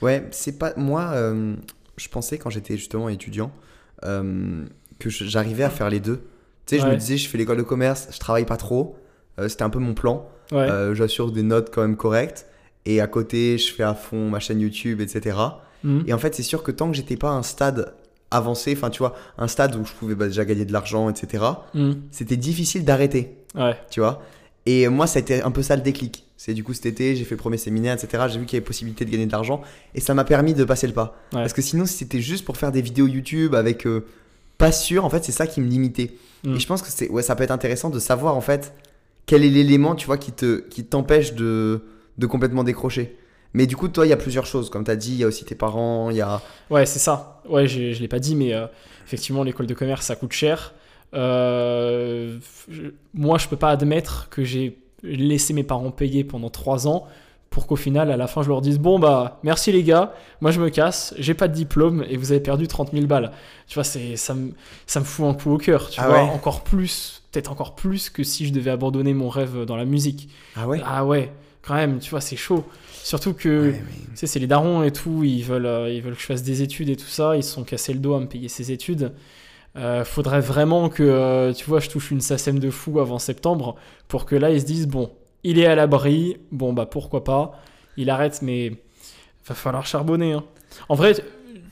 Ouais, 0.02 0.28
c'est 0.32 0.58
pas. 0.58 0.74
Moi, 0.78 1.02
euh, 1.14 1.56
je 1.98 2.08
pensais 2.10 2.38
quand 2.38 2.50
j'étais 2.50 2.78
justement 2.78 3.10
étudiant 3.10 3.52
euh, 4.06 4.66
que 5.00 5.10
j'arrivais 5.10 5.64
à 5.64 5.70
faire 5.70 5.90
les 5.90 6.00
deux. 6.00 6.22
Tu 6.66 6.76
sais, 6.76 6.82
je 6.82 6.88
me 6.88 6.96
disais, 6.96 7.18
je 7.18 7.28
fais 7.28 7.38
l'école 7.38 7.58
de 7.58 7.64
commerce, 7.64 8.08
je 8.12 8.20
travaille 8.20 8.46
pas 8.46 8.58
trop. 8.58 8.98
Euh, 9.40 9.48
C'était 9.50 9.64
un 9.64 9.70
peu 9.70 9.80
mon 9.80 9.94
plan. 9.94 10.30
Ouais, 10.52 10.68
J'assure 10.96 11.32
des 11.32 11.44
notes 11.44 11.70
quand 11.74 11.82
même 11.82 11.98
correctes. 11.98 12.46
Et 12.86 13.02
à 13.02 13.08
côté, 13.08 13.58
je 13.58 13.74
fais 13.74 13.84
à 13.84 13.94
fond 13.94 14.30
ma 14.30 14.40
chaîne 14.40 14.62
YouTube, 14.62 15.02
etc. 15.02 15.38
Mhm. 15.84 16.04
Et 16.08 16.14
en 16.14 16.18
fait, 16.18 16.34
c'est 16.34 16.44
sûr 16.44 16.64
que 16.64 16.72
tant 16.72 16.90
que 16.90 16.96
j'étais 16.96 17.18
pas 17.18 17.30
à 17.30 17.34
un 17.34 17.44
stade 17.44 17.94
avancé, 18.32 18.74
enfin, 18.76 18.90
tu 18.90 19.00
vois, 19.00 19.16
un 19.38 19.48
stade 19.48 19.76
où 19.76 19.86
je 19.86 19.94
pouvais 19.94 20.16
bah, 20.16 20.28
déjà 20.28 20.46
gagner 20.46 20.66
de 20.66 20.72
l'argent, 20.74 21.10
etc., 21.10 21.44
Mhm. 21.74 22.02
c'était 22.12 22.38
difficile 22.38 22.86
d'arrêter 22.86 23.38
ouais, 23.56 23.76
tu 23.90 24.00
vois. 24.00 24.22
Et 24.66 24.88
moi, 24.88 25.08
ça 25.08 25.18
a 25.20 25.22
été 25.22 25.42
un 25.42 25.52
peu 25.52 25.62
ça 25.64 25.76
le 25.76 25.82
déclic. 25.82 26.26
C'est 26.42 26.54
du 26.54 26.64
coup 26.64 26.74
cet 26.74 26.86
été, 26.86 27.18
j'ai 27.18 27.26
fait 27.26 27.36
le 27.36 27.40
premier 27.40 27.58
séminaire, 27.58 27.94
etc. 28.02 28.24
J'ai 28.32 28.40
vu 28.40 28.46
qu'il 28.46 28.56
y 28.56 28.60
avait 28.60 28.66
possibilité 28.66 29.04
de 29.04 29.12
gagner 29.12 29.26
de 29.26 29.32
l'argent 29.34 29.62
et 29.94 30.00
ça 30.00 30.14
m'a 30.14 30.24
permis 30.24 30.54
de 30.54 30.64
passer 30.64 30.88
le 30.88 30.94
pas. 30.94 31.18
Ouais. 31.34 31.42
Parce 31.42 31.52
que 31.52 31.62
sinon, 31.62 31.86
si 31.86 31.96
c'était 31.98 32.22
juste 32.22 32.46
pour 32.46 32.56
faire 32.56 32.72
des 32.72 32.82
vidéos 32.82 33.08
YouTube 33.08 33.56
avec 33.56 33.86
euh, 33.86 34.06
pas 34.58 34.72
sûr, 34.72 35.04
en 35.04 35.10
fait, 35.10 35.22
c'est 35.26 35.34
ça 35.34 35.48
qui 35.48 35.60
me 35.60 35.68
limitait. 35.68 36.12
Mm. 36.46 36.56
Et 36.56 36.60
je 36.62 36.66
pense 36.66 36.82
que 36.82 36.88
c'est, 36.90 37.10
ouais, 37.10 37.24
ça 37.24 37.36
peut 37.36 37.44
être 37.44 37.52
intéressant 37.52 37.90
de 37.90 38.00
savoir 38.00 38.38
en 38.38 38.42
fait 38.42 38.74
quel 39.26 39.44
est 39.44 39.50
l'élément, 39.50 39.96
tu 39.96 40.06
vois, 40.06 40.18
qui 40.18 40.32
te, 40.32 40.62
qui 40.70 40.86
t'empêche 40.86 41.34
de, 41.34 41.82
de 42.18 42.26
complètement 42.26 42.64
décrocher. 42.64 43.18
Mais 43.54 43.68
du 43.68 43.76
coup, 43.76 43.90
toi, 43.90 44.06
il 44.06 44.10
y 44.10 44.14
a 44.14 44.18
plusieurs 44.18 44.46
choses. 44.46 44.70
Comme 44.70 44.86
tu 44.86 44.92
as 44.92 44.96
dit, 44.96 45.12
il 45.12 45.18
y 45.18 45.26
a 45.26 45.28
aussi 45.28 45.44
tes 45.44 45.56
parents, 45.56 46.10
il 46.10 46.16
y 46.16 46.22
a. 46.22 46.42
ouais, 46.70 46.86
c'est 46.86 47.00
ça. 47.00 47.42
Ouais, 47.50 47.68
j'ai- 47.68 47.94
je 47.94 48.00
l'ai 48.02 48.08
pas 48.08 48.20
dit, 48.20 48.38
mais 48.38 48.54
euh, 48.54 48.66
effectivement, 49.06 49.44
l'école 49.44 49.68
de 49.68 49.74
commerce, 49.74 50.06
ça 50.06 50.16
coûte 50.16 50.32
cher. 50.32 50.74
Euh, 51.14 52.38
je- 52.70 52.92
moi, 53.14 53.38
je 53.38 53.48
peux 53.50 53.58
pas 53.58 53.72
admettre 53.72 54.30
que 54.30 54.44
j'ai 54.46 54.78
laissé 55.04 55.54
mes 55.54 55.64
parents 55.64 55.92
payer 55.92 56.24
pendant 56.24 56.50
trois 56.50 56.88
ans 56.88 57.08
pour 57.50 57.66
qu'au 57.66 57.76
final, 57.76 58.12
à 58.12 58.18
la 58.18 58.28
fin, 58.28 58.44
je 58.44 58.50
leur 58.50 58.62
dise 58.62 58.78
Bon, 58.78 59.00
bah, 59.00 59.40
merci 59.44 59.72
les 59.72 59.82
gars, 59.84 60.14
moi 60.40 60.52
je 60.52 60.62
me 60.62 60.70
casse, 60.70 61.16
j'ai 61.18 61.34
pas 61.34 61.48
de 61.48 61.54
diplôme 61.54 62.06
et 62.08 62.16
vous 62.16 62.32
avez 62.32 62.42
perdu 62.42 62.68
30 62.68 62.92
000 62.94 63.08
balles. 63.08 63.32
Tu 63.68 63.74
vois, 63.74 63.84
c'est, 63.84 64.16
ça, 64.18 64.34
me, 64.36 64.52
ça 64.86 65.00
me 65.00 65.06
fout 65.06 65.26
un 65.26 65.34
coup 65.34 65.52
au 65.52 65.58
cœur, 65.58 65.90
tu 65.90 66.00
Ah 66.00 66.08
vois, 66.08 66.24
ouais 66.24 66.30
encore 66.30 66.64
plus, 66.64 67.24
peut-être 67.32 67.52
encore 67.52 67.74
plus 67.76 68.10
que 68.12 68.24
si 68.24 68.46
je 68.46 68.54
devais 68.54 68.70
abandonner 68.72 69.14
mon 69.16 69.30
rêve 69.30 69.66
dans 69.66 69.76
la 69.78 69.86
musique. 69.86 70.30
Ah 70.56 70.68
ouais 70.68 70.80
Ah 70.86 71.04
ouais, 71.06 71.32
quand 71.64 71.74
même, 71.74 71.98
tu 72.00 72.12
vois, 72.12 72.22
c'est 72.22 72.36
chaud. 72.36 72.64
Surtout 73.04 73.34
que. 73.34 73.72
Ouais, 73.72 73.82
mais- 73.84 74.06
Tu 74.12 74.18
sais, 74.18 74.28
c'est 74.28 74.40
les 74.40 74.46
darons 74.48 74.84
et 74.84 74.92
tout, 74.92 75.24
ils 75.24 75.42
veulent, 75.44 75.66
euh, 75.66 75.90
ils 75.92 76.02
veulent 76.04 76.14
que 76.16 76.22
je 76.22 76.26
fasse 76.28 76.44
des 76.44 76.62
études 76.62 76.90
et 76.90 76.96
tout 76.98 77.08
ça, 77.08 77.36
ils 77.36 77.44
se 77.44 77.52
sont 77.54 77.64
cassés 77.64 77.94
le 77.94 78.00
dos 78.00 78.14
à 78.14 78.20
me 78.20 78.28
payer 78.28 78.48
ces 78.50 78.72
études. 78.72 79.12
Euh, 79.80 80.04
faudrait 80.04 80.42
vraiment 80.42 80.90
que, 80.90 81.04
euh, 81.04 81.54
tu 81.54 81.66
vois, 81.66 81.80
je 81.80 81.90
touche 81.90 82.12
une 82.12 82.22
SACEM 82.22 82.60
de 82.60 82.70
fou 82.70 83.00
avant 83.00 83.18
septembre 83.20 83.76
pour 84.10 84.26
que 84.26 84.36
là, 84.36 84.52
ils 84.52 84.60
se 84.62 84.66
disent, 84.66 84.88
bon, 84.88 85.12
il 85.44 85.58
est 85.58 85.66
à 85.68 85.76
l'abri, 85.76 86.38
bon, 86.52 86.74
bah 86.74 86.86
pourquoi 86.86 87.24
pas, 87.24 87.60
il 87.98 88.10
arrête, 88.10 88.42
mais 88.42 88.74
va 89.48 89.56
falloir 89.56 89.86
charbonner. 89.86 90.34
hein. 90.34 90.44
En 90.90 90.96
vrai, 90.96 91.14
tu 91.16 91.22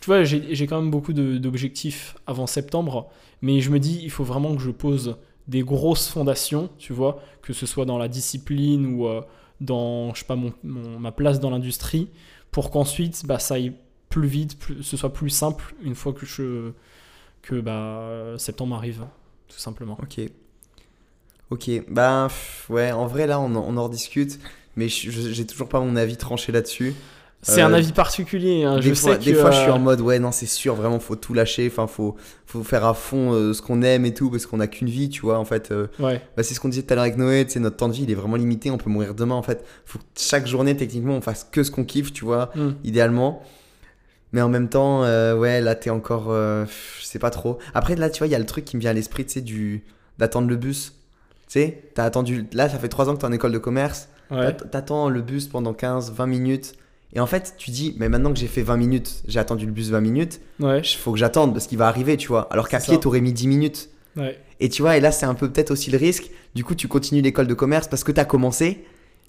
vois, 0.06 0.24
j'ai 0.24 0.68
quand 0.68 0.80
même 0.82 0.92
beaucoup 0.92 1.14
d'objectifs 1.14 2.16
avant 2.28 2.48
septembre, 2.48 3.10
mais 3.42 3.60
je 3.62 3.70
me 3.72 3.80
dis, 3.80 4.00
il 4.04 4.10
faut 4.12 4.24
vraiment 4.24 4.56
que 4.56 4.62
je 4.62 4.72
pose 4.72 5.18
des 5.50 5.62
grosses 5.64 6.08
fondations, 6.10 6.70
tu 6.78 6.94
vois, 6.94 7.22
que 7.42 7.54
ce 7.54 7.66
soit 7.66 7.86
dans 7.86 7.98
la 7.98 8.08
discipline 8.08 8.86
ou 8.96 9.08
euh, 9.08 9.22
dans, 9.62 10.14
je 10.14 10.20
sais 10.20 10.26
pas, 10.26 10.36
mon- 10.38 10.54
ma 10.64 11.12
place 11.12 11.40
dans 11.40 11.50
l'industrie, 11.50 12.10
pour 12.52 12.72
qu'ensuite, 12.72 13.26
bah, 13.26 13.40
ça 13.40 13.56
aille 13.56 13.74
plus 14.10 14.28
vite, 14.28 14.58
ce 14.82 14.96
soit 14.98 15.12
plus 15.14 15.30
simple 15.30 15.76
une 15.84 15.96
fois 15.96 16.14
que 16.14 16.26
je 16.26 16.72
que 17.48 17.60
bah, 17.62 18.34
septembre 18.38 18.76
arrive, 18.76 19.06
tout 19.48 19.58
simplement. 19.60 19.98
Ok. 20.02 20.20
Ok, 21.50 21.70
pff, 21.96 22.66
ouais, 22.70 22.92
en 22.92 23.08
vrai 23.08 23.26
là 23.26 23.40
on 23.40 23.56
en, 23.56 23.64
on 23.68 23.78
en 23.78 23.84
rediscute, 23.86 24.38
mais 24.76 24.90
j'ai 24.90 25.46
toujours 25.46 25.70
pas 25.70 25.80
mon 25.80 25.96
avis 25.96 26.18
tranché 26.18 26.52
là-dessus. 26.52 26.94
C'est 27.42 27.62
Euh, 27.62 27.68
un 27.68 27.74
avis 27.74 27.94
particulier. 27.94 28.64
hein, 28.66 28.80
des 28.80 28.90
je 28.90 28.94
fois, 28.96 29.14
sais 29.14 29.20
des 29.20 29.32
que, 29.32 29.40
fois 29.40 29.52
je 29.52 29.60
suis 29.60 29.70
euh, 29.70 29.74
en 29.76 29.80
mode 29.80 30.02
ouais 30.02 30.20
non 30.20 30.32
c'est 30.32 30.48
sûr 30.48 30.74
vraiment 30.76 31.00
faut 31.00 31.16
tout 31.16 31.34
lâcher, 31.34 31.68
enfin 31.72 31.88
faut 31.88 32.16
faut 32.48 32.64
faire 32.64 32.84
à 32.84 32.94
fond 32.96 33.32
euh, 33.32 33.54
ce 33.54 33.62
qu'on 33.62 33.82
aime 33.84 34.06
et 34.06 34.14
tout 34.14 34.30
parce 34.32 34.46
qu'on 34.48 34.60
a 34.60 34.68
qu'une 34.68 34.90
vie 34.90 35.08
tu 35.08 35.22
vois 35.22 35.38
en 35.38 35.46
fait. 35.46 35.72
euh, 35.72 35.88
Ouais, 36.00 36.22
bah, 36.36 36.44
c'est 36.44 36.54
ce 36.56 36.60
qu'on 36.60 36.68
disait 36.68 36.82
tout 36.84 36.92
à 36.92 36.96
l'heure 36.96 37.04
avec 37.04 37.16
Noé, 37.18 37.46
tu 37.46 37.54
sais 37.54 37.60
notre 37.62 37.78
temps 37.78 37.88
de 37.88 37.94
vie 37.94 38.04
il 38.04 38.12
est 38.12 38.16
vraiment 38.16 38.36
limité, 38.36 38.72
on 38.72 38.78
peut 38.78 38.90
mourir 38.90 39.14
demain 39.16 39.36
en 39.36 39.44
fait. 39.44 39.64
Faut 39.86 40.00
que 40.00 40.04
chaque 40.18 40.48
journée 40.48 40.76
techniquement 40.76 41.14
on 41.16 41.22
fasse 41.22 41.48
que 41.50 41.64
ce 41.64 41.72
qu'on 41.72 41.86
kiffe 41.86 42.12
tu 42.12 42.26
vois 42.26 42.50
hmm, 42.56 42.72
idéalement. 42.84 43.42
Mais 44.34 44.42
en 44.42 44.50
même 44.50 44.68
temps, 44.70 45.04
euh, 45.04 45.36
ouais, 45.36 45.62
là, 45.62 45.74
t'es 45.76 45.90
encore. 45.90 46.26
euh, 46.30 46.66
je 47.00 47.06
sais 47.06 47.20
pas 47.20 47.30
trop. 47.30 47.58
Après, 47.74 47.96
là, 47.96 48.10
tu 48.10 48.20
vois, 48.20 48.28
il 48.28 48.32
y 48.32 48.36
a 48.36 48.40
le 48.40 48.46
truc 48.46 48.66
qui 48.66 48.76
me 48.76 48.82
vient 48.82 48.92
à 48.92 48.94
l'esprit, 48.94 49.26
tu 49.26 49.34
sais, 49.34 49.42
du... 49.42 49.84
d'attendre 50.18 50.48
le 50.50 50.56
bus. 50.58 50.94
sais, 51.48 51.84
t'as 51.96 52.04
attendu. 52.04 52.46
Là, 52.52 52.68
ça 52.70 52.78
fait 52.78 52.90
3 52.90 53.10
ans 53.10 53.16
que 53.16 53.20
t'es 53.22 53.26
en 53.26 53.32
école 53.32 53.52
de 53.54 53.58
commerce. 53.58 54.10
Ouais. 54.30 54.48
T'att- 54.54 54.70
T'attends 54.70 55.08
le 55.10 55.22
bus 55.22 55.48
pendant 55.48 55.74
15, 55.74 56.12
20 56.12 56.26
minutes. 56.28 56.74
Et 57.14 57.22
en 57.22 57.26
fait, 57.26 57.56
tu 57.58 57.72
dis, 57.72 57.96
mais 57.98 58.10
maintenant 58.10 58.34
que 58.34 58.38
j'ai 58.38 58.48
fait 58.48 58.62
20 58.64 58.76
minutes, 58.76 59.24
j'ai 59.30 59.40
attendu 59.40 59.66
le 59.66 59.72
bus 59.72 59.90
20 59.92 60.02
minutes, 60.02 60.42
Ouais. 60.60 60.82
il 60.82 60.98
faut 60.98 61.14
que 61.14 61.18
j'attende 61.18 61.54
parce 61.54 61.66
qu'il 61.68 61.78
va 61.78 61.88
arriver, 61.88 62.18
tu 62.18 62.28
vois. 62.28 62.48
Alors 62.52 62.68
qu'à 62.68 62.80
pied, 62.82 63.00
t'aurais 63.00 63.22
mis 63.22 63.32
10 63.32 63.48
minutes. 63.48 63.90
Ouais. 64.18 64.38
Et 64.60 64.68
tu 64.68 64.82
vois, 64.82 64.98
et 64.98 65.00
là, 65.00 65.14
c'est 65.14 65.26
un 65.26 65.36
peu 65.36 65.50
peut-être 65.50 65.72
aussi 65.72 65.90
le 65.90 65.98
risque. 65.98 66.30
Du 66.54 66.66
coup, 66.66 66.76
tu 66.76 66.90
continues 66.90 67.22
l'école 67.22 67.48
de 67.48 67.54
commerce 67.54 67.88
parce 67.88 68.04
que 68.04 68.12
t'as 68.12 68.26
commencé, 68.26 68.84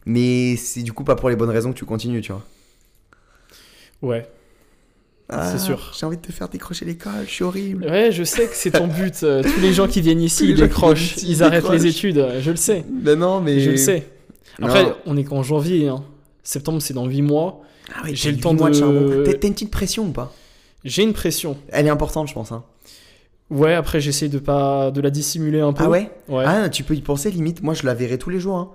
mais 0.06 0.56
c'est 0.56 0.82
du 0.82 0.92
coup 0.92 1.04
pas 1.04 1.14
pour 1.14 1.30
les 1.30 1.36
bonnes 1.36 1.50
raisons 1.50 1.72
que 1.72 1.78
tu 1.78 1.84
continues, 1.84 2.20
tu 2.20 2.32
vois. 2.32 2.42
Ouais. 4.02 4.26
C'est 5.30 5.58
sûr. 5.58 5.92
J'ai 5.98 6.06
envie 6.06 6.16
de 6.16 6.22
te 6.22 6.32
faire 6.32 6.48
décrocher 6.48 6.84
l'école, 6.86 7.12
je 7.26 7.30
suis 7.30 7.44
horrible. 7.44 7.84
Ouais, 7.84 8.10
je 8.12 8.24
sais 8.24 8.46
que 8.46 8.54
c'est 8.54 8.70
ton 8.70 8.86
but. 8.88 9.22
Euh, 9.22 9.42
Tous 9.42 9.60
les 9.60 9.72
gens 9.74 9.86
qui 9.86 10.00
viennent 10.00 10.22
ici, 10.22 10.48
ils 10.50 10.54
décrochent. 10.54 11.16
ici, 11.16 11.26
Ils 11.28 11.42
arrêtent 11.42 11.68
les 11.70 11.86
études. 11.86 12.18
euh, 12.18 12.40
Je 12.40 12.50
le 12.50 12.56
sais. 12.56 12.84
Ben 12.90 13.18
non, 13.18 13.40
mais. 13.40 13.60
Je 13.60 13.70
le 13.72 13.76
sais. 13.76 14.06
Non. 14.58 14.66
Après, 14.68 14.86
on 15.06 15.16
est 15.16 15.24
qu'en 15.24 15.42
janvier. 15.42 15.88
hein. 15.88 16.02
Septembre, 16.42 16.80
c'est 16.80 16.94
dans 16.94 17.04
8 17.06 17.20
mois. 17.22 17.60
Ah 17.94 18.04
ouais, 18.04 18.14
j'ai 18.14 18.32
le 18.32 18.38
temps 18.38 18.54
mois 18.54 18.70
de- 18.70 18.74
charbon. 18.74 19.22
T'as 19.24 19.32
une 19.32 19.54
petite 19.54 19.70
pression 19.70 20.04
ou 20.04 20.10
pas? 20.12 20.32
J'ai 20.84 21.02
une 21.02 21.12
pression. 21.12 21.56
Elle 21.68 21.86
est 21.86 21.90
importante, 21.90 22.28
je 22.28 22.34
pense. 22.34 22.50
Hein. 22.52 22.64
Ouais, 23.50 23.74
après, 23.74 24.00
j'essaie 24.00 24.28
de 24.28 24.38
pas 24.38 24.90
de 24.90 25.00
la 25.00 25.10
dissimuler 25.10 25.60
un 25.60 25.72
peu. 25.72 25.84
Ah 25.84 25.90
ouais? 25.90 26.10
Ouais. 26.28 26.44
Ah, 26.46 26.68
tu 26.70 26.84
peux 26.84 26.94
y 26.94 27.00
penser 27.02 27.30
limite. 27.30 27.62
Moi, 27.62 27.74
je 27.74 27.84
la 27.86 27.94
verrai 27.94 28.16
tous 28.18 28.30
les 28.30 28.40
jours. 28.40 28.56
hein. 28.56 28.70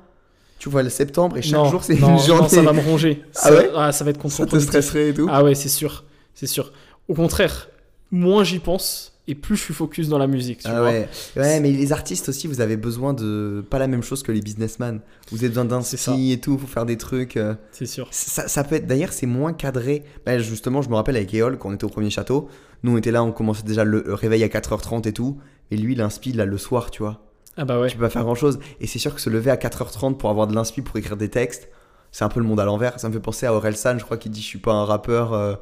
Tu 0.60 0.70
vois, 0.70 0.84
le 0.84 0.89
septembre 0.89 1.38
et 1.38 1.42
chaque 1.42 1.54
non, 1.54 1.70
jour, 1.70 1.84
c'est 1.84 1.96
non, 2.00 2.08
une 2.10 2.13
non, 2.13 2.20
journée. 2.20 2.50
ça 2.50 2.62
va 2.62 2.74
me 2.74 2.80
ronger. 2.82 3.22
Ah 3.36 3.39
ça, 3.39 3.54
ouais 3.54 3.70
ah, 3.76 3.92
ça 3.92 4.04
va 4.04 4.12
être 4.12 4.30
Ça 4.30 4.46
te 4.46 4.58
stresserait 4.60 5.10
et 5.10 5.13
tout? 5.13 5.28
Ah 5.30 5.44
ouais, 5.44 5.56
c'est 5.56 5.68
sûr. 5.70 6.04
C'est 6.34 6.48
sûr. 6.48 6.72
Au 7.08 7.13
contraire, 7.13 7.69
moins 8.12 8.43
j'y 8.43 8.60
pense 8.60 9.10
et 9.28 9.36
plus 9.36 9.56
je 9.56 9.62
suis 9.62 9.74
focus 9.74 10.10
dans 10.10 10.17
la 10.17 10.28
musique. 10.28 10.60
Tu 10.60 10.67
Ah 10.67 10.80
vois. 10.82 10.89
ouais. 10.89 11.08
ouais, 11.38 11.60
mais 11.62 11.72
les 11.72 11.93
artistes 11.93 12.28
aussi, 12.30 12.48
vous 12.48 12.60
avez 12.60 12.76
besoin 12.76 13.13
de 13.13 13.63
pas 13.69 13.80
la 13.80 13.88
même 13.88 14.04
chose 14.04 14.22
que 14.22 14.32
les 14.34 14.41
businessmen. 14.41 15.00
Vous 15.32 15.38
avez 15.39 15.48
besoin 15.50 15.63
d'un 15.65 15.80
et 15.82 16.39
tout, 16.41 16.58
faut 16.58 16.67
faire 16.67 16.86
des 16.86 16.98
trucs. 16.98 17.38
euh. 17.38 17.56
C'est 17.72 17.86
sûr. 17.86 18.08
Ça, 18.12 18.48
ça 18.50 18.63
peut 18.65 18.76
être 18.76 18.88
d'ailleurs, 18.88 19.13
c'est 19.13 19.26
moins 19.26 19.54
cadré. 19.54 20.04
Bah, 20.26 20.38
justement, 20.39 20.82
je 20.82 20.89
me 20.89 20.96
rappelle 20.96 21.15
avec 21.15 21.32
Eol, 21.34 21.58
quand 21.58 21.69
on 21.69 21.74
était 21.74 21.86
au 21.86 21.89
premier 21.89 22.10
château, 22.10 22.50
nous 22.84 22.93
on 22.93 22.98
était 22.98 23.12
là, 23.12 23.24
on 23.24 23.32
commençait 23.32 23.63
déjà 23.63 23.86
le 23.86 24.04
réveil 24.13 24.43
à 24.43 24.48
4h30 24.50 25.08
et 25.08 25.13
tout. 25.13 25.38
Et 25.72 25.78
lui, 25.78 25.96
l'inspi, 25.96 26.34
là, 26.34 26.43
le 26.46 26.58
soir, 26.58 26.91
tu 26.91 27.02
vois. 27.04 27.22
Ah 27.56 27.63
bah 27.65 27.80
ouais. 27.80 27.88
Tu 27.89 27.96
peux 27.96 28.04
pas 28.04 28.10
faire 28.10 28.24
grand 28.24 28.36
chose. 28.36 28.60
Et 28.82 28.88
c'est 28.88 29.00
sûr 29.00 29.15
que 29.15 29.22
se 29.22 29.30
lever 29.30 29.52
à 29.52 29.56
4h30 29.56 30.17
pour 30.17 30.30
avoir 30.30 30.48
de 30.48 30.54
l'inspi 30.56 30.82
pour 30.82 30.98
écrire 30.98 31.15
des 31.15 31.30
textes, 31.30 31.69
c'est 32.12 32.26
un 32.26 32.30
peu 32.30 32.41
le 32.41 32.46
monde 32.46 32.60
à 32.60 32.65
l'envers. 32.65 33.00
Ça 33.00 33.08
me 33.08 33.13
fait 33.13 33.19
penser 33.22 33.46
à 33.46 33.54
Orelsan, 33.54 33.98
je 34.00 34.04
crois 34.04 34.17
qu'il 34.17 34.32
dit 34.34 34.41
Je 34.41 34.46
suis 34.48 34.60
pas 34.60 34.74
un 34.74 34.84
rappeur. 34.86 35.32
euh, 35.34 35.56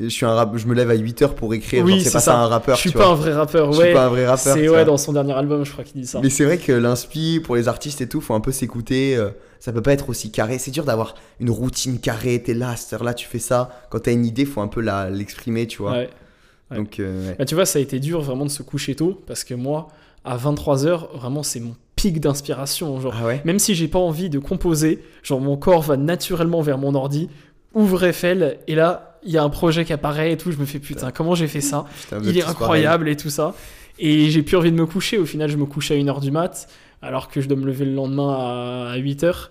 je, 0.00 0.08
suis 0.08 0.24
un 0.26 0.34
rap... 0.34 0.56
je 0.56 0.66
me 0.66 0.74
lève 0.74 0.90
à 0.90 0.96
8h 0.96 1.34
pour 1.34 1.52
écrire. 1.54 1.84
Oui, 1.84 2.00
c'est 2.00 2.12
pas 2.12 2.20
ça. 2.20 2.38
un 2.38 2.46
rappeur. 2.46 2.76
je 2.76 2.80
suis 2.80 2.90
tu 2.90 2.96
pas 2.98 3.04
vois. 3.04 3.12
un 3.12 3.16
vrai 3.16 3.32
rappeur. 3.32 3.72
Je 3.72 3.78
Ouais. 3.78 3.84
suis 3.86 3.94
pas 3.94 4.06
un 4.06 4.08
vrai 4.08 4.26
rappeur. 4.26 4.54
C'est 4.56 4.68
ouais 4.68 4.84
dans 4.84 4.96
son 4.96 5.12
dernier 5.12 5.32
album, 5.34 5.64
je 5.64 5.70
crois 5.72 5.84
qu'il 5.84 6.00
dit 6.00 6.06
ça. 6.06 6.20
Mais 6.22 6.30
c'est 6.30 6.44
vrai 6.44 6.58
que 6.58 6.72
l'inspi 6.72 7.40
pour 7.44 7.56
les 7.56 7.68
artistes 7.68 8.00
et 8.00 8.08
tout, 8.08 8.20
faut 8.20 8.34
un 8.34 8.40
peu 8.40 8.52
s'écouter. 8.52 9.16
euh, 9.16 9.30
ça 9.58 9.72
peut 9.72 9.82
pas 9.82 9.92
être 9.92 10.08
aussi 10.08 10.30
carré. 10.32 10.58
C'est 10.58 10.70
dur 10.70 10.84
d'avoir 10.84 11.14
une 11.38 11.50
routine 11.50 11.98
carrée. 12.00 12.42
T'es 12.42 12.54
là, 12.54 12.70
à 12.70 12.76
cette 12.76 12.94
heure-là, 12.94 13.12
tu 13.14 13.26
fais 13.26 13.38
ça. 13.38 13.70
Quand 13.90 14.00
t'as 14.00 14.12
une 14.12 14.24
idée, 14.24 14.46
faut 14.46 14.62
un 14.62 14.68
peu 14.68 14.80
la- 14.80 15.10
l'exprimer, 15.10 15.66
tu 15.66 15.82
vois. 15.82 15.92
Ouais. 15.92 16.08
ouais. 16.70 16.76
Donc, 16.78 16.98
euh. 16.98 17.32
Bah, 17.38 17.44
tu 17.44 17.54
vois, 17.54 17.66
ça 17.66 17.78
a 17.78 17.82
été 17.82 17.98
dur 18.00 18.22
vraiment 18.22 18.46
de 18.46 18.50
se 18.50 18.62
coucher 18.62 18.94
tôt 18.94 19.20
parce 19.26 19.44
que 19.44 19.52
moi, 19.54 19.88
à 20.24 20.36
23h, 20.38 21.16
vraiment, 21.18 21.42
c'est 21.42 21.60
mon 21.60 21.76
pic 21.96 22.20
d'inspiration. 22.20 22.98
Genre, 23.00 23.14
Ah 23.22 23.32
même 23.44 23.58
si 23.58 23.74
j'ai 23.74 23.88
pas 23.88 23.98
envie 23.98 24.30
de 24.30 24.38
composer, 24.38 25.02
genre 25.22 25.40
mon 25.42 25.58
corps 25.58 25.82
va 25.82 25.98
naturellement 25.98 26.62
vers 26.62 26.78
mon 26.78 26.94
ordi, 26.94 27.28
ouvre 27.74 28.04
Eiffel, 28.04 28.58
et 28.66 28.74
là, 28.74 29.09
il 29.24 29.30
y 29.30 29.38
a 29.38 29.42
un 29.42 29.48
projet 29.48 29.84
qui 29.84 29.92
apparaît 29.92 30.32
et 30.32 30.36
tout. 30.36 30.52
Je 30.52 30.58
me 30.58 30.64
fais 30.64 30.78
putain, 30.78 31.10
comment 31.10 31.34
j'ai 31.34 31.48
fait 31.48 31.60
ça 31.60 31.86
Putain, 32.00 32.20
Il 32.24 32.36
est 32.38 32.44
incroyable 32.44 33.08
et 33.08 33.16
tout 33.16 33.30
ça. 33.30 33.54
Et 33.98 34.30
j'ai 34.30 34.42
plus 34.42 34.56
envie 34.56 34.72
de 34.72 34.76
me 34.76 34.86
coucher. 34.86 35.18
Au 35.18 35.26
final, 35.26 35.50
je 35.50 35.56
me 35.56 35.66
couche 35.66 35.90
à 35.90 35.94
1h 35.94 36.20
du 36.20 36.30
mat, 36.30 36.68
alors 37.02 37.28
que 37.28 37.40
je 37.40 37.48
dois 37.48 37.58
me 37.58 37.66
lever 37.66 37.84
le 37.84 37.92
lendemain 37.92 38.92
à 38.92 38.98
8h. 38.98 39.48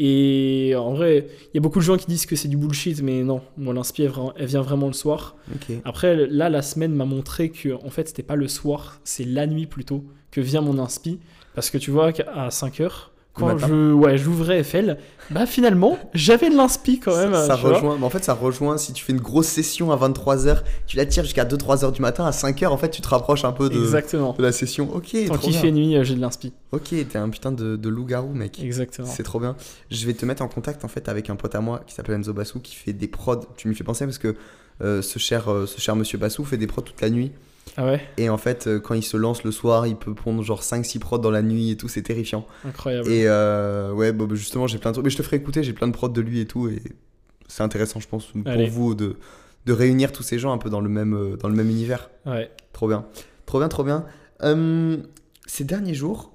Et 0.00 0.74
en 0.76 0.94
vrai, 0.94 1.26
il 1.46 1.56
y 1.56 1.58
a 1.58 1.60
beaucoup 1.60 1.80
de 1.80 1.84
gens 1.84 1.96
qui 1.96 2.06
disent 2.06 2.24
que 2.24 2.36
c'est 2.36 2.46
du 2.46 2.56
bullshit, 2.56 3.02
mais 3.02 3.24
non, 3.24 3.40
moi, 3.56 3.74
l'inspi, 3.74 4.04
elle, 4.04 4.46
vient 4.46 4.62
vraiment 4.62 4.86
le 4.86 4.92
soir. 4.92 5.34
Après, 5.84 6.14
là, 6.28 6.48
la 6.48 6.62
semaine 6.62 6.94
m'a 6.94 7.04
montré 7.04 7.50
que, 7.50 7.74
en 7.84 7.90
fait, 7.90 8.06
c'était 8.06 8.22
pas 8.22 8.36
le 8.36 8.46
soir, 8.46 9.00
c'est 9.02 9.24
la 9.24 9.48
nuit 9.48 9.66
plutôt 9.66 10.04
que 10.30 10.40
vient 10.40 10.60
mon 10.60 10.78
inspi. 10.78 11.18
Parce 11.56 11.70
que 11.70 11.78
tu 11.78 11.90
vois 11.90 12.12
qu'à 12.12 12.48
5 12.48 12.80
heures, 12.80 13.10
quand 13.38 13.46
matin. 13.54 13.66
je, 13.68 13.92
ouais, 13.92 14.18
j'ouvrais 14.18 14.60
Eiffel, 14.60 14.98
bah 15.30 15.46
finalement, 15.46 15.98
j'avais 16.14 16.50
de 16.50 16.56
l'inspi 16.56 17.00
quand 17.00 17.16
même. 17.16 17.34
ça, 17.34 17.54
rejoint, 17.54 17.96
mais 17.98 18.04
en 18.04 18.10
fait, 18.10 18.24
ça 18.24 18.34
rejoint 18.34 18.78
si 18.78 18.92
tu 18.92 19.04
fais 19.04 19.12
une 19.12 19.20
grosse 19.20 19.46
session 19.46 19.92
à 19.92 19.96
23h, 19.96 20.62
tu 20.86 20.96
la 20.96 21.06
tires 21.06 21.24
jusqu'à 21.24 21.44
2-3 21.44 21.84
heures 21.84 21.92
du 21.92 22.00
matin, 22.02 22.24
à 22.24 22.30
5h, 22.30 22.66
en 22.68 22.76
fait, 22.76 22.90
tu 22.90 23.02
te 23.02 23.08
rapproches 23.08 23.44
un 23.44 23.52
peu 23.52 23.68
de, 23.68 23.78
Exactement. 23.78 24.34
de 24.38 24.42
la 24.42 24.52
session. 24.52 24.88
Ok, 24.94 25.16
Tant 25.26 25.36
qu'il 25.38 25.54
fait 25.54 25.70
nuit, 25.70 25.96
euh, 25.96 26.04
j'ai 26.04 26.14
de 26.14 26.20
l'inspi. 26.20 26.52
Ok, 26.72 26.88
t'es 26.90 27.16
un 27.18 27.28
putain 27.28 27.52
de, 27.52 27.76
de 27.76 27.88
loup-garou, 27.88 28.32
mec. 28.34 28.62
Exactement. 28.62 29.08
C'est 29.08 29.22
trop 29.22 29.40
bien. 29.40 29.56
Je 29.90 30.06
vais 30.06 30.14
te 30.14 30.24
mettre 30.26 30.42
en 30.42 30.48
contact 30.48 30.84
en 30.84 30.88
fait 30.88 31.08
avec 31.08 31.30
un 31.30 31.36
pote 31.36 31.54
à 31.54 31.60
moi 31.60 31.80
qui 31.86 31.94
s'appelle 31.94 32.16
Enzo 32.16 32.32
Bassou 32.32 32.60
qui 32.60 32.74
fait 32.74 32.92
des 32.92 33.08
prods. 33.08 33.40
Tu 33.56 33.68
m'y 33.68 33.74
fais 33.74 33.84
penser 33.84 34.04
parce 34.04 34.18
que 34.18 34.34
euh, 34.82 35.02
ce, 35.02 35.18
cher, 35.18 35.50
euh, 35.50 35.66
ce 35.66 35.80
cher 35.80 35.96
monsieur 35.96 36.18
Bassou 36.18 36.44
fait 36.44 36.56
des 36.56 36.66
prods 36.66 36.82
toute 36.82 37.00
la 37.00 37.10
nuit. 37.10 37.32
Ah 37.80 37.84
ouais, 37.86 38.00
Et 38.16 38.28
en 38.28 38.38
fait, 38.38 38.66
euh, 38.66 38.80
quand 38.80 38.94
il 38.94 39.04
se 39.04 39.16
lance 39.16 39.44
le 39.44 39.52
soir, 39.52 39.86
il 39.86 39.94
peut 39.94 40.12
prendre 40.12 40.42
genre 40.42 40.62
5-6 40.62 40.98
prods 40.98 41.18
dans 41.18 41.30
la 41.30 41.42
nuit 41.42 41.70
et 41.70 41.76
tout, 41.76 41.86
c'est 41.88 42.02
terrifiant. 42.02 42.44
incroyable. 42.66 43.08
Et 43.08 43.22
euh, 43.26 43.92
ouais, 43.92 44.12
bah, 44.12 44.24
bah, 44.28 44.34
justement, 44.34 44.66
j'ai 44.66 44.78
plein 44.78 44.90
de 44.90 44.94
trucs. 44.94 45.04
Mais 45.04 45.10
je 45.10 45.16
te 45.16 45.22
ferai 45.22 45.36
écouter, 45.36 45.62
j'ai 45.62 45.72
plein 45.72 45.86
de 45.86 45.92
prods 45.92 46.08
de 46.08 46.20
lui 46.20 46.40
et 46.40 46.46
tout. 46.46 46.68
Et 46.68 46.82
c'est 47.46 47.62
intéressant, 47.62 48.00
je 48.00 48.08
pense, 48.08 48.26
pour 48.26 48.42
Allez. 48.46 48.68
vous 48.68 48.96
de, 48.96 49.14
de 49.66 49.72
réunir 49.72 50.10
tous 50.10 50.24
ces 50.24 50.40
gens 50.40 50.52
un 50.52 50.58
peu 50.58 50.70
dans 50.70 50.80
le 50.80 50.88
même, 50.88 51.14
euh, 51.14 51.36
dans 51.36 51.48
le 51.48 51.54
même 51.54 51.70
univers. 51.70 52.10
Ouais. 52.26 52.50
Trop 52.72 52.88
bien. 52.88 53.06
Trop 53.46 53.60
bien, 53.60 53.68
trop 53.68 53.84
bien. 53.84 54.04
Hum, 54.42 55.04
ces 55.46 55.62
derniers 55.62 55.94
jours, 55.94 56.32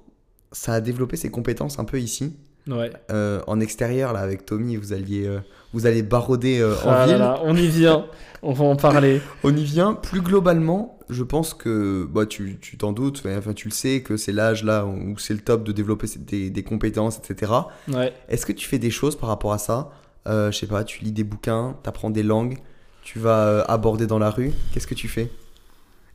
ça 0.53 0.73
a 0.73 0.79
développé 0.81 1.17
ses 1.17 1.29
compétences 1.29 1.77
un 1.77 1.83
peu 1.85 1.99
ici. 1.99 2.37
Ouais. 2.69 2.89
Euh, 3.11 3.41
en 3.47 3.59
extérieur, 3.59 4.13
là, 4.13 4.21
avec 4.21 4.45
Tommy, 4.45 4.77
vous 4.77 4.93
alliez, 4.93 5.27
euh, 5.27 5.39
vous 5.73 5.85
allez 5.85 6.01
baroder 6.03 6.59
euh, 6.61 6.73
en 6.85 6.89
Ah 6.89 6.99
là 6.99 7.05
ville. 7.07 7.17
là, 7.17 7.39
on 7.43 7.55
y 7.57 7.67
vient, 7.67 8.05
on 8.41 8.53
va 8.53 8.63
en 8.63 8.77
parler. 8.77 9.19
On 9.43 9.53
y 9.53 9.63
vient. 9.65 9.93
Plus 9.95 10.21
globalement, 10.21 10.97
je 11.09 11.23
pense 11.23 11.53
que 11.53 12.07
bah, 12.09 12.25
tu 12.25 12.57
tu 12.61 12.77
t'en 12.77 12.91
doutes, 12.93 13.23
mais, 13.25 13.35
enfin, 13.35 13.53
tu 13.53 13.67
le 13.67 13.73
sais, 13.73 14.01
que 14.01 14.17
c'est 14.17 14.31
l'âge 14.31 14.63
là 14.63 14.85
où 14.85 15.17
c'est 15.17 15.33
le 15.33 15.39
top 15.41 15.63
de 15.63 15.71
développer 15.71 16.07
des, 16.17 16.49
des 16.49 16.63
compétences, 16.63 17.17
etc. 17.19 17.51
Ouais. 17.87 18.13
Est-ce 18.29 18.45
que 18.45 18.51
tu 18.53 18.67
fais 18.67 18.79
des 18.79 18.91
choses 18.91 19.15
par 19.15 19.29
rapport 19.29 19.53
à 19.53 19.57
ça? 19.57 19.91
Euh, 20.27 20.51
Je 20.51 20.57
sais 20.57 20.67
pas, 20.67 20.83
tu 20.83 21.03
lis 21.03 21.11
des 21.11 21.23
bouquins, 21.23 21.75
tu 21.83 21.89
apprends 21.89 22.09
des 22.09 22.23
langues, 22.23 22.57
tu 23.03 23.19
vas 23.19 23.47
euh, 23.47 23.63
aborder 23.67 24.07
dans 24.07 24.19
la 24.19 24.29
rue. 24.29 24.51
Qu'est-ce 24.71 24.87
que 24.87 24.95
tu 24.95 25.07
fais? 25.07 25.29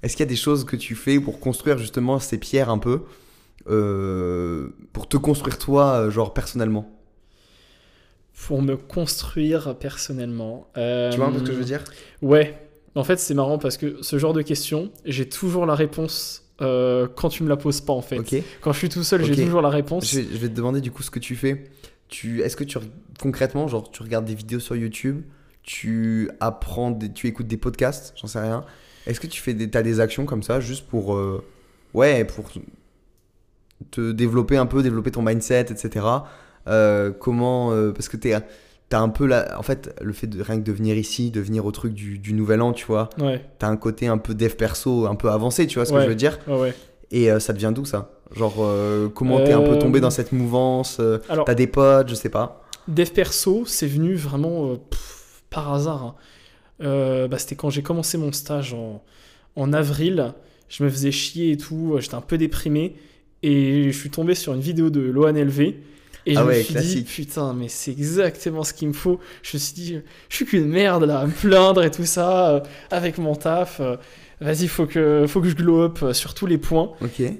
Est-ce 0.02 0.16
qu'il 0.16 0.24
y 0.24 0.28
a 0.28 0.30
des 0.30 0.36
choses 0.36 0.64
que 0.64 0.76
tu 0.76 0.94
fais 0.94 1.18
pour 1.20 1.40
construire 1.40 1.76
justement 1.78 2.18
ces 2.20 2.38
pierres 2.38 2.70
un 2.70 2.78
peu 2.78 3.02
euh, 3.68 4.68
Pour 4.92 5.08
te 5.08 5.16
construire 5.16 5.58
toi, 5.58 5.94
euh, 5.94 6.10
genre 6.10 6.32
personnellement? 6.32 6.90
Pour 8.46 8.62
me 8.62 8.76
construire 8.76 9.74
personnellement. 9.76 10.68
Euh, 10.76 11.10
Tu 11.10 11.16
vois 11.18 11.26
un 11.26 11.32
peu 11.32 11.40
ce 11.40 11.44
que 11.44 11.52
je 11.52 11.58
veux 11.58 11.64
dire? 11.64 11.82
Ouais. 12.22 12.67
En 12.94 13.04
fait, 13.04 13.18
c'est 13.18 13.34
marrant 13.34 13.58
parce 13.58 13.76
que 13.76 13.98
ce 14.02 14.18
genre 14.18 14.32
de 14.32 14.42
questions, 14.42 14.90
j'ai 15.04 15.28
toujours 15.28 15.66
la 15.66 15.74
réponse 15.74 16.44
euh, 16.60 17.06
quand 17.14 17.28
tu 17.28 17.42
me 17.44 17.48
la 17.48 17.56
poses 17.56 17.80
pas 17.80 17.92
en 17.92 18.02
fait. 18.02 18.18
Quand 18.60 18.72
je 18.72 18.78
suis 18.78 18.88
tout 18.88 19.04
seul, 19.04 19.20
j'ai 19.24 19.34
toujours 19.44 19.62
la 19.62 19.68
réponse. 19.68 20.10
Je 20.10 20.20
vais, 20.20 20.26
je 20.32 20.38
vais 20.38 20.48
te 20.48 20.54
demander 20.54 20.80
du 20.80 20.90
coup 20.90 21.02
ce 21.02 21.10
que 21.10 21.18
tu 21.20 21.36
fais. 21.36 21.64
Tu, 22.08 22.40
est-ce 22.42 22.56
que 22.56 22.64
tu 22.64 22.78
concrètement, 23.20 23.68
genre, 23.68 23.90
tu 23.90 24.02
regardes 24.02 24.24
des 24.24 24.34
vidéos 24.34 24.58
sur 24.60 24.74
YouTube, 24.74 25.22
tu 25.62 26.30
apprends, 26.40 26.90
des- 26.90 27.12
tu 27.12 27.26
écoutes 27.26 27.46
des 27.46 27.58
podcasts, 27.58 28.14
j'en 28.16 28.26
sais 28.26 28.40
rien. 28.40 28.64
Est-ce 29.06 29.20
que 29.20 29.26
tu 29.26 29.40
fais 29.40 29.54
des, 29.54 29.68
t'as 29.70 29.82
des 29.82 30.00
actions 30.00 30.24
comme 30.26 30.42
ça 30.42 30.58
juste 30.60 30.86
pour, 30.88 31.14
euh, 31.14 31.44
ouais, 31.94 32.24
pour 32.24 32.50
te 33.90 34.12
développer 34.12 34.56
un 34.56 34.66
peu, 34.66 34.82
développer 34.82 35.10
ton 35.10 35.22
mindset, 35.22 35.66
etc. 35.70 36.04
Euh, 36.66 37.12
comment, 37.12 37.70
parce 37.92 38.08
que 38.08 38.16
t'es, 38.16 38.34
t'as 38.88 39.00
un 39.00 39.08
peu 39.10 39.26
la, 39.26 39.58
en 39.58 39.62
fait, 39.62 39.94
le 40.00 40.12
fait 40.12 40.26
de 40.26 40.42
rien 40.42 40.56
que 40.58 40.64
de 40.64 40.72
venir 40.72 40.96
ici, 40.96 41.30
de 41.30 41.40
venir 41.40 41.66
au 41.66 41.72
truc 41.72 41.92
du, 41.94 42.18
du 42.18 42.32
nouvel 42.32 42.62
an, 42.62 42.72
tu 42.72 42.86
vois, 42.86 43.10
Ouais, 43.18 43.44
t'as 43.58 43.68
un 43.68 43.76
côté 43.76 44.06
un 44.06 44.18
peu 44.18 44.34
dev 44.34 44.54
perso, 44.54 45.06
un 45.06 45.14
peu 45.14 45.30
avancé, 45.30 45.66
tu 45.66 45.78
vois 45.78 45.84
ce 45.86 45.92
que 45.92 46.00
je 46.00 46.08
veux 46.08 46.14
dire. 46.14 46.38
ouais. 46.46 46.74
Et 47.10 47.30
euh, 47.30 47.38
ça 47.40 47.52
devient 47.54 47.72
d'où 47.74 47.84
ça? 47.86 48.10
Genre, 48.36 48.56
euh, 48.60 49.08
comment 49.08 49.40
t'es 49.40 49.52
un 49.54 49.62
peu 49.62 49.72
Euh, 49.72 49.78
tombé 49.78 50.00
dans 50.00 50.10
cette 50.10 50.32
mouvance 50.32 50.98
euh, 51.00 51.18
Alors, 51.30 51.46
T'as 51.46 51.54
des 51.54 51.66
potes, 51.66 52.08
je 52.10 52.14
sais 52.14 52.28
pas? 52.28 52.62
Dev 52.86 53.08
perso, 53.10 53.64
c'est 53.66 53.86
venu 53.86 54.14
vraiment 54.14 54.72
euh, 54.72 54.76
pff, 54.76 55.42
par 55.48 55.72
hasard. 55.72 56.02
hein. 56.04 56.14
Euh, 56.82 57.26
bah, 57.28 57.38
C'était 57.38 57.56
quand 57.56 57.70
j'ai 57.70 57.82
commencé 57.82 58.18
mon 58.18 58.30
stage 58.32 58.74
en, 58.74 59.02
en 59.56 59.72
avril. 59.72 60.34
Je 60.68 60.84
me 60.84 60.90
faisais 60.90 61.10
chier 61.10 61.52
et 61.52 61.56
tout. 61.56 61.92
euh, 61.94 62.00
J'étais 62.00 62.14
un 62.14 62.20
peu 62.20 62.36
déprimé. 62.38 62.94
Et 63.42 63.90
je 63.90 63.98
suis 63.98 64.10
tombé 64.10 64.34
sur 64.34 64.52
une 64.52 64.60
vidéo 64.60 64.90
de 64.90 65.00
Loan 65.00 65.34
LV. 65.34 65.74
Et 66.28 66.34
je 66.34 66.38
Ah 66.40 66.44
me 66.44 66.48
ouais, 66.48 66.62
suis 66.62 66.72
classique. 66.74 67.04
dit, 67.06 67.12
putain, 67.12 67.54
mais 67.54 67.68
c'est 67.68 67.90
exactement 67.90 68.62
ce 68.64 68.72
qu'il 68.74 68.88
me 68.88 68.92
faut. 68.92 69.18
Je 69.42 69.56
me 69.56 69.60
suis 69.60 69.74
dit, 69.74 69.98
je 70.28 70.36
suis 70.36 70.44
qu'une 70.44 70.68
merde 70.68 71.04
là, 71.04 71.20
à 71.20 71.26
me 71.26 71.32
plaindre 71.32 71.82
et 71.82 71.90
tout 71.90 72.04
ça, 72.04 72.50
euh, 72.50 72.60
avec 72.90 73.18
mon 73.18 73.34
taf. 73.34 73.80
euh, 73.80 73.96
Vas-y, 74.40 74.68
faut 74.68 74.86
que, 74.86 75.24
faut 75.26 75.40
que 75.40 75.48
je 75.48 75.56
glow 75.56 75.82
up 75.82 75.98
euh, 76.02 76.12
sur 76.12 76.34
tous 76.34 76.46
les 76.46 76.58
points. 76.58 76.92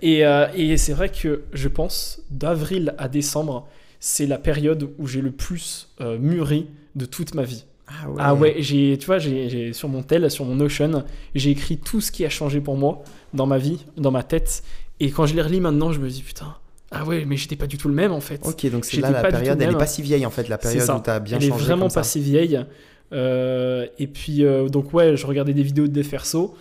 Et, 0.03 0.23
et 0.57 0.77
c'est 0.77 0.93
vrai 0.93 1.11
que 1.11 1.43
je 1.53 1.69
pense 1.69 2.21
d'avril 2.31 2.95
à 2.99 3.09
décembre, 3.09 3.69
c'est 4.01 4.27
la 4.27 4.39
période 4.39 4.91
où 4.99 5.07
j'ai 5.07 5.21
le 5.21 5.31
plus 5.31 5.89
mûri 6.19 6.67
de 6.97 7.05
toute 7.05 7.35
ma 7.35 7.43
vie. 7.45 7.65
Ah 7.87 8.09
ouais. 8.11 8.17
Ah 8.19 8.35
ouais, 8.35 8.57
j'ai, 8.59 8.99
tu 8.99 9.07
vois, 9.07 9.19
j'ai- 9.19 9.73
sur 9.73 9.89
mon 9.89 10.03
tel, 10.03 10.31
sur 10.31 10.45
mon 10.45 10.57
Notion, 10.57 11.05
j'ai 11.35 11.51
écrit 11.51 11.79
tout 11.79 12.01
ce 12.01 12.11
qui 12.13 12.25
a 12.25 12.29
changé 12.31 12.61
pour 12.61 12.77
moi 12.77 13.03
dans 13.33 13.47
ma 13.47 13.59
vie, 13.59 13.85
dans 13.97 14.11
ma 14.11 14.23
tête. 14.23 14.63
Et 15.01 15.11
quand 15.11 15.27
je 15.27 15.35
les 15.35 15.43
relis 15.43 15.61
maintenant, 15.61 15.93
je 15.93 16.01
me 16.01 16.09
dis 16.09 16.23
putain, 16.23 16.57
Ah 16.91 17.05
ouais, 17.05 17.25
mais 17.27 17.37
j'étais 17.37 17.57
pas 17.57 17.67
du 17.67 17.77
tout 17.77 17.89
le 17.89 17.95
même 17.95 18.13
en 18.13 18.21
fait. 18.21 18.47
Ok, 18.47 18.67
donc 18.71 18.85
c'est 18.85 19.01
là 19.01 19.11
la 19.11 19.23
période, 19.23 19.61
elle 19.61 19.71
est 19.71 19.77
pas 19.77 19.87
si 19.87 20.03
vieille 20.03 20.25
en 20.25 20.31
fait, 20.31 20.49
la 20.49 20.59
période 20.59 20.83
ça. 20.83 20.97
où 20.97 21.01
t'as 21.01 21.21
bien 21.21 21.37
Elle 21.37 21.45
est 21.45 21.49
changé. 21.49 21.65
vraiment 21.65 21.83
comme 21.83 21.91
ça. 21.91 22.01
pas 22.01 22.05
si 22.05 22.21
vieille. 22.21 22.65
Euh, 23.13 23.87
et 23.99 24.07
puis, 24.07 24.45
euh, 24.45 24.69
donc 24.69 24.93
ouais, 24.93 25.17
je 25.17 25.27
regardais 25.27 25.55
des 25.55 25.63
vidéos 25.63 25.87
de 25.87 25.93
Deferso. 25.93 26.57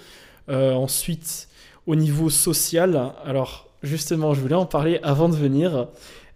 Euh, 0.49 0.73
ensuite, 0.73 1.47
au 1.86 1.95
niveau 1.95 2.30
social, 2.30 3.13
alors 3.25 3.69
justement, 3.84 4.34
je 4.34 4.41
voulais 4.41 4.55
en 4.55 4.65
parler 4.65 4.99
avant 5.03 5.30
de 5.30 5.36
venir. 5.36 5.88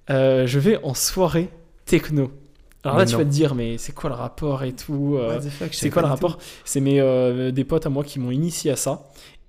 Je 0.09 0.59
vais 0.59 0.77
en 0.83 0.93
soirée 0.93 1.49
techno. 1.85 2.31
Alors 2.83 2.97
là, 2.97 3.05
tu 3.05 3.15
vas 3.15 3.23
te 3.23 3.29
dire, 3.29 3.55
mais 3.55 3.77
c'est 3.77 3.93
quoi 3.93 4.09
le 4.09 4.15
rapport 4.15 4.63
et 4.63 4.73
tout 4.73 5.17
What 5.17 5.39
the 5.39 5.49
fuck, 5.49 5.71
je 5.71 5.77
C'est 5.77 5.89
quoi 5.89 6.01
le 6.01 6.07
rapport? 6.07 6.39
C'est 6.65 6.81
mes 6.81 7.51
des 7.51 7.63
potes 7.63 7.85
à 7.85 7.89
moi 7.89 8.03
qui 8.03 8.19
m'ont 8.19 8.31
initié 8.31 8.71
à 8.71 8.75
ça. 8.75 9.03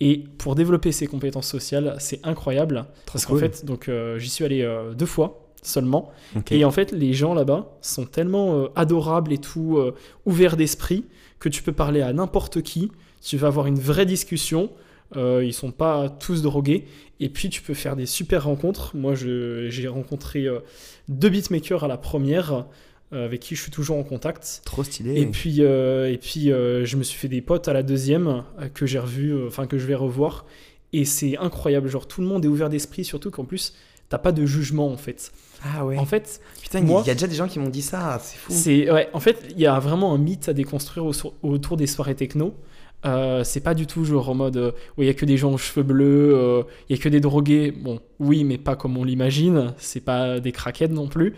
Et 0.05 0.25
pour 0.39 0.55
développer 0.57 0.91
ces 0.91 1.07
compétences 1.07 1.47
sociales, 1.47 1.95
c'est 1.99 2.19
incroyable. 2.27 2.87
parce 3.07 3.25
qu'en 3.25 3.35
cool. 3.35 3.41
fait, 3.41 3.65
donc 3.65 3.89
euh, 3.89 4.19
j'y 4.19 4.29
suis 4.31 4.45
allé 4.45 4.63
euh, 4.63 4.95
deux 4.95 5.07
fois 5.07 5.39
seulement. 5.63 6.11
Et 6.51 6.65
en 6.65 6.73
fait, 6.73 6.91
les 6.91 7.13
gens 7.13 7.35
là-bas 7.35 7.71
sont 7.83 8.05
tellement 8.05 8.57
euh, 8.57 8.67
adorables 8.75 9.33
et 9.33 9.39
tout, 9.39 9.79
ouverts 10.27 10.57
d'esprit, 10.57 11.05
que 11.39 11.49
tu 11.49 11.63
peux 11.63 11.73
parler 11.73 12.01
à 12.03 12.13
n'importe 12.13 12.63
qui. 12.63 12.91
Tu 13.23 13.37
vas 13.37 13.47
avoir 13.47 13.67
une 13.69 13.79
vraie 13.79 14.07
discussion. 14.07 14.71
Ils 15.15 15.53
sont 15.53 15.71
pas 15.73 16.09
tous 16.09 16.43
drogués. 16.43 16.87
Et 17.21 17.29
puis, 17.29 17.49
tu 17.49 17.63
peux 17.63 17.75
faire 17.75 17.95
des 17.97 18.07
super 18.07 18.45
rencontres. 18.45 18.97
Moi, 18.97 19.15
je- 19.15 19.69
j'ai 19.71 19.87
rencontré 19.87 20.49
deux 21.09 21.29
beatmakers 21.29 21.85
à 21.85 21.89
la 21.89 21.97
première, 21.99 22.67
avec 23.13 23.41
qui 23.41 23.55
je 23.57 23.63
suis 23.63 23.71
toujours 23.71 23.97
en 23.99 24.03
contact. 24.03 24.63
Trop 24.65 24.83
stylé. 24.85 25.21
Et 25.21 25.27
puis, 25.27 25.57
euh, 25.61 26.11
et 26.13 26.19
puis 26.19 26.51
euh, 26.53 26.85
je 26.85 26.97
me 26.97 27.03
suis 27.03 27.19
fait 27.19 27.29
des 27.29 27.41
potes 27.43 27.69
à 27.69 27.73
la 27.73 27.83
deuxième 27.83 28.45
euh, 28.59 28.69
que 28.73 28.87
j'ai 28.87 28.99
revu, 28.99 29.31
euh, 29.33 29.47
enfin 29.49 29.67
que 29.67 29.79
je 29.79 29.87
vais 29.87 29.95
revoir. 29.95 30.47
Et 30.93 31.05
c'est 31.05 31.37
incroyable, 31.39 31.89
genre 31.89 32.07
tout 32.07 32.21
le 32.21 32.27
monde 32.27 32.45
est 32.45 32.49
ouvert 32.49 32.69
d'esprit, 32.69 33.05
surtout 33.05 33.31
qu'en 33.31 33.45
plus, 33.45 33.75
t'as 34.09 34.19
pas 34.19 34.33
de 34.33 34.45
jugement 34.45 34.89
en 34.93 34.97
fait. 34.97 35.33
Ah 35.65 35.87
ouais. 35.87 35.97
En 35.97 36.05
fait, 36.05 36.41
Putain, 36.61 36.81
il 36.81 37.07
y 37.07 37.11
a 37.11 37.15
déjà 37.15 37.27
des 37.27 37.35
gens 37.37 37.49
qui 37.49 37.59
m'ont 37.59 37.69
dit 37.71 37.83
ça, 37.83 38.19
c'est 38.23 38.37
fou. 38.37 38.53
c'est 38.55 38.91
ouais, 38.91 39.09
en 39.13 39.21
fait, 39.21 39.39
il 39.51 39.61
y 39.61 39.67
a 39.67 39.79
vraiment 39.79 40.13
un 40.15 40.19
mythe 40.19 40.49
à 40.49 40.53
déconstruire 40.53 41.05
au- 41.07 41.13
autour 41.43 41.77
des 41.77 41.87
soirées 41.87 42.15
techno. 42.15 42.55
Euh, 43.05 43.43
c'est 43.43 43.61
pas 43.61 43.75
du 43.75 43.87
tout 43.89 44.05
genre 44.05 44.29
en 44.31 44.35
mode 44.35 44.57
euh, 44.57 44.71
où 44.97 45.03
il 45.03 45.07
y 45.07 45.09
a 45.09 45.15
que 45.15 45.25
des 45.25 45.37
gens 45.37 45.53
aux 45.53 45.59
cheveux 45.59 45.83
bleus, 45.83 46.35
euh, 46.37 46.63
il 46.89 46.97
y 46.97 46.99
a 46.99 47.03
que 47.03 47.09
des 47.09 47.21
drogués. 47.21 47.73
Bon, 47.73 47.99
oui, 48.21 48.45
mais 48.45 48.59
pas 48.59 48.77
comme 48.77 48.97
on 48.97 49.03
l'imagine. 49.05 49.75
C'est 49.79 50.05
pas 50.05 50.39
des 50.41 50.53
craquettes 50.53 50.93
non 50.93 51.09
plus. 51.09 51.35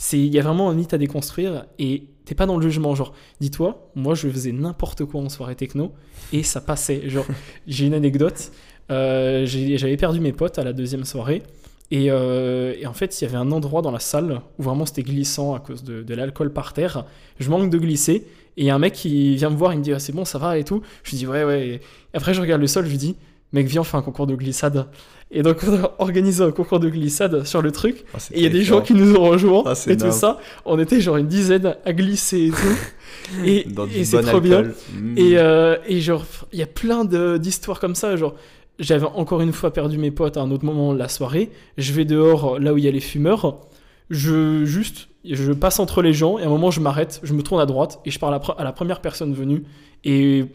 C'est 0.00 0.18
il 0.18 0.32
y 0.32 0.38
a 0.38 0.42
vraiment 0.42 0.70
un 0.70 0.74
mythe 0.74 0.94
à 0.94 0.98
déconstruire 0.98 1.66
et 1.80 2.04
t'es 2.24 2.36
pas 2.36 2.46
dans 2.46 2.56
le 2.56 2.62
jugement. 2.62 2.94
Genre, 2.94 3.12
dis-toi, 3.40 3.90
moi 3.96 4.14
je 4.14 4.28
faisais 4.28 4.52
n'importe 4.52 5.04
quoi 5.04 5.20
en 5.20 5.28
soirée 5.28 5.56
techno 5.56 5.92
et 6.32 6.44
ça 6.44 6.60
passait. 6.60 7.10
Genre, 7.10 7.26
j'ai 7.66 7.86
une 7.86 7.94
anecdote. 7.94 8.52
Euh, 8.92 9.44
J'avais 9.44 9.96
perdu 9.96 10.20
mes 10.20 10.32
potes 10.32 10.56
à 10.56 10.62
la 10.62 10.72
deuxième 10.72 11.04
soirée. 11.04 11.42
Et, 11.90 12.12
euh, 12.12 12.74
et 12.78 12.86
en 12.86 12.92
fait, 12.92 13.20
il 13.20 13.24
y 13.24 13.26
avait 13.26 13.38
un 13.38 13.50
endroit 13.50 13.82
dans 13.82 13.90
la 13.90 13.98
salle 13.98 14.40
où 14.58 14.62
vraiment 14.62 14.86
c'était 14.86 15.02
glissant 15.02 15.54
à 15.54 15.58
cause 15.58 15.82
de, 15.82 16.04
de 16.04 16.14
l'alcool 16.14 16.52
par 16.52 16.74
terre. 16.74 17.04
Je 17.40 17.50
manque 17.50 17.68
de 17.68 17.78
glisser. 17.78 18.24
Et 18.56 18.62
il 18.62 18.64
y 18.66 18.70
a 18.70 18.76
un 18.76 18.78
mec 18.78 18.92
qui 18.92 19.34
vient 19.34 19.50
me 19.50 19.56
voir, 19.56 19.72
il 19.72 19.80
me 19.80 19.84
dit 19.84 19.92
ah, 19.92 19.98
c'est 19.98 20.12
bon, 20.12 20.24
ça 20.24 20.38
va 20.38 20.58
et 20.58 20.64
tout. 20.64 20.80
Je 21.02 21.10
lui 21.10 21.18
dis 21.18 21.26
ouais, 21.26 21.42
ouais. 21.42 21.68
Et 21.68 21.80
après, 22.14 22.34
je 22.34 22.40
regarde 22.40 22.60
le 22.60 22.66
sol, 22.68 22.84
je 22.86 22.90
lui 22.90 22.98
dis 22.98 23.16
mec, 23.52 23.66
viens, 23.66 23.82
on 23.82 23.84
fait 23.84 23.96
un 23.96 24.02
concours 24.02 24.26
de 24.26 24.34
glissade. 24.34 24.86
Et 25.30 25.42
donc, 25.42 25.58
on 25.66 25.74
a 25.74 25.94
organisé 25.98 26.42
un 26.42 26.50
concours 26.50 26.80
de 26.80 26.88
glissade 26.88 27.44
sur 27.44 27.60
le 27.60 27.70
truc. 27.70 28.04
Oh, 28.14 28.16
c'est 28.18 28.34
Et 28.34 28.38
il 28.38 28.42
y 28.44 28.46
a 28.46 28.50
des 28.50 28.62
gens 28.62 28.80
qui 28.80 28.94
nous 28.94 29.14
ont 29.14 29.28
rejoints 29.28 29.62
Ah, 29.66 29.74
et 29.86 29.96
tout 29.96 30.10
ça. 30.10 30.38
On 30.64 30.78
était 30.78 31.00
genre 31.00 31.16
une 31.16 31.26
dizaine 31.26 31.76
à 31.84 31.92
glisser 31.92 32.46
et 32.46 32.50
tout. 32.50 33.44
et 33.44 34.04
c'est 34.04 34.22
trop 34.22 34.40
bien. 34.40 34.62
Mm. 34.62 35.18
Et, 35.18 35.38
euh, 35.38 35.76
et 35.86 36.00
genre, 36.00 36.24
il 36.52 36.58
y 36.58 36.62
a 36.62 36.66
plein 36.66 37.04
d'histoires 37.04 37.78
comme 37.78 37.94
ça. 37.94 38.16
Genre, 38.16 38.34
j'avais 38.78 39.06
encore 39.06 39.40
une 39.42 39.52
fois 39.52 39.72
perdu 39.72 39.98
mes 39.98 40.10
potes 40.10 40.36
à 40.36 40.40
un 40.40 40.50
autre 40.50 40.64
moment 40.64 40.94
de 40.94 40.98
la 40.98 41.08
soirée. 41.08 41.50
Je 41.76 41.92
vais 41.92 42.04
dehors, 42.04 42.58
là 42.58 42.72
où 42.72 42.78
il 42.78 42.84
y 42.84 42.88
a 42.88 42.92
les 42.92 43.00
fumeurs. 43.00 43.60
Je 44.08 44.64
juste, 44.64 45.08
je 45.24 45.52
passe 45.52 45.78
entre 45.80 46.00
les 46.00 46.14
gens 46.14 46.38
et 46.38 46.42
à 46.44 46.46
un 46.46 46.48
moment, 46.48 46.70
je 46.70 46.80
m'arrête, 46.80 47.20
je 47.22 47.34
me 47.34 47.42
tourne 47.42 47.60
à 47.60 47.66
droite 47.66 48.00
et 48.06 48.10
je 48.10 48.18
parle 48.18 48.32
à, 48.32 48.40
à 48.56 48.64
la 48.64 48.72
première 48.72 49.02
personne 49.02 49.34
venue. 49.34 49.64
Et 50.04 50.46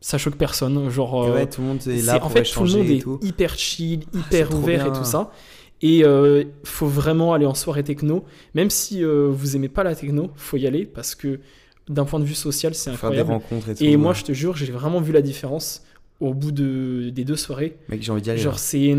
ça 0.00 0.18
choque 0.18 0.36
personne. 0.36 0.88
Genre, 0.90 1.24
Et 1.26 1.28
euh, 1.30 1.34
ouais, 1.34 1.46
tout 1.48 1.60
le 1.60 1.66
monde 1.68 1.78
est 1.86 2.02
là 2.06 2.16
en 2.16 2.20
pour 2.20 2.32
fait, 2.32 2.42
tout 2.44 2.64
le 2.64 2.70
monde 2.70 2.86
est 2.90 3.00
tout. 3.02 3.18
hyper 3.22 3.56
chill, 3.58 4.00
c'est 4.12 4.18
hyper 4.20 4.48
trop 4.48 4.58
ouvert 4.58 4.86
et 4.86 4.92
tout 4.92 5.04
ça. 5.04 5.32
Et 5.80 6.04
euh, 6.04 6.44
faut 6.64 6.86
vraiment 6.88 7.34
aller 7.34 7.46
en 7.46 7.54
soirée 7.54 7.84
techno. 7.84 8.24
Même 8.54 8.70
si 8.70 9.04
euh, 9.04 9.28
vous 9.30 9.54
aimez 9.56 9.68
pas 9.68 9.84
la 9.84 9.94
techno, 9.94 10.30
faut 10.36 10.56
y 10.56 10.66
aller 10.66 10.84
parce 10.84 11.14
que 11.14 11.40
d'un 11.88 12.04
point 12.04 12.18
de 12.20 12.24
vue 12.24 12.34
social, 12.34 12.74
c'est 12.74 12.90
Faire 12.90 13.10
des 13.10 13.18
incroyable. 13.18 13.30
rencontres 13.30 13.68
et 13.70 13.74
tout. 13.74 13.84
Et 13.84 13.96
moi, 13.96 14.12
ouais. 14.12 14.18
je 14.18 14.24
te 14.24 14.32
jure, 14.32 14.56
j'ai 14.56 14.70
vraiment 14.72 15.00
vu 15.00 15.12
la 15.12 15.22
différence 15.22 15.82
au 16.20 16.34
bout 16.34 16.50
de, 16.52 17.10
des 17.10 17.24
deux 17.24 17.36
soirées. 17.36 17.76
Mec, 17.88 18.02
j'ai 18.02 18.10
envie 18.12 18.22
d'y 18.22 18.30
aller. 18.30 18.40
Genre, 18.40 18.58
c'est. 18.58 18.94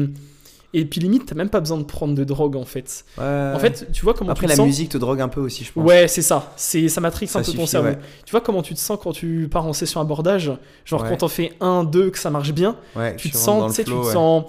Et 0.73 0.85
puis, 0.85 1.01
limite, 1.01 1.25
t'as 1.25 1.35
même 1.35 1.49
pas 1.49 1.59
besoin 1.59 1.77
de 1.77 1.83
prendre 1.83 2.13
de 2.13 2.23
drogue 2.23 2.55
en 2.55 2.65
fait. 2.65 3.03
Ouais. 3.17 3.51
En 3.55 3.59
fait, 3.59 3.91
tu 3.91 4.03
vois 4.03 4.13
comment 4.13 4.31
après 4.31 4.45
tu 4.47 4.53
te 4.53 4.57
la 4.59 4.65
musique 4.65 4.89
te 4.89 4.97
drogue 4.99 5.19
un 5.19 5.27
peu 5.27 5.41
aussi, 5.41 5.63
je 5.63 5.71
pense. 5.71 5.83
Ouais, 5.83 6.07
c'est 6.07 6.21
ça. 6.21 6.53
C'est 6.55 6.87
ça 6.89 7.01
matrix 7.01 7.27
Ça 7.27 7.39
un 7.39 7.41
peu 7.41 7.47
ton 7.47 7.51
suffit, 7.53 7.67
cerveau. 7.67 7.87
ouais. 7.89 7.99
Tu 8.25 8.31
vois 8.31 8.41
comment 8.41 8.61
tu 8.61 8.75
te 8.75 8.79
sens 8.79 8.99
quand 9.01 9.11
tu 9.11 9.47
pars 9.51 9.65
en 9.65 9.73
session 9.73 9.99
abordage? 9.99 10.51
Genre 10.85 11.01
Ouais. 11.01 11.09
quand 11.09 11.17
t'en 11.17 11.27
fais 11.27 11.53
un, 11.59 11.83
deux, 11.83 12.11
que 12.11 12.19
ça 12.19 12.29
marche 12.29 12.53
bien, 12.53 12.75
tu 13.17 13.31
te 13.31 13.37
sens, 13.37 13.73
tu 13.75 13.83
te 13.83 14.03
sens, 14.11 14.43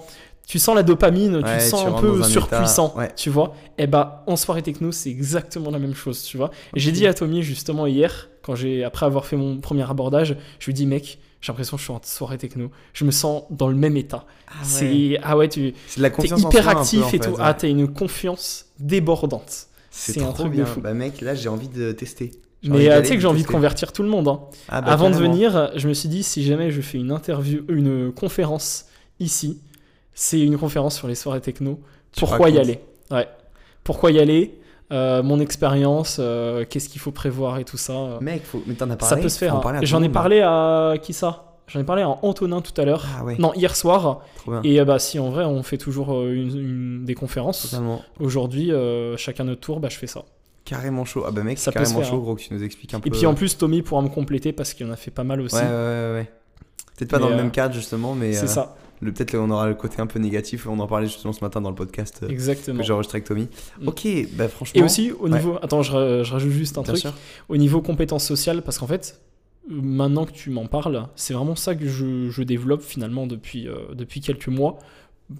tu 0.47 0.59
sens 0.59 0.75
la 0.75 0.83
dopamine, 0.83 1.37
tu 1.37 1.43
te 1.43 1.59
sens 1.63 1.81
tu 1.81 1.87
un 1.87 1.93
peu 1.93 2.21
un 2.21 2.23
surpuissant, 2.23 2.93
tu 3.15 3.29
vois. 3.31 3.55
Et 3.79 3.87
bah 3.87 4.23
en 4.27 4.35
soirée 4.35 4.61
techno, 4.61 4.91
c'est 4.91 5.09
exactement 5.09 5.71
la 5.71 5.79
même 5.79 5.95
chose, 5.95 6.21
tu 6.23 6.37
vois. 6.37 6.51
J'ai 6.75 6.91
dit 6.91 7.07
à 7.07 7.13
Tommy 7.15 7.41
justement 7.41 7.87
hier, 7.87 8.29
quand 8.43 8.53
j'ai 8.53 8.83
après 8.83 9.07
avoir 9.07 9.25
fait 9.25 9.37
mon 9.37 9.57
premier 9.57 9.89
abordage, 9.89 10.37
je 10.59 10.65
lui 10.65 10.71
ai 10.71 10.73
dit 10.75 10.85
mec, 10.85 11.17
j'ai 11.41 11.51
l'impression 11.51 11.75
que 11.77 11.81
je 11.81 11.85
suis 11.85 11.93
en 11.93 11.99
soirée 12.03 12.37
techno, 12.37 12.69
je 12.93 13.03
me 13.05 13.11
sens 13.11 13.43
dans 13.49 13.67
le 13.67 13.75
même 13.75 13.97
état. 13.97 14.25
Ah 14.47 14.53
ouais. 14.61 14.63
C'est 14.63 15.19
ah 15.23 15.35
ouais, 15.37 15.49
tu 15.49 15.73
C'est 15.87 15.97
de 15.99 16.03
la 16.03 16.09
t'es 16.09 16.15
confiance 16.15 16.45
en 16.45 16.49
hyper 16.49 16.69
actif 16.69 17.03
en 17.03 17.07
et 17.07 17.09
fait, 17.11 17.19
tout. 17.19 17.31
ouais. 17.31 17.37
Ah 17.39 17.53
t'as 17.53 17.67
une 17.67 17.91
confiance 17.91 18.67
débordante. 18.79 19.67
C'est 19.89 20.21
un 20.21 20.25
trop 20.25 20.33
truc 20.43 20.47
de 20.51 20.57
bien. 20.57 20.65
fou. 20.65 20.79
Bah 20.81 20.93
mec, 20.93 21.19
là 21.21 21.35
j'ai 21.35 21.49
envie 21.49 21.67
de 21.67 21.91
tester. 21.91 22.31
Mais 22.63 22.91
euh, 22.91 23.01
tu 23.01 23.07
sais 23.07 23.15
que 23.15 23.21
j'ai 23.21 23.27
envie 23.27 23.41
de 23.41 23.47
convertir 23.47 23.91
tout 23.91 24.03
le 24.03 24.09
monde. 24.09 24.27
hein. 24.27 24.39
Ah, 24.69 24.81
bah, 24.81 24.91
Avant 24.91 25.09
de 25.09 25.15
venir, 25.15 25.71
je 25.75 25.87
me 25.87 25.93
suis 25.95 26.07
dit, 26.09 26.21
si 26.21 26.43
jamais 26.43 26.69
je 26.69 26.79
fais 26.81 26.99
une 26.99 27.11
interview, 27.11 27.63
une 27.69 28.11
conférence 28.11 28.85
ici, 29.19 29.59
c'est 30.13 30.39
une 30.39 30.57
conférence 30.59 30.95
sur 30.95 31.07
les 31.07 31.15
soirées 31.15 31.41
techno. 31.41 31.79
Tu 32.11 32.19
Pourquoi 32.19 32.51
y 32.51 32.59
aller? 32.59 32.79
Ouais. 33.09 33.27
Pourquoi 33.83 34.11
y 34.11 34.19
aller? 34.19 34.59
Euh, 34.91 35.23
Mon 35.23 35.39
expérience, 35.39 36.17
euh, 36.19 36.65
qu'est-ce 36.69 36.89
qu'il 36.89 36.99
faut 37.01 37.11
prévoir 37.11 37.59
et 37.59 37.63
tout 37.63 37.77
ça. 37.77 38.17
Mec, 38.21 38.43
faut... 38.45 38.61
mais 38.67 38.73
t'en 38.73 38.89
as 38.89 38.95
parlé. 38.97 39.15
ça 39.15 39.21
peut 39.21 39.29
se 39.29 39.37
faire. 39.37 39.55
hein. 39.55 39.79
J'en 39.83 40.03
ai 40.03 40.09
parlé 40.09 40.41
à 40.41 40.95
qui 41.01 41.13
ça? 41.13 41.45
J'en 41.67 41.79
ai 41.79 41.83
parlé 41.85 42.01
à 42.01 42.09
Antonin 42.23 42.59
tout 42.59 42.73
à 42.81 42.83
l'heure. 42.83 43.05
Ah 43.17 43.23
ouais. 43.23 43.37
Non, 43.39 43.53
hier 43.53 43.73
soir. 43.75 44.21
Et 44.65 44.81
euh, 44.81 44.83
bah 44.85 44.99
si 44.99 45.19
en 45.19 45.29
vrai 45.29 45.45
on 45.45 45.63
fait 45.63 45.77
toujours 45.77 46.21
une, 46.23 46.57
une- 46.57 47.05
des 47.05 47.15
conférences. 47.15 47.73
Aujourd'hui, 48.19 48.71
euh, 48.73 49.15
chacun 49.17 49.45
notre 49.45 49.61
tour, 49.61 49.79
bah 49.79 49.87
je 49.89 49.97
fais 49.97 50.07
ça. 50.07 50.23
Carrément 50.65 51.05
chaud. 51.05 51.23
Ah 51.25 51.31
bah 51.31 51.43
mec, 51.43 51.57
Ça 51.57 51.71
c'est 51.71 51.79
peut 51.79 51.85
se 51.85 51.91
carrément 51.91 52.01
faire, 52.01 52.09
chaud, 52.11 52.17
hein. 52.17 52.23
gros, 52.23 52.35
que 52.35 52.41
tu 52.41 52.53
nous 52.53 52.63
expliques 52.63 52.93
un 52.93 52.99
peu. 52.99 53.07
Et 53.07 53.11
puis 53.11 53.25
en 53.25 53.33
plus, 53.33 53.57
Tommy 53.57 53.81
pourra 53.81 54.01
me 54.01 54.09
compléter 54.09 54.51
parce 54.51 54.73
qu'il 54.73 54.85
en 54.85 54.91
a 54.91 54.95
fait 54.97 55.09
pas 55.11 55.23
mal 55.23 55.39
aussi. 55.41 55.55
Ouais, 55.55 55.61
ouais, 55.61 55.67
ouais, 55.69 56.11
ouais. 56.13 56.31
Peut-être 56.97 57.09
pas 57.11 57.17
Mais, 57.17 57.23
dans 57.23 57.29
le 57.29 57.35
même 57.37 57.51
cadre 57.51 57.73
justement, 57.73 58.13
mais 58.13 58.33
C'est 58.33 58.47
ça, 58.47 58.75
le 59.01 59.11
peut-être 59.11 59.35
on 59.35 59.49
aura 59.49 59.67
le 59.67 59.73
côté 59.75 59.99
un 59.99 60.07
peu 60.07 60.19
négatif. 60.19 60.67
On 60.67 60.79
en 60.79 60.87
parlait 60.87 61.07
justement 61.07 61.33
ce 61.33 61.43
matin 61.43 61.59
dans 61.59 61.69
le 61.69 61.75
podcast 61.75 62.21
euh, 62.23 62.29
exactement. 62.29 62.77
que 62.79 62.83
j'ai 62.85 62.93
enregistré 62.93 63.17
avec 63.17 63.27
Tommy. 63.27 63.47
Mm. 63.81 63.87
Ok, 63.87 64.07
bah 64.33 64.47
franchement. 64.47 64.79
Et 64.79 64.83
aussi 64.83 65.11
au 65.11 65.27
Ouais. 65.27 65.31
niveau, 65.37 65.57
attends, 65.61 65.81
je, 65.81 65.91
ra- 65.91 66.23
je 66.23 66.31
rajoute 66.31 66.51
juste 66.51 66.77
un 66.77 66.81
bien 66.83 66.93
truc. 66.93 67.01
sûr. 67.01 67.13
Au 67.49 67.57
niveau 67.57 67.81
compétences 67.81 68.25
sociales, 68.25 68.61
parce 68.61 68.77
qu'en 68.77 68.87
fait, 68.87 69.19
maintenant 69.69 70.25
que 70.25 70.31
tu 70.31 70.49
m'en 70.51 70.67
parles, 70.67 71.07
c'est 71.15 71.33
vraiment 71.33 71.55
ça 71.55 71.75
que 71.75 71.87
je, 71.87 72.29
je 72.29 72.43
développe 72.43 72.81
finalement 72.83 73.27
depuis, 73.27 73.67
euh, 73.67 73.75
depuis 73.95 74.21
quelques 74.21 74.47
mois, 74.49 74.77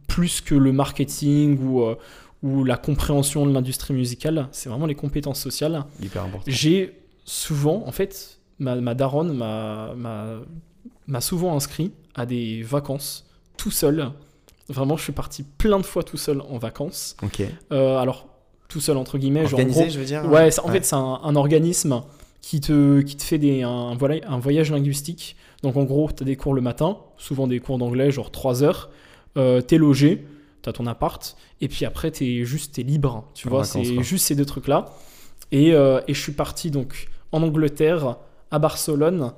plus 0.07 0.41
que 0.41 0.55
le 0.55 0.71
marketing 0.71 1.59
ou, 1.63 1.81
euh, 1.83 1.95
ou 2.43 2.63
la 2.63 2.77
compréhension 2.77 3.45
de 3.45 3.53
l'industrie 3.53 3.93
musicale. 3.93 4.47
C'est 4.51 4.69
vraiment 4.69 4.85
les 4.87 4.95
compétences 4.95 5.39
sociales. 5.39 5.83
Hyper 6.01 6.23
important. 6.23 6.45
J'ai 6.47 6.93
souvent, 7.25 7.83
en 7.85 7.91
fait, 7.91 8.39
ma, 8.57 8.75
ma 8.77 8.95
daronne 8.95 9.33
m'a 11.07 11.21
souvent 11.21 11.55
inscrit 11.55 11.91
à 12.15 12.25
des 12.25 12.61
vacances 12.63 13.27
tout 13.61 13.71
seul. 13.71 14.09
Vraiment, 14.69 14.95
je 14.97 15.03
suis 15.03 15.11
parti 15.13 15.43
plein 15.43 15.77
de 15.79 15.85
fois 15.85 16.03
tout 16.03 16.17
seul 16.17 16.41
en 16.41 16.57
vacances. 16.57 17.15
Ok. 17.23 17.41
Euh, 17.71 17.97
alors, 17.97 18.27
tout 18.69 18.79
seul 18.79 18.97
entre 18.97 19.17
guillemets, 19.17 19.45
genre 19.47 19.59
en 19.59 19.63
Organisé, 19.63 19.81
gros, 19.81 19.89
je 19.91 19.99
veux 19.99 20.05
dire. 20.05 20.25
Ouais, 20.29 20.49
en 20.59 20.67
fait, 20.69 20.85
c'est 20.85 20.95
un, 20.95 21.19
un 21.23 21.35
organisme 21.35 22.03
qui 22.41 22.59
te, 22.61 23.01
qui 23.01 23.15
te 23.17 23.23
fait 23.23 23.37
des, 23.37 23.63
un, 23.63 23.95
vola- 23.95 24.25
un 24.27 24.39
voyage 24.39 24.71
linguistique. 24.71 25.35
Donc, 25.61 25.75
en 25.77 25.83
gros, 25.83 26.09
tu 26.15 26.23
as 26.23 26.25
des 26.25 26.35
cours 26.37 26.53
le 26.53 26.61
matin, 26.61 26.97
souvent 27.17 27.47
des 27.47 27.59
cours 27.59 27.77
d'anglais, 27.77 28.11
genre 28.11 28.31
3 28.31 28.63
heures. 28.63 28.89
Euh, 29.37 29.61
t'es 29.61 29.77
logé, 29.77 30.25
t'as 30.61 30.71
ton 30.73 30.87
appart, 30.87 31.35
et 31.61 31.67
puis 31.67 31.85
après, 31.85 32.11
t'es 32.11 32.43
juste 32.45 32.75
t'es 32.75 32.83
libre. 32.83 33.25
Tu 33.33 33.47
En 33.47 33.51
vois, 33.51 33.63
c'est 33.63 34.01
juste 34.03 34.25
ces 34.25 34.35
deux 34.35 34.45
trucs-là. 34.45 34.93
Et, 35.51 35.73
euh, 35.73 35.99
et 36.07 36.13
je 36.13 36.21
suis 36.21 36.31
parti 36.31 36.71
donc 36.71 37.07
en 37.31 37.43
Angleterre, 37.43 38.17
à 38.51 38.59
Barcelone, 38.59 39.33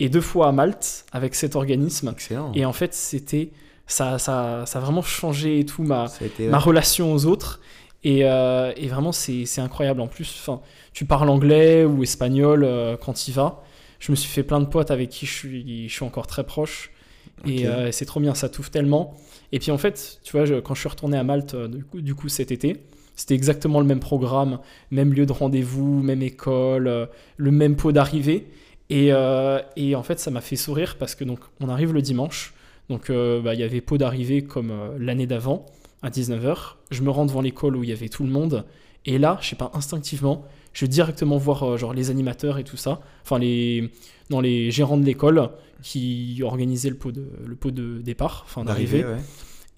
et 0.00 0.08
deux 0.08 0.20
fois 0.20 0.48
à 0.48 0.52
Malte 0.52 1.04
avec 1.12 1.34
cet 1.36 1.54
organisme. 1.54 2.08
Excellent. 2.12 2.50
Et 2.54 2.64
en 2.64 2.72
fait, 2.72 2.92
c'était. 2.94 3.50
Ça, 3.86 4.18
ça, 4.20 4.62
ça 4.66 4.78
a 4.78 4.82
vraiment 4.82 5.02
changé 5.02 5.58
et 5.58 5.64
tout 5.66 5.82
ma, 5.82 6.06
ma 6.48 6.58
relation 6.58 7.12
aux 7.12 7.26
autres. 7.26 7.60
Et, 8.04 8.20
euh, 8.24 8.72
et 8.76 8.86
vraiment, 8.86 9.10
c'est 9.12 9.44
incroyable. 9.58 10.00
En 10.00 10.06
plus, 10.06 10.32
enfin, 10.40 10.60
tu 10.92 11.04
parles 11.04 11.28
anglais 11.28 11.84
ou 11.84 12.02
espagnol 12.02 12.62
euh, 12.64 12.96
quand 12.96 13.12
tu 13.14 13.30
y 13.30 13.34
vas. 13.34 13.62
Je 13.98 14.12
me 14.12 14.16
suis 14.16 14.30
fait 14.30 14.44
plein 14.44 14.60
de 14.60 14.66
potes 14.66 14.90
avec 14.92 15.10
qui 15.10 15.26
je 15.26 15.32
suis, 15.32 15.88
je 15.88 15.92
suis 15.92 16.04
encore 16.04 16.26
très 16.28 16.44
proche. 16.44 16.92
Et 17.46 17.66
euh, 17.66 17.90
c'est 17.92 18.04
trop 18.04 18.20
bien, 18.20 18.34
ça 18.34 18.48
touffe 18.48 18.70
tellement. 18.70 19.14
Et 19.52 19.58
puis 19.58 19.70
en 19.72 19.78
fait, 19.78 20.20
tu 20.22 20.32
vois, 20.36 20.44
je- 20.46 20.60
quand 20.60 20.74
je 20.74 20.80
suis 20.80 20.88
retourné 20.88 21.18
à 21.18 21.24
Malte, 21.24 21.54
euh, 21.54 21.68
du 21.68 21.84
coup, 21.84 22.00
du 22.00 22.14
coup 22.14 22.28
cet 22.28 22.50
été, 22.52 22.76
c'était 23.16 23.34
exactement 23.34 23.80
le 23.80 23.86
même 23.86 24.00
programme, 24.00 24.60
même 24.90 25.12
lieu 25.12 25.26
de 25.26 25.32
rendez-vous, 25.32 26.00
même 26.02 26.22
école, 26.22 27.08
le 27.36 27.50
même 27.50 27.76
pot 27.76 27.92
d'arrivée. 27.92 28.46
Et, 28.90 29.12
euh, 29.12 29.60
et 29.76 29.94
en 29.94 30.02
fait, 30.02 30.18
ça 30.18 30.32
m'a 30.32 30.40
fait 30.40 30.56
sourire 30.56 30.96
parce 30.98 31.14
que 31.14 31.24
donc 31.24 31.38
on 31.60 31.68
arrive 31.68 31.94
le 31.94 32.02
dimanche. 32.02 32.52
Donc 32.88 33.08
euh, 33.08 33.40
bah, 33.40 33.54
il 33.54 33.60
y 33.60 33.62
avait 33.62 33.80
pot 33.80 33.96
d'arrivée 33.96 34.42
comme 34.42 34.72
euh, 34.72 34.98
l'année 34.98 35.28
d'avant 35.28 35.64
à 36.02 36.10
19h. 36.10 36.74
Je 36.90 37.02
me 37.02 37.10
rends 37.10 37.24
devant 37.24 37.40
l'école 37.40 37.76
où 37.76 37.84
il 37.84 37.90
y 37.90 37.92
avait 37.92 38.08
tout 38.08 38.24
le 38.24 38.30
monde. 38.30 38.66
Et 39.06 39.16
là, 39.16 39.38
je 39.40 39.48
sais 39.48 39.56
pas, 39.56 39.70
instinctivement, 39.74 40.44
je 40.72 40.84
vais 40.84 40.88
directement 40.88 41.38
voir 41.38 41.78
genre 41.78 41.94
les 41.94 42.10
animateurs 42.10 42.58
et 42.58 42.64
tout 42.64 42.76
ça. 42.76 43.00
Enfin, 43.22 43.38
les, 43.38 43.92
non, 44.28 44.40
les 44.40 44.70
gérants 44.70 44.98
de 44.98 45.04
l'école 45.04 45.50
qui 45.82 46.40
organisaient 46.42 46.90
le 46.90 46.96
pot 46.96 47.12
de, 47.12 47.30
le 47.46 47.56
pot 47.56 47.70
de 47.70 48.02
départ, 48.02 48.42
enfin 48.44 48.64
d'arrivée. 48.64 49.04
Ouais. 49.04 49.16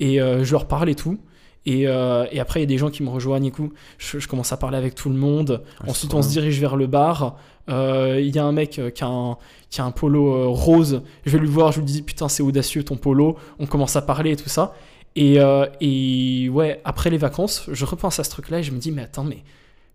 Et 0.00 0.16
je 0.18 0.50
leur 0.50 0.66
parle 0.66 0.90
et 0.90 0.96
tout. 0.96 1.20
Et, 1.64 1.86
euh, 1.86 2.26
et 2.32 2.40
après, 2.40 2.60
il 2.60 2.62
y 2.62 2.66
a 2.66 2.68
des 2.68 2.78
gens 2.78 2.90
qui 2.90 3.02
me 3.02 3.08
rejoignent 3.10 3.46
et 3.46 3.50
coup, 3.50 3.72
je, 3.98 4.18
je 4.18 4.26
commence 4.28 4.52
à 4.52 4.56
parler 4.56 4.76
avec 4.76 4.94
tout 4.94 5.08
le 5.08 5.14
monde. 5.14 5.62
Ah, 5.80 5.90
Ensuite, 5.90 6.12
on 6.14 6.22
se 6.22 6.28
dirige 6.28 6.58
vers 6.60 6.76
le 6.76 6.86
bar. 6.86 7.36
Euh, 7.68 8.18
Il 8.20 8.34
y 8.34 8.38
a 8.40 8.44
un 8.44 8.50
mec 8.52 8.78
euh, 8.80 8.90
qui 8.90 9.04
a 9.04 9.06
un, 9.06 9.36
qui 9.70 9.80
a 9.80 9.84
un 9.84 9.92
polo 9.92 10.52
rose. 10.52 11.02
Je 11.24 11.30
vais 11.30 11.38
lui 11.38 11.46
voir, 11.48 11.70
je 11.72 11.78
lui 11.78 11.86
dis 11.86 12.02
Putain, 12.02 12.28
c'est 12.28 12.42
audacieux 12.42 12.82
ton 12.82 12.96
polo. 12.96 13.36
On 13.60 13.66
commence 13.66 13.94
à 13.94 14.02
parler 14.02 14.32
et 14.32 14.36
tout 14.36 14.48
ça. 14.48 14.74
Et, 15.14 15.38
euh, 15.38 15.66
et 15.80 16.48
ouais, 16.48 16.80
après 16.84 17.10
les 17.10 17.18
vacances, 17.18 17.66
je 17.70 17.84
repense 17.84 18.18
à 18.18 18.24
ce 18.24 18.30
truc-là 18.30 18.58
et 18.60 18.62
je 18.62 18.72
me 18.72 18.78
dis 18.78 18.90
Mais 18.90 19.02
attends, 19.02 19.24
mais 19.24 19.44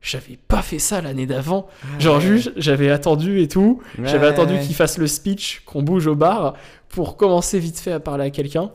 j'avais 0.02 0.38
pas 0.48 0.62
fait 0.62 0.80
ça 0.80 1.02
l'année 1.02 1.26
d'avant. 1.26 1.68
Genre, 2.00 2.22
juste, 2.22 2.54
j'avais 2.56 2.90
attendu 2.92 3.42
et 3.42 3.48
tout. 3.50 3.82
J'avais 4.02 4.28
attendu 4.28 4.58
qu'il 4.60 4.76
fasse 4.76 4.98
le 4.98 5.08
speech, 5.08 5.64
qu'on 5.66 5.82
bouge 5.82 6.08
au 6.08 6.16
bar 6.16 6.54
pour 6.88 7.18
commencer 7.18 7.60
vite 7.60 7.80
fait 7.80 7.92
à 7.92 8.00
parler 8.00 8.26
à 8.26 8.30
quelqu'un. 8.30 8.72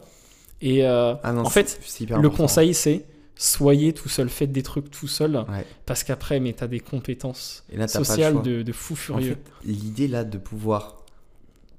Et 0.63 0.85
euh, 0.87 1.15
Ah 1.23 1.33
non, 1.33 1.43
en 1.43 1.51
fait, 1.51 1.79
le 2.09 2.15
important. 2.15 2.31
conseil, 2.37 2.73
c'est 2.75 3.05
soyez 3.35 3.93
tout 3.93 4.09
seul, 4.09 4.29
faites 4.29 4.53
des 4.53 4.63
trucs 4.63 4.91
tout 4.91 5.09
seul, 5.09 5.37
Ouais. 5.37 5.67
parce 5.87 6.05
qu'après, 6.05 6.39
mais 6.39 6.53
t'as 6.53 6.69
des 6.69 6.79
compétences 6.81 7.65
Et 7.73 7.77
là, 7.77 7.89
sociales 7.89 8.41
de, 8.43 8.63
de 8.63 8.73
fou 8.73 8.93
En 8.93 8.97
furieux. 8.97 9.31
fait, 9.31 9.69
l'idée 9.69 10.07
là 10.09 10.23
de 10.25 10.39
pouvoir 10.39 10.99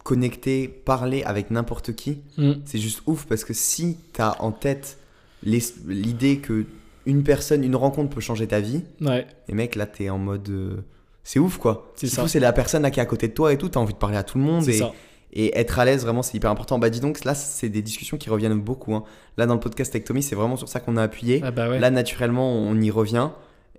connecter, 0.03 0.67
parler 0.67 1.23
avec 1.23 1.49
n'importe 1.51 1.93
qui, 1.95 2.19
Mm. 2.37 2.53
c'est 2.65 2.79
juste 2.79 3.01
ouf 3.05 3.25
parce 3.25 3.45
que 3.45 3.53
si 3.53 3.97
t'as 4.11 4.35
en 4.39 4.51
tête 4.51 4.97
l'idée 5.43 6.39
que 6.39 6.65
une 7.05 7.23
personne, 7.23 7.63
une 7.63 7.75
rencontre 7.75 8.13
peut 8.13 8.21
changer 8.21 8.47
ta 8.47 8.59
vie, 8.59 8.81
Ouais, 9.01 9.27
et 9.47 9.53
mec 9.53 9.75
là 9.75 9.85
t'es 9.85 10.09
en 10.09 10.17
mode 10.17 10.49
euh, 10.49 10.77
c'est 11.23 11.39
ouf 11.39 11.57
quoi. 11.57 11.91
C'est 11.95 12.07
C'est 12.07 12.15
ça. 12.15 12.27
c'est 12.27 12.39
la 12.39 12.51
personne 12.53 12.81
là 12.81 12.91
qui 12.91 12.99
est 12.99 13.03
à 13.03 13.05
côté 13.05 13.27
de 13.29 13.33
toi 13.33 13.53
et 13.53 13.57
tout, 13.57 13.69
t'as 13.69 13.79
envie 13.79 13.93
de 13.93 13.97
parler 13.97 14.17
à 14.17 14.23
tout 14.23 14.37
le 14.37 14.43
monde 14.43 14.67
et, 14.67 14.73
ça. 14.73 14.91
Et 15.35 15.57
être 15.57 15.79
à 15.79 15.85
l'aise 15.85 16.03
vraiment 16.03 16.21
c'est 16.21 16.37
hyper 16.37 16.51
important. 16.51 16.77
Bah 16.79 16.89
dis 16.89 16.99
donc 16.99 17.23
là 17.25 17.33
c'est 17.35 17.69
des 17.69 17.81
discussions 17.81 18.17
qui 18.17 18.29
reviennent 18.29 18.59
beaucoup. 18.59 18.93
hein. 18.95 19.03
Là 19.37 19.45
dans 19.47 19.55
le 19.55 19.59
podcast 19.59 19.93
avec 19.95 20.05
Tommy 20.05 20.21
c'est 20.23 20.35
vraiment 20.35 20.55
sur 20.57 20.69
ça 20.69 20.79
qu'on 20.79 20.95
a 20.97 21.01
appuyé. 21.03 21.41
Ah 21.43 21.51
bah 21.51 21.69
ouais. 21.69 21.79
Là, 21.79 21.89
naturellement, 21.89 22.51
on 22.53 22.79
y 22.79 22.91
revient. 22.91 23.29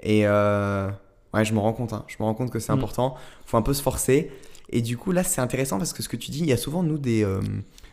Et 0.03 0.27
euh, 0.27 0.89
ouais, 1.33 1.45
je 1.45 1.55
me 1.55 1.59
rends 1.61 1.73
compte. 1.73 1.93
hein. 1.93 2.05
Je 2.09 2.17
me 2.21 2.25
rends 2.25 2.35
compte 2.35 2.51
que 2.51 2.59
c'est 2.59 2.73
Mm. 2.73 2.79
important. 2.79 3.15
faut 3.47 3.57
un 3.57 3.63
peu 3.63 3.73
se 3.73 3.83
forcer. 3.83 4.31
Et 4.71 4.83
du 4.83 4.97
coup, 4.97 5.13
là, 5.13 5.23
c'est 5.23 5.41
intéressant 5.41 5.79
parce 5.79 5.93
que 5.93 6.03
ce 6.03 6.09
que 6.09 6.17
tu 6.17 6.31
dis, 6.31 6.41
il 6.41 6.47
y 6.47 6.53
a 6.53 6.57
souvent, 6.57 6.83
nous, 6.83 6.99
des. 6.99 7.23
euh, 7.25 7.41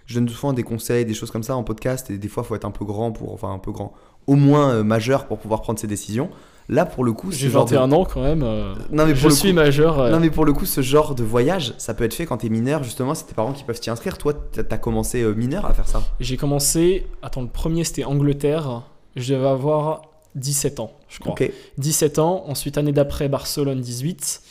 je 0.07 0.15
donne 0.15 0.27
souvent 0.29 0.53
des 0.53 0.63
conseils, 0.63 1.05
des 1.05 1.13
choses 1.13 1.29
comme 1.31 1.43
ça 1.43 1.55
en 1.55 1.63
podcast. 1.63 2.09
Et 2.09 2.17
des 2.17 2.27
fois, 2.27 2.43
il 2.43 2.47
faut 2.47 2.55
être 2.55 2.65
un 2.65 2.71
peu 2.71 2.85
grand 2.85 3.11
pour. 3.11 3.33
Enfin, 3.33 3.51
un 3.53 3.59
peu 3.59 3.71
grand. 3.71 3.93
Au 4.27 4.35
moins 4.35 4.71
euh, 4.73 4.83
majeur 4.83 5.27
pour 5.27 5.37
pouvoir 5.37 5.61
prendre 5.61 5.77
ses 5.79 5.87
décisions. 5.87 6.29
Là, 6.69 6.85
pour 6.85 7.03
le 7.03 7.11
coup, 7.11 7.31
J'ai 7.31 7.47
ce 7.47 7.51
genre 7.53 7.65
de- 7.65 7.71
21 7.75 7.91
ans 7.91 8.05
quand 8.05 8.21
même. 8.21 8.43
euh, 8.43 8.73
Non, 8.91 9.05
mais 9.05 9.11
pour 9.13 9.21
je 9.23 9.27
le 9.27 9.33
suis 9.33 9.49
coup- 9.49 9.55
majeur. 9.55 9.99
euh, 9.99 10.09
Non, 10.11 10.19
mais 10.19 10.29
pour 10.29 10.45
le 10.45 10.53
coup, 10.53 10.65
ce 10.65 10.81
genre 10.81 11.15
de 11.15 11.23
voyage, 11.23 11.73
ça 11.77 11.93
peut 11.93 12.03
être 12.05 12.13
fait 12.13 12.25
quand 12.25 12.37
t'es 12.37 12.49
mineur. 12.49 12.83
Justement, 12.83 13.13
c'est 13.13 13.25
tes 13.25 13.33
parents 13.33 13.51
qui 13.51 13.63
peuvent 13.63 13.79
t'y 13.79 13.89
inscrire. 13.89 14.17
Toi, 14.17 14.33
t'as 14.33 14.77
commencé 14.77 15.21
euh, 15.21 15.33
mineur 15.33 15.65
à 15.65 15.73
faire 15.73 15.87
ça? 15.87 16.01
J'ai 16.19 16.37
commencé. 16.37 17.07
Attends, 17.21 17.41
le 17.41 17.47
premier 17.47 17.83
c'était 17.83 18.05
Angleterre. 18.05 18.83
Je 19.17 19.33
devais 19.33 19.47
avoir 19.49 20.03
17 20.35 20.79
ans, 20.79 20.91
je 21.09 21.19
crois. 21.19 21.33
Ok. 21.33 21.51
17 21.77 22.19
ans. 22.19 22.45
Ensuite, 22.47 22.77
année 22.77 22.93
d'après, 22.93 23.27
Barcelone, 23.27 23.81
18. 23.81 24.41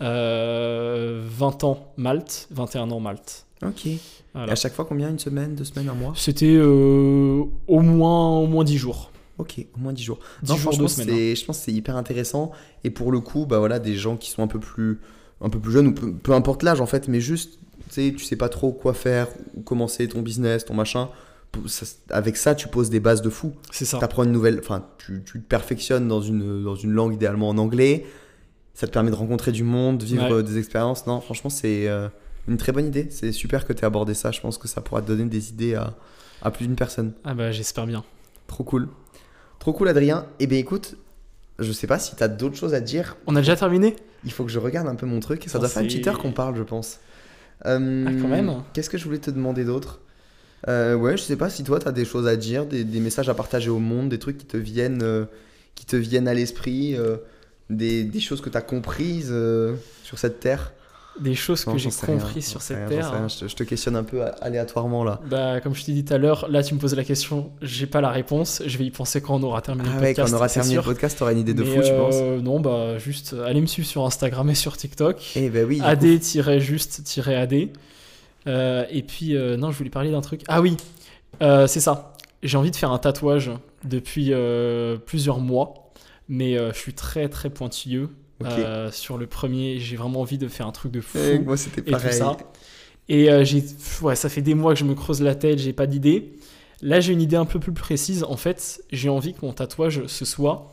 Euh, 0.00 1.22
20 1.24 1.64
ans, 1.64 1.78
Malte. 1.96 2.48
21 2.50 2.90
ans, 2.90 3.00
Malte. 3.00 3.46
Ok. 3.64 3.86
Et 3.86 4.00
à 4.34 4.54
chaque 4.54 4.72
fois, 4.74 4.84
combien? 4.84 5.08
Une 5.10 5.18
semaine, 5.18 5.54
deux 5.54 5.64
semaines, 5.64 5.88
un 5.88 5.94
mois? 5.94 6.12
C'était 6.16 6.58
au, 6.60 7.50
moins, 7.68 8.38
au 8.38 8.46
moins 8.46 8.64
10 8.64 8.78
jours. 8.78 9.10
Ok, 9.38 9.64
au 9.74 9.78
moins 9.78 9.92
10 9.92 10.02
jours. 10.02 10.18
10 10.42 10.48
Non, 10.50 10.54
jours, 10.56 10.62
franchement, 10.72 10.82
deux 10.84 10.88
semaines. 10.88 11.10
hein. 11.10 11.14
c'est- 11.16 11.36
je 11.36 11.44
pense 11.44 11.58
que 11.58 11.64
c'est 11.64 11.72
hyper 11.72 11.96
intéressant. 11.96 12.50
Et 12.84 12.90
pour 12.90 13.12
le 13.12 13.20
coup, 13.20 13.46
bah 13.46 13.58
voilà, 13.58 13.78
des 13.78 13.94
gens 13.96 14.16
qui 14.16 14.30
sont 14.30 14.42
un 14.42 14.48
peu 14.48 14.58
plus, 14.60 14.98
un 15.40 15.48
peu 15.48 15.58
plus 15.60 15.72
jeunes, 15.72 15.86
ou 15.88 15.94
peu, 15.94 16.12
peu 16.12 16.32
importe 16.32 16.62
l'âge 16.64 16.80
en 16.80 16.86
fait, 16.86 17.06
mais 17.08 17.20
juste, 17.20 17.58
tu 17.88 17.94
sais, 17.94 18.14
tu 18.16 18.24
sais 18.24 18.36
pas 18.36 18.48
trop 18.48 18.72
quoi 18.72 18.94
faire, 18.94 19.28
ou 19.54 19.60
commencer 19.62 20.08
ton 20.08 20.22
business, 20.22 20.64
ton 20.64 20.74
machin. 20.74 21.08
Ça- 21.66 21.86
avec 22.10 22.36
ça, 22.36 22.54
tu 22.54 22.68
poses 22.68 22.90
des 22.90 23.00
bases 23.00 23.22
de 23.22 23.30
fou. 23.30 23.52
C'est 23.70 23.84
ça. 23.86 23.98
Tu 23.98 24.04
apprends 24.04 24.24
une 24.24 24.32
nouvelle, 24.32 24.58
enfin, 24.58 24.84
tu, 24.98 25.22
tu 25.24 25.40
te 25.40 25.46
perfectionnes 25.46 26.06
dans 26.08 26.20
une, 26.20 26.62
dans 26.62 26.74
une 26.74 26.90
langue, 26.92 27.14
idéalement 27.14 27.48
en 27.48 27.56
anglais. 27.58 28.04
Ça 28.74 28.86
te 28.86 28.92
permet 28.92 29.10
de 29.10 29.16
rencontrer 29.16 29.50
du 29.50 29.62
monde, 29.64 30.02
vivre 30.02 30.36
Ouais. 30.36 30.42
des 30.42 30.58
expériences. 30.58 31.06
Non, 31.06 31.20
franchement, 31.20 31.48
c'est 31.50 31.88
euh, 31.88 32.08
une 32.48 32.58
très 32.58 32.70
bonne 32.72 32.86
idée. 32.86 33.06
C'est 33.10 33.32
super 33.32 33.66
que 33.66 33.72
tu 33.72 33.82
aies 33.82 33.86
abordé 33.86 34.14
ça. 34.14 34.30
Je 34.30 34.40
pense 34.40 34.58
que 34.58 34.68
ça 34.68 34.80
pourra 34.82 35.00
te 35.00 35.06
donner 35.08 35.24
des 35.24 35.48
idées 35.50 35.74
à, 35.74 35.94
à 36.42 36.50
plus 36.50 36.66
d'une 36.66 36.76
personne. 36.76 37.12
Ah 37.24 37.34
bah 37.34 37.50
j'espère 37.50 37.86
bien. 37.86 38.04
Trop 38.46 38.62
cool. 38.64 38.88
Trop 39.58 39.72
cool, 39.72 39.88
Adrien. 39.88 40.26
Eh 40.40 40.46
bien, 40.46 40.58
écoute, 40.58 40.96
je 41.58 41.72
sais 41.72 41.86
pas 41.86 41.98
si 41.98 42.14
tu 42.16 42.22
as 42.22 42.28
d'autres 42.28 42.56
choses 42.56 42.74
à 42.74 42.80
dire. 42.80 43.16
On 43.26 43.36
a 43.36 43.40
déjà 43.40 43.56
terminé? 43.56 43.96
Il 44.24 44.32
faut 44.32 44.44
que 44.44 44.50
je 44.50 44.58
regarde 44.58 44.88
un 44.88 44.94
peu 44.94 45.06
mon 45.06 45.20
truc. 45.20 45.44
Ça 45.46 45.58
doit 45.58 45.68
faire 45.68 45.82
une 45.82 45.88
petite 45.88 46.06
heure 46.06 46.18
qu'on 46.18 46.32
parle, 46.32 46.56
je 46.56 46.62
pense. 46.62 46.98
Euh, 47.66 48.04
Ah, 48.08 48.12
quand 48.20 48.28
même. 48.28 48.52
Qu'est-ce 48.72 48.90
que 48.90 48.98
je 48.98 49.04
voulais 49.04 49.18
te 49.18 49.30
demander 49.30 49.64
d'autre? 49.64 50.00
Euh, 50.68 50.94
Ouais, 50.94 51.16
je 51.16 51.22
sais 51.22 51.36
pas 51.36 51.50
si 51.50 51.64
toi, 51.64 51.78
tu 51.78 51.88
as 51.88 51.92
des 51.92 52.04
choses 52.04 52.26
à 52.26 52.36
dire, 52.36 52.66
des, 52.66 52.84
des 52.84 53.00
messages 53.00 53.28
à 53.28 53.34
partager 53.34 53.70
au 53.70 53.78
monde, 53.78 54.08
des 54.08 54.18
trucs 54.18 54.38
qui 54.38 54.46
te 54.46 54.56
viennent, 54.56 55.02
euh, 55.02 55.24
qui 55.74 55.86
te 55.86 55.96
viennent 55.96 56.28
à 56.28 56.34
l'esprit, 56.34 56.96
euh, 56.96 57.16
des, 57.70 58.04
des 58.04 58.20
choses 58.20 58.40
que 58.40 58.50
tu 58.50 58.56
as 58.56 58.60
comprises 58.62 59.30
euh, 59.30 59.74
sur 60.04 60.18
cette 60.18 60.40
terre? 60.40 60.72
Des 61.20 61.34
choses 61.34 61.66
Non, 61.66 61.72
que 61.72 61.78
j'ai 61.78 61.90
compris 61.90 62.42
sur 62.42 62.62
cette 62.62 62.76
rien, 62.78 62.88
terre. 62.88 63.12
rien. 63.12 63.28
Je, 63.28 63.38
te, 63.38 63.48
je 63.48 63.56
te 63.56 63.62
questionne 63.64 63.96
un 63.96 64.04
peu 64.04 64.22
aléatoirement 64.40 65.02
là. 65.04 65.20
Bah 65.28 65.60
comme 65.60 65.74
je 65.74 65.84
t'ai 65.84 65.92
dit 65.92 66.04
tout 66.04 66.14
à 66.14 66.18
l'heure, 66.18 66.48
là 66.48 66.62
tu 66.62 66.74
me 66.74 66.78
poses 66.78 66.94
la 66.94 67.04
question, 67.04 67.50
j'ai 67.60 67.86
pas 67.86 68.00
la 68.00 68.10
réponse, 68.10 68.62
je 68.66 68.78
vais 68.78 68.84
y 68.84 68.90
penser 68.90 69.20
quand 69.20 69.34
on 69.36 69.42
aura 69.42 69.60
terminé 69.60 69.88
Ah 69.90 69.96
le 69.96 70.00
ouais, 70.00 70.08
podcast. 70.10 70.28
quand 70.30 70.34
on 70.34 70.38
aura 70.38 70.48
terminé 70.48 70.76
le 70.76 70.82
podcast, 70.82 71.18
t'auras 71.18 71.32
une 71.32 71.38
idée 71.38 71.54
de 71.54 71.62
Mais, 71.62 71.74
fou, 71.76 71.82
tu 71.82 71.90
penses 71.92 72.14
euh, 72.16 72.40
Non, 72.40 72.60
bah 72.60 72.98
juste 72.98 73.34
allez 73.46 73.60
me 73.60 73.66
suivre 73.66 73.88
sur 73.88 74.04
Instagram 74.06 74.48
et 74.50 74.54
sur 74.54 74.76
TikTok. 74.76 75.32
Eh 75.36 75.50
ben 75.50 75.64
oui. 75.66 75.80
AD-juste-AD. 75.82 77.54
Euh, 78.46 78.84
et 78.90 79.02
puis, 79.02 79.36
euh, 79.36 79.56
non, 79.56 79.70
je 79.70 79.78
voulais 79.78 79.90
parler 79.90 80.10
d'un 80.10 80.20
truc. 80.20 80.42
Ah 80.48 80.60
oui, 80.60 80.76
c'est 81.40 81.80
ça. 81.80 82.14
J'ai 82.42 82.56
envie 82.56 82.70
de 82.70 82.76
faire 82.76 82.92
un 82.92 82.98
tatouage 82.98 83.50
depuis 83.84 84.32
plusieurs 85.06 85.40
mois, 85.40 85.92
mais 86.28 86.56
euh, 86.58 86.72
je 86.72 86.78
suis 86.78 86.94
très 86.94 87.28
très 87.28 87.50
pointilleux. 87.50 88.10
Euh, 88.44 88.90
sur 88.92 89.18
le 89.18 89.26
premier, 89.26 89.78
j'ai 89.80 89.96
vraiment 89.96 90.20
envie 90.20 90.38
de 90.38 90.48
faire 90.48 90.66
un 90.66 90.72
truc 90.72 90.92
de 90.92 91.00
fou. 91.00 91.18
Eh, 91.18 91.38
moi, 91.40 91.56
c'était 91.56 91.80
et 91.80 91.84
tout 91.84 91.90
pareil. 91.90 92.12
ça. 92.12 92.36
Et 93.08 93.30
euh, 93.30 93.44
j'ai, 93.44 93.64
ouais, 94.02 94.14
ça 94.16 94.28
fait 94.28 94.42
des 94.42 94.54
mois 94.54 94.74
que 94.74 94.78
je 94.78 94.84
me 94.84 94.94
creuse 94.94 95.20
la 95.22 95.34
tête, 95.34 95.58
j'ai 95.58 95.72
pas 95.72 95.86
d'idée. 95.86 96.34
Là, 96.82 97.00
j'ai 97.00 97.12
une 97.12 97.22
idée 97.22 97.36
un 97.36 97.46
peu 97.46 97.58
plus 97.58 97.72
précise. 97.72 98.22
En 98.24 98.36
fait, 98.36 98.82
j'ai 98.92 99.08
envie 99.08 99.34
que 99.34 99.44
mon 99.44 99.52
tatouage 99.52 100.06
ce 100.06 100.24
soit 100.24 100.72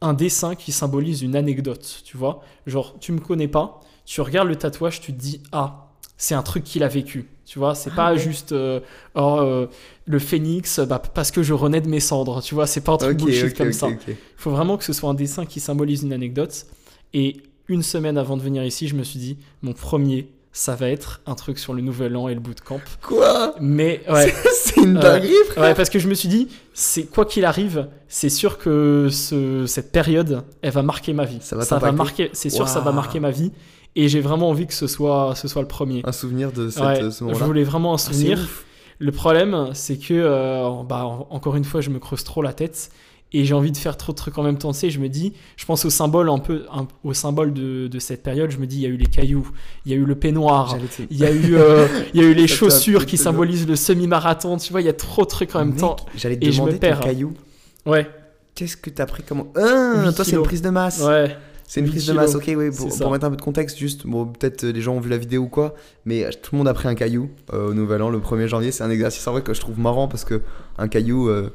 un 0.00 0.12
dessin 0.12 0.54
qui 0.54 0.70
symbolise 0.72 1.22
une 1.22 1.34
anecdote. 1.36 2.02
Tu 2.04 2.16
vois, 2.16 2.42
genre 2.66 2.96
tu 3.00 3.12
me 3.12 3.20
connais 3.20 3.48
pas, 3.48 3.80
tu 4.04 4.20
regardes 4.20 4.48
le 4.48 4.56
tatouage, 4.56 5.00
tu 5.00 5.12
te 5.12 5.18
dis 5.18 5.40
ah 5.52 5.86
c'est 6.16 6.34
un 6.34 6.42
truc 6.42 6.64
qu'il 6.64 6.82
a 6.82 6.88
vécu. 6.88 7.26
Tu 7.46 7.58
vois, 7.58 7.74
c'est 7.74 7.90
Ah 7.92 7.96
pas 7.96 8.12
ouais. 8.12 8.18
juste 8.18 8.52
euh, 8.52 8.80
oh, 9.14 9.38
euh, 9.40 9.66
le 10.04 10.18
phénix, 10.18 10.80
bah, 10.80 10.98
parce 10.98 11.30
que 11.30 11.42
je 11.42 11.54
renais 11.54 11.80
de 11.80 11.88
mes 11.88 12.00
cendres. 12.00 12.42
Tu 12.42 12.54
vois, 12.54 12.66
c'est 12.66 12.82
pas 12.82 12.92
un 12.92 12.96
truc 12.98 13.18
Ok, 13.18 13.24
bullshit 13.24 13.56
comme 13.56 13.72
ça. 13.72 13.88
Il 14.06 14.16
faut 14.36 14.50
vraiment 14.50 14.76
que 14.76 14.84
ce 14.84 14.92
soit 14.92 15.08
un 15.08 15.14
dessin 15.14 15.46
qui 15.46 15.58
symbolise 15.60 16.02
une 16.02 16.12
anecdote. 16.12 16.66
Et 17.14 17.36
une 17.68 17.82
semaine 17.82 18.18
avant 18.18 18.36
de 18.36 18.42
venir 18.42 18.64
ici, 18.64 18.88
je 18.88 18.94
me 18.94 19.02
suis 19.02 19.18
dit, 19.18 19.38
mon 19.62 19.72
premier, 19.72 20.28
ça 20.52 20.74
va 20.74 20.88
être 20.88 21.20
un 21.26 21.34
truc 21.34 21.58
sur 21.58 21.74
le 21.74 21.82
Nouvel 21.82 22.16
An 22.16 22.28
et 22.28 22.34
le 22.34 22.40
bootcamp. 22.40 22.80
Quoi? 23.02 23.54
Mais 23.60 24.00
ouais, 24.10 24.32
C'est 24.54 24.76
une 24.80 24.96
Euh, 24.96 25.00
dinguerie, 25.00 25.32
frère. 25.50 25.64
ouais, 25.64 25.74
parce 25.74 25.90
que 25.90 25.98
je 25.98 26.08
me 26.08 26.14
suis 26.14 26.28
dit, 26.28 26.48
c'est 26.74 27.04
quoi 27.04 27.24
qu'il 27.26 27.44
arrive, 27.44 27.88
c'est 28.08 28.28
sûr 28.30 28.58
que 28.58 29.08
ce, 29.10 29.66
cette 29.66 29.92
période, 29.92 30.44
elle 30.62 30.72
va 30.72 30.82
marquer 30.82 31.12
ma 31.12 31.24
vie. 31.24 31.38
Ça 31.40 31.56
va 31.56 31.62
va 31.62 31.66
t'impacter. 31.68 31.96
marquer. 31.96 32.30
C'est 32.32 32.50
sûr, 32.50 32.64
que 32.64 32.70
ça 32.70 32.80
va 32.80 32.92
marquer 32.92 33.20
ma 33.20 33.30
vie. 33.30 33.52
Et 33.96 34.08
j'ai 34.08 34.20
vraiment 34.20 34.50
envie 34.50 34.66
que 34.66 34.74
ce 34.74 34.86
soit, 34.86 35.34
ce 35.34 35.48
soit 35.48 35.62
le 35.62 35.68
premier. 35.68 36.02
Un 36.04 36.12
souvenir 36.12 36.52
de 36.52 36.68
cette, 36.70 36.82
Ouais, 36.82 37.10
ce 37.10 37.18
je 37.18 37.24
moment-là. 37.24 37.44
voulais 37.46 37.64
vraiment 37.64 37.92
un 37.92 37.96
Ah, 37.96 37.98
souvenir. 37.98 38.48
Le 39.00 39.12
problème, 39.12 39.70
c'est 39.74 39.96
que, 39.96 40.12
euh, 40.14 40.82
bah, 40.88 41.04
en- 41.06 41.26
encore 41.30 41.56
une 41.56 41.64
fois, 41.64 41.80
je 41.80 41.90
me 41.90 41.98
creuse 41.98 42.24
trop 42.24 42.42
la 42.42 42.52
tête 42.52 42.90
et 43.32 43.44
j'ai 43.44 43.54
envie 43.54 43.72
de 43.72 43.76
faire 43.76 43.96
trop 43.96 44.12
de 44.12 44.16
trucs 44.16 44.38
en 44.38 44.42
même 44.42 44.56
temps. 44.58 44.72
Tu 44.72 44.78
sais, 44.78 44.90
je 44.90 44.98
me 45.00 45.08
dis, 45.08 45.34
je 45.56 45.64
pense 45.66 45.84
au 45.84 45.90
symbole 45.90 46.30
un 46.30 46.38
peu, 46.38 46.64
un- 46.72 46.88
au 47.04 47.12
symbole 47.12 47.52
de, 47.52 47.86
de 47.88 47.98
cette 47.98 48.22
période. 48.22 48.50
Je 48.50 48.58
me 48.58 48.66
dis, 48.66 48.76
il 48.76 48.82
y 48.82 48.86
a 48.86 48.88
eu 48.88 48.96
les 48.96 49.06
cailloux, 49.06 49.48
il 49.84 49.92
y 49.92 49.94
a 49.94 49.98
eu 49.98 50.04
le 50.04 50.14
peignoir, 50.14 50.76
il 51.10 51.16
y 51.16 51.24
a 51.24 51.30
eu, 51.30 51.54
euh, 51.56 51.86
il 52.14 52.20
y 52.22 52.24
a 52.24 52.28
eu 52.28 52.34
les 52.34 52.46
chaussures 52.46 53.04
qui 53.06 53.16
symbolisent 53.18 53.66
le 53.68 53.76
semi-marathon. 53.76 54.56
Tu 54.56 54.72
vois, 54.72 54.80
il 54.80 54.86
y 54.86 54.90
a 54.90 54.94
trop 54.94 55.22
de 55.24 55.28
trucs 55.28 55.54
en 55.54 55.60
même 55.60 55.70
Mec, 55.70 55.78
temps. 55.80 55.96
J'allais 56.16 56.38
te 56.38 56.44
et 56.46 56.52
je 56.52 56.60
me 56.60 56.66
demander 56.66 56.78
perds. 56.80 57.00
caillou. 57.00 57.34
Ouais, 57.86 58.08
Qu'est-ce 58.54 58.76
que 58.76 58.90
t'as 58.90 59.06
pris 59.06 59.22
comme. 59.22 59.44
Ah, 59.56 60.02
Huit 60.06 60.14
toi, 60.14 60.24
c'est 60.24 60.34
une 60.36 60.42
prise 60.42 60.62
de 60.62 60.70
masse. 60.70 61.00
ouais. 61.00 61.36
C'est 61.70 61.80
une 61.80 61.86
8 61.86 61.90
prise 61.92 62.06
de 62.06 62.12
masse, 62.14 62.34
ok, 62.34 62.44
oui, 62.56 62.70
pour, 62.74 63.10
mettre 63.12 63.26
un 63.26 63.30
peu 63.30 63.36
de 63.36 63.42
contexte, 63.42 63.76
juste, 63.76 64.06
bon, 64.06 64.24
peut-être 64.24 64.64
euh, 64.64 64.72
les 64.72 64.80
gens 64.80 64.94
ont 64.94 65.00
vu 65.00 65.10
la 65.10 65.18
vidéo 65.18 65.42
ou 65.42 65.48
quoi, 65.48 65.74
mais 66.06 66.24
euh, 66.24 66.30
tout 66.30 66.52
le 66.54 66.58
monde 66.58 66.66
a 66.68 66.72
pris 66.72 66.88
un 66.88 66.94
caillou 66.94 67.28
euh, 67.52 67.68
au 67.68 67.74
Nouvel 67.74 68.00
An, 68.00 68.08
le 68.08 68.20
1er 68.20 68.46
janvier. 68.46 68.72
C'est 68.72 68.82
un 68.84 68.90
exercice 68.90 69.26
en 69.26 69.32
vrai 69.32 69.42
que 69.42 69.52
je 69.52 69.60
trouve 69.60 69.78
marrant 69.78 70.08
parce 70.08 70.24
que 70.24 70.40
un 70.78 70.88
caillou, 70.88 71.28
euh, 71.28 71.50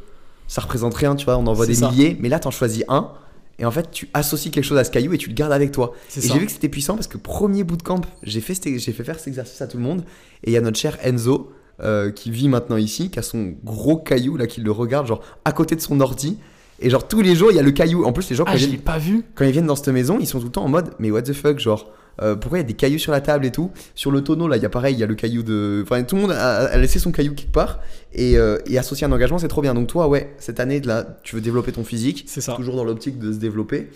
ça 0.47 0.61
représente 0.61 0.93
rien, 0.93 1.15
tu 1.15 1.25
vois, 1.25 1.37
on 1.37 1.47
en 1.47 1.53
voit 1.53 1.65
des 1.65 1.75
ça. 1.75 1.89
milliers, 1.89 2.17
mais 2.19 2.29
là, 2.29 2.39
t'en 2.39 2.51
choisis 2.51 2.83
un, 2.87 3.11
et 3.59 3.65
en 3.65 3.71
fait, 3.71 3.91
tu 3.91 4.09
associes 4.13 4.51
quelque 4.51 4.63
chose 4.65 4.77
à 4.77 4.83
ce 4.83 4.91
caillou 4.91 5.13
et 5.13 5.17
tu 5.17 5.29
le 5.29 5.35
gardes 5.35 5.51
avec 5.53 5.71
toi. 5.71 5.93
Et 6.17 6.21
j'ai 6.21 6.39
vu 6.39 6.45
que 6.47 6.51
c'était 6.51 6.69
puissant 6.69 6.95
parce 6.95 7.07
que 7.07 7.17
premier 7.17 7.63
bootcamp, 7.63 8.01
j'ai 8.23 8.41
fait, 8.41 8.59
j'ai 8.77 8.91
fait 8.91 9.03
faire 9.03 9.17
cet 9.19 9.27
exercice 9.29 9.61
à 9.61 9.67
tout 9.67 9.77
le 9.77 9.83
monde, 9.83 10.03
et 10.43 10.49
il 10.49 10.53
y 10.53 10.57
a 10.57 10.61
notre 10.61 10.77
cher 10.77 10.97
Enzo. 11.03 11.51
euh, 11.81 12.11
qui 12.11 12.29
vit 12.29 12.49
maintenant 12.49 12.77
ici, 12.77 13.09
qui 13.09 13.17
a 13.17 13.23
son 13.23 13.55
gros 13.63 13.97
caillou 13.97 14.37
là, 14.37 14.45
qui 14.45 14.61
le 14.61 14.69
regarde 14.71 15.07
genre 15.07 15.21
à 15.43 15.51
côté 15.51 15.75
de 15.75 15.81
son 15.81 15.99
ordi, 16.01 16.37
et 16.79 16.87
genre 16.91 17.07
tous 17.07 17.21
les 17.21 17.33
jours 17.35 17.49
il 17.51 17.55
y 17.55 17.59
a 17.59 17.63
le 17.63 17.71
caillou. 17.71 18.05
En 18.05 18.13
plus 18.13 18.29
les 18.29 18.35
gens 18.35 18.45
quand 18.45 18.51
Ah, 18.51 18.55
ils 18.57 18.59
je 18.59 18.65
viennent- 18.67 18.77
l'ai 18.77 18.83
pas 18.83 18.99
vu. 18.99 19.23
quand 19.33 19.43
ils 19.43 19.51
viennent 19.51 19.65
dans 19.65 19.75
cette 19.75 19.87
maison, 19.87 20.17
ils 20.21 20.27
sont 20.27 20.37
tout 20.39 20.45
le 20.45 20.51
temps 20.51 20.63
en 20.63 20.69
mode 20.69 20.91
mais 20.99 21.09
what 21.09 21.23
the 21.23 21.33
fuck, 21.33 21.57
genre 21.59 21.87
euh, 22.21 22.35
pourquoi 22.35 22.59
il 22.59 22.61
y 22.61 22.65
a 22.65 22.67
des 22.67 22.73
cailloux 22.73 22.99
sur 22.99 23.11
la 23.11 23.21
table 23.21 23.45
et 23.45 23.51
tout 23.51 23.71
Sur 23.95 24.11
le 24.11 24.23
tonneau 24.23 24.47
là, 24.47 24.57
il 24.57 24.63
y 24.63 24.65
a 24.65 24.69
pareil, 24.69 24.95
il 24.95 24.99
y 24.99 25.03
a 25.03 25.07
le 25.07 25.15
caillou 25.15 25.41
de. 25.43 25.81
Enfin, 25.83 26.03
tout 26.03 26.15
le 26.15 26.21
monde 26.23 26.31
a, 26.31 26.65
a 26.65 26.77
laissé 26.77 26.99
son 26.99 27.11
caillou 27.11 27.33
quelque 27.33 27.51
part 27.51 27.79
et, 28.13 28.37
euh, 28.37 28.59
et 28.67 28.77
associer 28.77 29.07
un 29.07 29.11
engagement, 29.11 29.39
c'est 29.39 29.47
trop 29.47 29.61
bien. 29.61 29.73
Donc, 29.73 29.87
toi, 29.87 30.07
ouais, 30.07 30.33
cette 30.37 30.59
année 30.59 30.79
là, 30.81 31.17
tu 31.23 31.35
veux 31.35 31.41
développer 31.41 31.71
ton 31.71 31.83
physique, 31.83 32.25
C'est 32.27 32.41
ça. 32.41 32.53
toujours 32.53 32.75
dans 32.75 32.83
l'optique 32.83 33.17
de 33.19 33.33
se 33.33 33.37
développer 33.37 33.89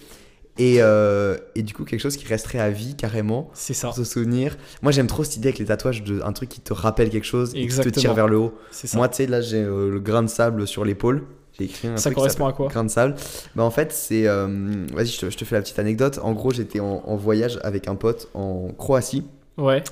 et, 0.59 0.77
euh, 0.79 1.37
et 1.53 1.61
du 1.61 1.73
coup, 1.75 1.83
quelque 1.85 1.99
chose 1.99 2.17
qui 2.17 2.25
resterait 2.25 2.57
à 2.59 2.71
vie 2.71 2.95
carrément. 2.95 3.51
C'est 3.53 3.75
ça. 3.75 3.89
Pour 3.89 3.95
se 3.97 4.03
souvenir. 4.03 4.57
Moi, 4.81 4.91
j'aime 4.91 5.05
trop 5.05 5.23
cette 5.23 5.37
idée 5.37 5.49
avec 5.49 5.59
les 5.59 5.65
tatouages, 5.65 6.03
de, 6.03 6.19
un 6.23 6.33
truc 6.33 6.49
qui 6.49 6.61
te 6.61 6.73
rappelle 6.73 7.09
quelque 7.11 7.27
chose 7.27 7.51
et 7.51 7.53
qui 7.53 7.59
te 7.59 7.63
Exactement. 7.65 8.01
tire 8.01 8.13
vers 8.15 8.27
le 8.27 8.37
haut. 8.37 8.53
C'est 8.71 8.87
ça. 8.87 8.97
Moi, 8.97 9.07
tu 9.09 9.17
sais, 9.17 9.27
là, 9.27 9.41
j'ai 9.41 9.61
euh, 9.61 9.91
le 9.91 9.99
grain 9.99 10.23
de 10.23 10.27
sable 10.27 10.65
sur 10.65 10.83
l'épaule. 10.83 11.23
J'ai 11.59 11.65
écrit 11.65 11.87
un 11.87 11.97
ça 11.97 12.09
truc 12.09 12.15
correspond 12.15 12.45
à 12.47 12.53
quoi 12.53 12.67
Grain 12.67 12.83
de 12.83 12.89
sable. 12.89 13.15
Bah 13.55 13.63
en 13.63 13.71
fait, 13.71 13.91
c'est. 13.91 14.27
euh, 14.27 14.85
Vas-y, 14.93 15.07
je 15.07 15.19
te, 15.21 15.29
je 15.29 15.37
te 15.37 15.45
fais 15.45 15.55
la 15.55 15.61
petite 15.61 15.79
anecdote. 15.79 16.19
En 16.21 16.33
gros, 16.33 16.51
j'étais 16.51 16.79
en, 16.79 17.03
en 17.05 17.15
voyage 17.15 17.59
avec 17.63 17.87
un 17.87 17.95
pote 17.95 18.29
en 18.33 18.69
Croatie 18.77 19.23
Ouais. 19.57 19.83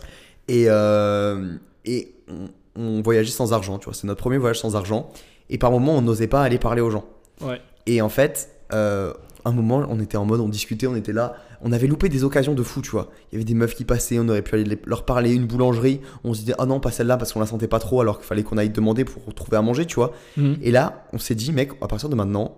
et, 0.47 0.65
euh, 0.69 1.53
et 1.85 2.13
on, 2.29 2.49
on 2.81 3.01
voyageait 3.01 3.31
sans 3.31 3.51
argent, 3.53 3.79
tu 3.79 3.85
vois. 3.85 3.93
C'est 3.93 4.05
notre 4.05 4.19
premier 4.21 4.37
voyage 4.37 4.59
sans 4.59 4.75
argent. 4.75 5.09
Et 5.49 5.57
par 5.57 5.71
moment, 5.71 5.93
on 5.97 6.01
n'osait 6.01 6.27
pas 6.27 6.41
aller 6.43 6.59
parler 6.59 6.81
aux 6.81 6.91
gens. 6.91 7.05
Ouais. 7.41 7.59
Et 7.87 8.01
en 8.01 8.09
fait, 8.09 8.49
euh, 8.73 9.13
un 9.43 9.51
moment, 9.51 9.85
on 9.89 9.99
était 9.99 10.17
en 10.17 10.25
mode, 10.25 10.39
on 10.41 10.49
discutait, 10.49 10.87
on 10.87 10.95
était 10.95 11.13
là. 11.13 11.35
On 11.67 11.71
avait 11.71 11.87
loupé 11.87 12.07
des 12.09 12.23
occasions 12.23 12.53
de 12.53 12.61
fou, 12.61 12.81
tu 12.81 12.91
vois. 12.91 13.09
Il 13.31 13.35
y 13.35 13.37
avait 13.37 13.43
des 13.43 13.55
meufs 13.55 13.73
qui 13.75 13.85
passaient, 13.85 14.19
on 14.19 14.29
aurait 14.29 14.43
pu 14.43 14.53
aller 14.55 14.79
leur 14.85 15.03
parler, 15.03 15.33
une 15.33 15.47
boulangerie. 15.47 15.99
On 16.23 16.33
se 16.35 16.41
disait, 16.41 16.53
ah 16.59 16.65
non, 16.67 16.79
pas 16.79 16.91
celle-là 16.91 17.17
parce 17.17 17.33
qu'on 17.33 17.39
la 17.39 17.47
sentait 17.47 17.67
pas 17.67 17.79
trop 17.79 17.99
alors 18.01 18.17
qu'il 18.19 18.27
fallait 18.27 18.43
qu'on 18.43 18.57
aille 18.57 18.69
demander 18.69 19.03
pour 19.03 19.33
trouver 19.33 19.57
à 19.57 19.63
manger, 19.63 19.85
tu 19.87 19.95
vois. 19.95 20.13
Mhm. 20.37 20.57
Et 20.61 20.69
là, 20.71 21.05
on 21.11 21.17
s'est 21.17 21.33
dit, 21.35 21.51
mec, 21.51 21.71
à 21.81 21.87
partir 21.87 22.07
de 22.07 22.13
maintenant, 22.15 22.55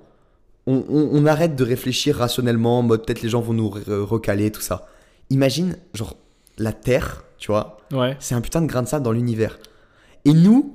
on, 0.68 0.84
on- 0.90 1.10
on 1.14 1.26
arrête 1.26 1.56
de 1.56 1.64
réfléchir 1.64 2.18
rationnellement, 2.18 2.80
en 2.80 2.84
mode 2.84 3.06
peut-être 3.06 3.22
les 3.22 3.30
gens 3.30 3.40
vont 3.40 3.54
nous 3.54 3.70
re- 3.70 4.02
recaler, 4.02 4.52
tout 4.52 4.60
ça. 4.62 4.88
Imagine, 5.30 5.78
genre, 5.94 6.18
la 6.58 6.74
Terre, 6.74 7.24
tu 7.38 7.48
vois, 7.50 7.78
Ouais. 7.94 8.18
c'est 8.20 8.36
un 8.36 8.42
putain 8.42 8.62
de 8.62 8.68
grain 8.68 8.82
de 8.84 8.88
sable 8.90 9.06
dans 9.06 9.14
l'univers. 9.14 9.58
Et 10.26 10.34
nous, 10.34 10.74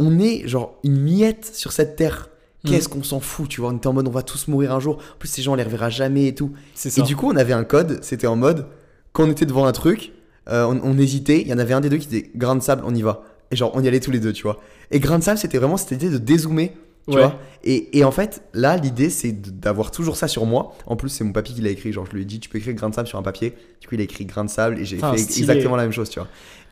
on 0.00 0.18
est 0.18 0.48
genre 0.48 0.78
une 0.82 1.00
miette 1.00 1.44
sur 1.54 1.70
cette 1.70 1.94
Terre. 1.94 2.28
Qu'est-ce 2.70 2.88
qu'on 2.88 3.02
s'en 3.02 3.20
fout, 3.20 3.48
tu 3.48 3.60
vois 3.60 3.70
On 3.70 3.76
était 3.76 3.86
en 3.86 3.92
mode, 3.92 4.08
on 4.08 4.12
va 4.12 4.22
tous 4.22 4.48
mourir 4.48 4.72
un 4.74 4.80
jour. 4.80 4.96
En 4.96 5.18
plus, 5.18 5.28
ces 5.28 5.42
gens, 5.42 5.52
on 5.52 5.56
les 5.56 5.62
reverra 5.62 5.90
jamais 5.90 6.26
et 6.28 6.34
tout. 6.34 6.52
C'est 6.74 6.90
ça. 6.90 7.00
Et 7.00 7.04
du 7.04 7.16
coup, 7.16 7.28
on 7.30 7.36
avait 7.36 7.52
un 7.52 7.64
code, 7.64 7.98
c'était 8.02 8.26
en 8.26 8.36
mode, 8.36 8.66
quand 9.12 9.24
on 9.24 9.30
était 9.30 9.46
devant 9.46 9.66
un 9.66 9.72
truc, 9.72 10.12
euh, 10.48 10.64
on, 10.64 10.80
on 10.82 10.98
hésitait, 10.98 11.40
il 11.40 11.48
y 11.48 11.52
en 11.52 11.58
avait 11.58 11.74
un 11.74 11.80
des 11.80 11.88
deux 11.90 11.98
qui 11.98 12.06
disait 12.08 12.30
grain 12.34 12.56
de 12.56 12.62
sable, 12.62 12.82
on 12.86 12.94
y 12.94 13.02
va. 13.02 13.22
Et 13.50 13.56
genre, 13.56 13.70
on 13.74 13.82
y 13.82 13.88
allait 13.88 14.00
tous 14.00 14.10
les 14.10 14.20
deux, 14.20 14.32
tu 14.32 14.42
vois. 14.42 14.58
Et 14.90 15.00
grain 15.00 15.18
de 15.18 15.24
sable, 15.24 15.38
c'était 15.38 15.58
vraiment 15.58 15.76
cette 15.76 15.92
idée 15.92 16.10
de 16.10 16.18
dézoomer, 16.18 16.70
tu 17.08 17.14
Ouais. 17.14 17.22
vois. 17.22 17.38
Et, 17.64 17.98
et 17.98 18.04
en 18.04 18.10
fait, 18.10 18.42
là, 18.52 18.76
l'idée, 18.76 19.08
c'est 19.08 19.32
d'avoir 19.32 19.90
toujours 19.90 20.16
ça 20.16 20.28
sur 20.28 20.44
moi. 20.44 20.74
En 20.86 20.94
plus, 20.96 21.08
c'est 21.08 21.24
mon 21.24 21.32
papy 21.32 21.54
qui 21.54 21.62
l'a 21.62 21.70
écrit. 21.70 21.90
Genre, 21.92 22.04
je 22.06 22.12
lui 22.14 22.22
ai 22.22 22.24
dit, 22.26 22.38
tu 22.38 22.48
peux 22.50 22.58
écrire 22.58 22.74
grain 22.74 22.90
de 22.90 22.94
sable 22.94 23.08
sur 23.08 23.18
un 23.18 23.22
papier. 23.22 23.54
Du 23.80 23.88
coup, 23.88 23.94
il 23.94 24.00
a 24.02 24.04
écrit 24.04 24.26
grain 24.26 24.44
de 24.44 24.50
sable 24.50 24.78
et 24.78 24.84
j'ai 24.84 24.98
Ah, 25.00 25.12
fait 25.12 25.18
stylé. 25.18 25.40
exactement 25.50 25.76
la 25.76 25.84
même 25.84 25.92
chose, 25.92 26.10
tu 26.10 26.18
vois. 26.20 26.28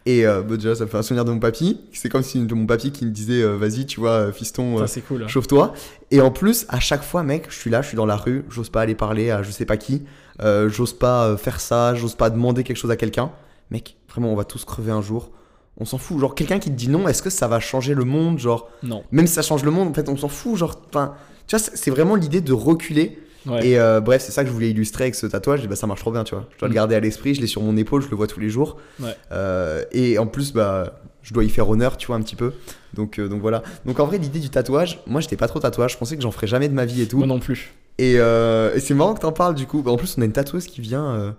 Et 0.06 0.24
euh, 0.24 0.40
bah, 0.42 0.56
déjà, 0.56 0.74
ça 0.76 0.84
me 0.84 0.88
fait 0.88 0.96
un 0.96 1.02
souvenir 1.02 1.24
de 1.24 1.32
mon 1.32 1.40
papy. 1.40 1.80
C'est 1.92 2.08
comme 2.08 2.22
si 2.22 2.38
de 2.40 2.54
mon 2.54 2.64
papy 2.64 2.92
qui 2.92 3.04
me 3.04 3.10
disait, 3.10 3.42
euh, 3.42 3.56
vas-y, 3.56 3.86
tu 3.86 3.98
vois, 3.98 4.10
euh, 4.10 4.32
fiston, 4.32 4.80
euh, 4.80 4.86
cool. 5.08 5.28
Chauffe-toi. 5.28 5.74
Et 6.12 6.20
en 6.20 6.30
plus, 6.30 6.64
à 6.68 6.78
chaque 6.78 7.02
fois, 7.02 7.24
mec, 7.24 7.46
je 7.48 7.56
suis 7.58 7.70
là, 7.70 7.82
je 7.82 7.88
suis 7.88 7.96
dans 7.96 8.06
la 8.06 8.16
rue, 8.16 8.44
j'ose 8.48 8.68
pas 8.70 8.82
aller 8.82 8.94
parler 8.94 9.30
à 9.30 9.42
je 9.42 9.50
sais 9.50 9.64
pas 9.64 9.76
qui, 9.76 10.04
j'ose 10.40 10.92
pas 10.92 11.36
faire 11.36 11.60
ça, 11.60 11.94
j'ose 11.96 12.14
pas 12.14 12.30
demander 12.30 12.62
quelque 12.62 12.76
chose 12.76 12.92
à 12.92 12.96
quelqu'un. 12.96 13.32
Mec, 13.72 13.96
vraiment, 14.08 14.32
on 14.32 14.36
va 14.36 14.44
tous 14.44 14.64
crever 14.64 14.92
un 14.92 15.02
jour. 15.02 15.30
On 15.78 15.84
s'en 15.84 15.98
fout. 15.98 16.18
Genre, 16.20 16.34
quelqu'un 16.36 16.58
qui 16.60 16.70
te 16.70 16.76
dit 16.76 16.88
non, 16.88 17.08
est-ce 17.08 17.22
que 17.22 17.28
ça 17.30 17.48
va 17.48 17.58
changer 17.60 17.94
le 17.94 18.04
monde 18.04 18.38
Genre, 18.38 18.70
Non. 18.84 19.02
même 19.10 19.26
si 19.26 19.34
ça 19.34 19.42
change 19.42 19.64
le 19.64 19.70
monde, 19.72 19.88
en 19.88 19.92
fait, 19.94 20.08
on 20.08 20.16
s'en 20.16 20.28
fout. 20.28 20.56
Genre, 20.56 20.80
enfin, 20.88 21.14
tu 21.48 21.56
vois, 21.56 21.64
c'est 21.74 21.90
vraiment 21.90 22.14
l'idée 22.14 22.40
de 22.40 22.52
reculer. 22.52 23.18
Ouais. 23.46 23.66
Et 23.66 23.78
euh, 23.78 24.00
bref, 24.00 24.22
c'est 24.22 24.32
ça 24.32 24.42
que 24.42 24.48
je 24.48 24.52
voulais 24.52 24.70
illustrer 24.70 25.04
avec 25.04 25.14
ce 25.14 25.26
tatouage. 25.26 25.64
Et 25.64 25.68
bah, 25.68 25.76
ça 25.76 25.86
marche 25.86 26.00
trop 26.00 26.10
bien, 26.12 26.24
tu 26.24 26.34
vois. 26.34 26.46
Je 26.54 26.58
dois 26.58 26.68
Mm. 26.68 26.72
le 26.72 26.74
garder 26.74 26.94
à 26.96 27.00
l'esprit, 27.00 27.34
je 27.34 27.40
l'ai 27.40 27.46
sur 27.46 27.62
mon 27.62 27.76
épaule, 27.76 28.02
je 28.02 28.08
le 28.10 28.16
vois 28.16 28.26
tous 28.26 28.40
les 28.40 28.48
jours. 28.50 28.76
Ouais. 29.00 29.14
Euh, 29.32 29.84
et 29.92 30.18
en 30.18 30.26
plus, 30.26 30.52
bah, 30.52 30.98
je 31.22 31.32
dois 31.32 31.44
y 31.44 31.48
faire 31.48 31.68
honneur, 31.68 31.96
tu 31.96 32.06
vois, 32.08 32.16
un 32.16 32.22
petit 32.22 32.36
peu. 32.36 32.52
Donc, 32.94 33.18
euh, 33.18 33.28
donc 33.28 33.40
voilà. 33.40 33.62
Donc 33.84 34.00
en 34.00 34.06
vrai, 34.06 34.18
l'idée 34.18 34.40
du 34.40 34.50
tatouage, 34.50 35.00
moi, 35.06 35.20
j'étais 35.20 35.36
pas 35.36 35.48
trop 35.48 35.60
tatouage. 35.60 35.92
Je 35.92 35.98
pensais 35.98 36.16
que 36.16 36.22
j'en 36.22 36.30
ferais 36.32 36.46
jamais 36.46 36.68
de 36.68 36.74
ma 36.74 36.84
vie 36.86 37.02
et 37.02 37.08
tout. 37.08 37.18
Moi 37.18 37.26
non 37.26 37.38
plus. 37.38 37.72
Et, 37.98 38.14
et 38.14 38.80
c'est 38.80 38.94
marrant 38.94 39.14
que 39.14 39.20
t'en 39.20 39.32
parles 39.32 39.54
du 39.54 39.66
coup. 39.66 39.82
Bah, 39.82 39.90
en 39.90 39.96
plus, 39.96 40.16
on 40.18 40.22
a 40.22 40.24
une 40.24 40.32
tatoueuse 40.32 40.66
qui 40.66 40.80
vient 40.80 41.34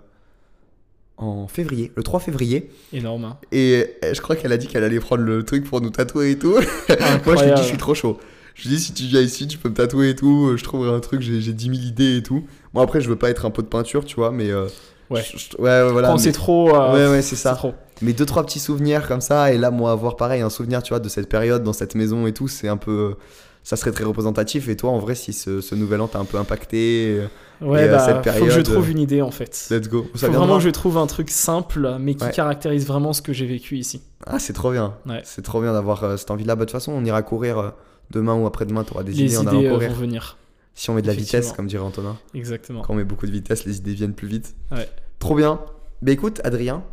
en 1.16 1.48
février, 1.48 1.90
le 1.96 2.02
3 2.04 2.20
février. 2.20 2.70
Énorme. 2.92 3.24
hein. 3.24 3.36
Et 3.50 3.86
je 4.12 4.20
crois 4.20 4.36
qu'elle 4.36 4.52
a 4.52 4.56
dit 4.56 4.68
qu'elle 4.68 4.84
allait 4.84 5.00
prendre 5.00 5.22
le 5.24 5.42
truc 5.44 5.64
pour 5.64 5.80
nous 5.80 5.90
tatouer 5.90 6.30
et 6.32 6.38
tout. 6.38 6.52
Moi, 7.26 7.36
je 7.36 7.44
lui 7.44 7.52
dis, 7.54 7.62
je 7.62 7.66
suis 7.66 7.76
trop 7.76 7.94
chaud. 7.94 8.18
Je 8.58 8.68
lui 8.68 8.74
dis, 8.76 8.82
si 8.82 8.92
tu 8.92 9.04
viens 9.04 9.20
ici, 9.20 9.46
tu 9.46 9.56
peux 9.56 9.68
me 9.68 9.74
tatouer 9.74 10.10
et 10.10 10.14
tout. 10.16 10.56
Je 10.56 10.64
trouverai 10.64 10.90
un 10.90 10.98
truc, 10.98 11.20
j'ai 11.20 11.40
j'ai 11.40 11.52
10 11.52 11.64
000 11.66 11.76
idées 11.86 12.16
et 12.16 12.22
tout. 12.24 12.44
Bon, 12.74 12.80
après, 12.82 13.00
je 13.00 13.08
veux 13.08 13.14
pas 13.16 13.30
être 13.30 13.46
un 13.46 13.50
pot 13.50 13.62
de 13.62 13.68
peinture, 13.68 14.04
tu 14.04 14.16
vois, 14.16 14.32
mais. 14.32 14.50
euh, 14.50 14.66
Ouais. 15.10 15.22
je- 15.22 15.38
je- 15.38 15.56
ouais, 15.62 15.90
voilà. 15.90 16.08
Quand 16.08 16.14
mais- 16.16 16.20
c'est 16.22 16.32
trop. 16.32 16.74
euh, 16.74 16.92
Ouais, 16.92 17.08
ouais, 17.10 17.22
c'est 17.22 17.36
ça. 17.36 17.54
trop. 17.54 17.72
Mais 18.02 18.12
deux, 18.12 18.26
trois 18.26 18.44
petits 18.44 18.58
souvenirs 18.58 19.06
comme 19.08 19.20
ça. 19.20 19.52
Et 19.52 19.58
là, 19.58 19.70
moi, 19.70 19.92
avoir 19.92 20.16
pareil, 20.16 20.42
un 20.42 20.50
souvenir, 20.50 20.82
tu 20.82 20.88
vois, 20.90 20.98
de 21.00 21.08
cette 21.08 21.28
période, 21.28 21.62
dans 21.62 21.72
cette 21.72 21.94
maison 21.94 22.26
et 22.26 22.32
tout, 22.34 22.48
c'est 22.48 22.68
un 22.68 22.76
peu. 22.76 23.14
Ça 23.62 23.76
serait 23.76 23.92
très 23.92 24.04
représentatif. 24.04 24.68
Et 24.68 24.76
toi, 24.76 24.90
en 24.90 24.98
vrai, 24.98 25.14
si 25.14 25.32
ce, 25.32 25.60
ce 25.60 25.74
nouvel 25.74 26.00
an 26.00 26.08
t'a 26.08 26.18
un 26.18 26.24
peu 26.24 26.36
impacté, 26.38 27.20
Ouais, 27.60 27.86
Et, 27.86 27.88
euh, 27.88 27.92
bah, 27.92 27.98
cette 27.98 28.16
faut 28.18 28.22
que 28.22 28.30
je 28.30 28.38
période, 28.46 28.64
trouve 28.66 28.90
une 28.90 28.98
idée 29.00 29.20
en 29.20 29.32
fait. 29.32 29.66
let's 29.70 29.88
go. 29.88 30.06
Ça 30.14 30.28
Faut 30.28 30.32
vraiment 30.34 30.58
que 30.58 30.62
je 30.62 30.68
trouve 30.68 30.96
un 30.96 31.08
truc 31.08 31.28
simple, 31.28 31.96
mais 31.98 32.14
qui 32.14 32.24
Ouais. 32.24 32.30
caractérise 32.30 32.86
vraiment 32.86 33.12
ce 33.12 33.20
que 33.20 33.32
j'ai 33.32 33.46
vécu 33.46 33.76
ici. 33.78 34.00
Ah, 34.26 34.38
c'est 34.38 34.52
trop 34.52 34.70
bien. 34.70 34.94
Ouais. 35.06 35.22
C'est 35.24 35.42
trop 35.42 35.60
bien 35.60 35.72
d'avoir 35.72 36.04
euh, 36.04 36.16
cette 36.16 36.30
envie-là. 36.30 36.54
Bah, 36.54 36.60
De 36.60 36.64
toute 36.66 36.72
façon, 36.72 36.92
on 36.92 37.04
ira 37.04 37.20
courir 37.22 37.58
euh, 37.58 37.70
demain 38.10 38.34
ou 38.34 38.46
après-demain. 38.46 38.84
Tu 38.84 38.92
auras 38.92 39.02
des 39.02 39.12
Les 39.12 39.24
idées 39.24 39.36
en 39.38 39.46
allant 39.46 39.62
euh, 39.62 39.70
courir. 39.70 39.90
vont 39.90 39.96
venir. 39.96 40.36
Si 40.74 40.90
on 40.90 40.94
met 40.94 41.02
de 41.02 41.08
la 41.08 41.12
vitesse, 41.14 41.52
comme 41.52 41.66
dirait 41.66 41.82
Antonin. 41.84 42.16
Exactement. 42.34 42.82
Quand 42.82 42.92
on 42.92 42.96
met 42.96 43.04
beaucoup 43.04 43.26
de 43.26 43.32
vitesse, 43.32 43.64
les 43.64 43.78
idées 43.78 43.94
viennent 43.94 44.14
plus 44.14 44.28
vite. 44.28 44.54
Ouais. 44.70 44.88
Trop 45.18 45.34
bien. 45.34 45.60
Bah 46.02 46.12
écoute, 46.12 46.40
Adrien. 46.44 46.84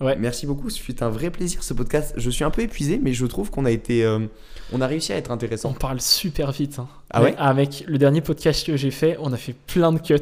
Ouais. 0.00 0.16
Merci 0.16 0.46
beaucoup. 0.46 0.70
Ce 0.70 0.80
fut 0.80 1.02
un 1.02 1.08
vrai 1.08 1.30
plaisir 1.30 1.62
ce 1.64 1.74
podcast. 1.74 2.14
Je 2.16 2.30
suis 2.30 2.44
un 2.44 2.50
peu 2.50 2.62
épuisé, 2.62 3.00
mais 3.02 3.12
je 3.12 3.26
trouve 3.26 3.50
qu'on 3.50 3.64
a 3.64 3.70
été. 3.70 4.04
euh, 4.04 4.20
on 4.72 4.80
a 4.80 4.86
réussi 4.86 5.12
à 5.12 5.16
être 5.16 5.30
On 5.30 5.34
intéressant. 5.34 5.72
parle 5.72 6.00
super 6.00 6.50
vite. 6.52 6.78
hein. 6.78 6.88
Ah 7.10 7.22
ouais? 7.22 7.34
Mec, 7.54 7.84
le 7.86 7.98
dernier 7.98 8.20
podcast 8.20 8.64
que 8.66 8.76
j'ai 8.76 8.90
fait, 8.92 9.16
on 9.20 9.32
a 9.32 9.36
fait 9.36 9.54
plein 9.66 9.92
de 9.92 9.98
cuts. 9.98 10.14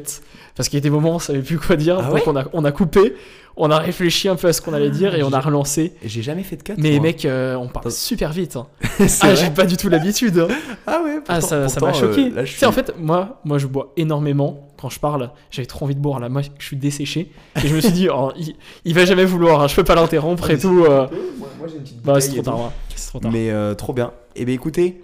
Parce 0.55 0.69
qu'il 0.69 0.77
y 0.77 0.81
a 0.81 0.83
des 0.83 0.89
moments 0.89 1.11
où 1.11 1.15
on 1.15 1.19
savait 1.19 1.41
plus 1.43 1.59
quoi 1.59 1.75
dire. 1.75 1.99
Ah 1.99 2.03
donc 2.07 2.13
ouais? 2.15 2.23
on, 2.27 2.35
a, 2.35 2.45
on 2.53 2.65
a 2.65 2.71
coupé, 2.71 3.13
on 3.57 3.69
a 3.71 3.77
réfléchi 3.79 4.27
un 4.29 4.35
peu 4.35 4.47
à 4.47 4.53
ce 4.53 4.61
qu'on 4.61 4.73
allait 4.73 4.89
dire 4.89 5.15
et 5.15 5.23
on 5.23 5.33
a 5.33 5.39
relancé. 5.39 5.93
J'ai 6.03 6.21
jamais 6.21 6.43
fait 6.43 6.55
de 6.57 6.63
cut. 6.63 6.73
Mais 6.77 6.91
moi. 6.93 7.01
mec, 7.01 7.25
euh, 7.25 7.55
on 7.55 7.67
parle 7.67 7.91
super 7.91 8.31
vite. 8.31 8.55
hein. 8.55 8.67
Ah, 9.21 9.35
j'ai 9.35 9.49
pas 9.49 9.65
du 9.65 9.77
tout 9.77 9.89
l'habitude. 9.89 10.37
hein. 10.39 10.47
Ah 10.85 11.01
ouais, 11.03 11.19
Ah, 11.27 11.39
pourtant- 11.39 11.47
ça 11.47 11.69
ça 11.69 11.79
m'a 11.79 11.93
choqué. 11.93 12.27
euh, 12.31 12.35
là, 12.35 12.45
je 12.45 12.65
en 12.65 12.71
fait, 12.71 12.93
moi, 12.99 13.39
moi, 13.45 13.57
je 13.57 13.67
bois 13.67 13.93
énormément. 13.97 14.63
Quand 14.79 14.89
je 14.89 14.99
parle, 14.99 15.31
j'avais 15.49 15.65
trop 15.65 15.85
envie 15.85 15.95
de 15.95 15.99
boire. 15.99 16.19
Là, 16.19 16.29
moi, 16.29 16.41
je 16.59 16.65
suis 16.65 16.77
desséché. 16.77 17.31
Et 17.63 17.67
je 17.67 17.75
me 17.75 17.81
suis 17.81 17.91
dit, 17.91 18.09
oh, 18.13 18.31
il, 18.37 18.55
il 18.85 18.93
va 18.93 19.05
jamais 19.05 19.25
vouloir. 19.25 19.61
hein, 19.61 19.67
je 19.67 19.75
peux 19.75 19.83
pas 19.83 19.95
l'interrompre 19.95 20.49
et 20.51 20.57
tout. 20.59 20.85
euh. 20.85 21.07
Moi, 21.39 21.47
moi, 21.57 21.67
j'ai 21.67 21.77
une 21.77 21.81
petite 21.83 22.01
Bah, 22.03 22.21
c'est 22.21 22.29
trop 22.33 22.41
tard. 22.43 22.71
trop. 22.95 23.19
Mais 23.31 23.49
euh, 23.49 23.73
trop 23.73 23.93
bien. 23.93 24.11
Et 24.35 24.45
ben 24.45 24.53
écoutez, 24.53 25.03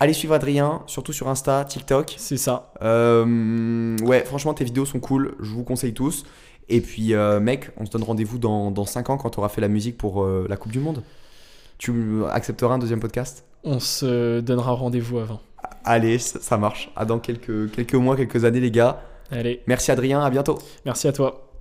allez 0.00 0.12
suivre 0.12 0.34
Adrien, 0.34 0.82
surtout 0.86 1.12
sur 1.12 1.28
Insta, 1.28 1.64
TikTok. 1.64 2.14
C'est 2.18 2.36
ça. 2.36 2.72
Euh, 2.82 3.96
ouais, 4.02 4.24
franchement, 4.24 4.52
tes 4.54 4.64
vidéos 4.64 4.84
sont 4.84 4.98
cool. 5.00 5.34
Je 5.40 5.50
vous 5.50 5.62
conseille 5.64 5.94
tous. 5.94 6.24
Et 6.68 6.80
puis, 6.80 7.14
euh, 7.14 7.40
mec, 7.40 7.70
on 7.76 7.84
se 7.86 7.90
donne 7.90 8.02
rendez-vous 8.02 8.38
dans, 8.38 8.70
dans 8.70 8.84
5 8.86 9.10
ans 9.10 9.16
quand 9.16 9.30
tu 9.30 9.38
auras 9.38 9.48
fait 9.48 9.60
la 9.60 9.68
musique 9.68 9.98
pour 9.98 10.22
euh, 10.24 10.46
la 10.48 10.56
Coupe 10.56 10.72
du 10.72 10.80
Monde. 10.80 11.02
Tu 11.78 12.24
accepteras 12.30 12.74
un 12.74 12.78
deuxième 12.78 13.00
podcast? 13.00 13.44
On 13.64 13.80
se 13.80 14.40
donnera 14.40 14.72
rendez-vous 14.72 15.18
avant. 15.18 15.40
Allez, 15.84 16.18
ça, 16.18 16.40
ça 16.40 16.56
marche. 16.56 16.90
À 16.96 17.04
dans 17.04 17.18
quelques, 17.18 17.70
quelques 17.72 17.94
mois, 17.94 18.16
quelques 18.16 18.44
années, 18.44 18.60
les 18.60 18.70
gars. 18.70 19.02
Allez, 19.30 19.62
Merci 19.66 19.90
Adrien, 19.90 20.22
à 20.22 20.30
bientôt. 20.30 20.58
merci 20.84 21.08
à 21.08 21.12
toi. 21.12 21.53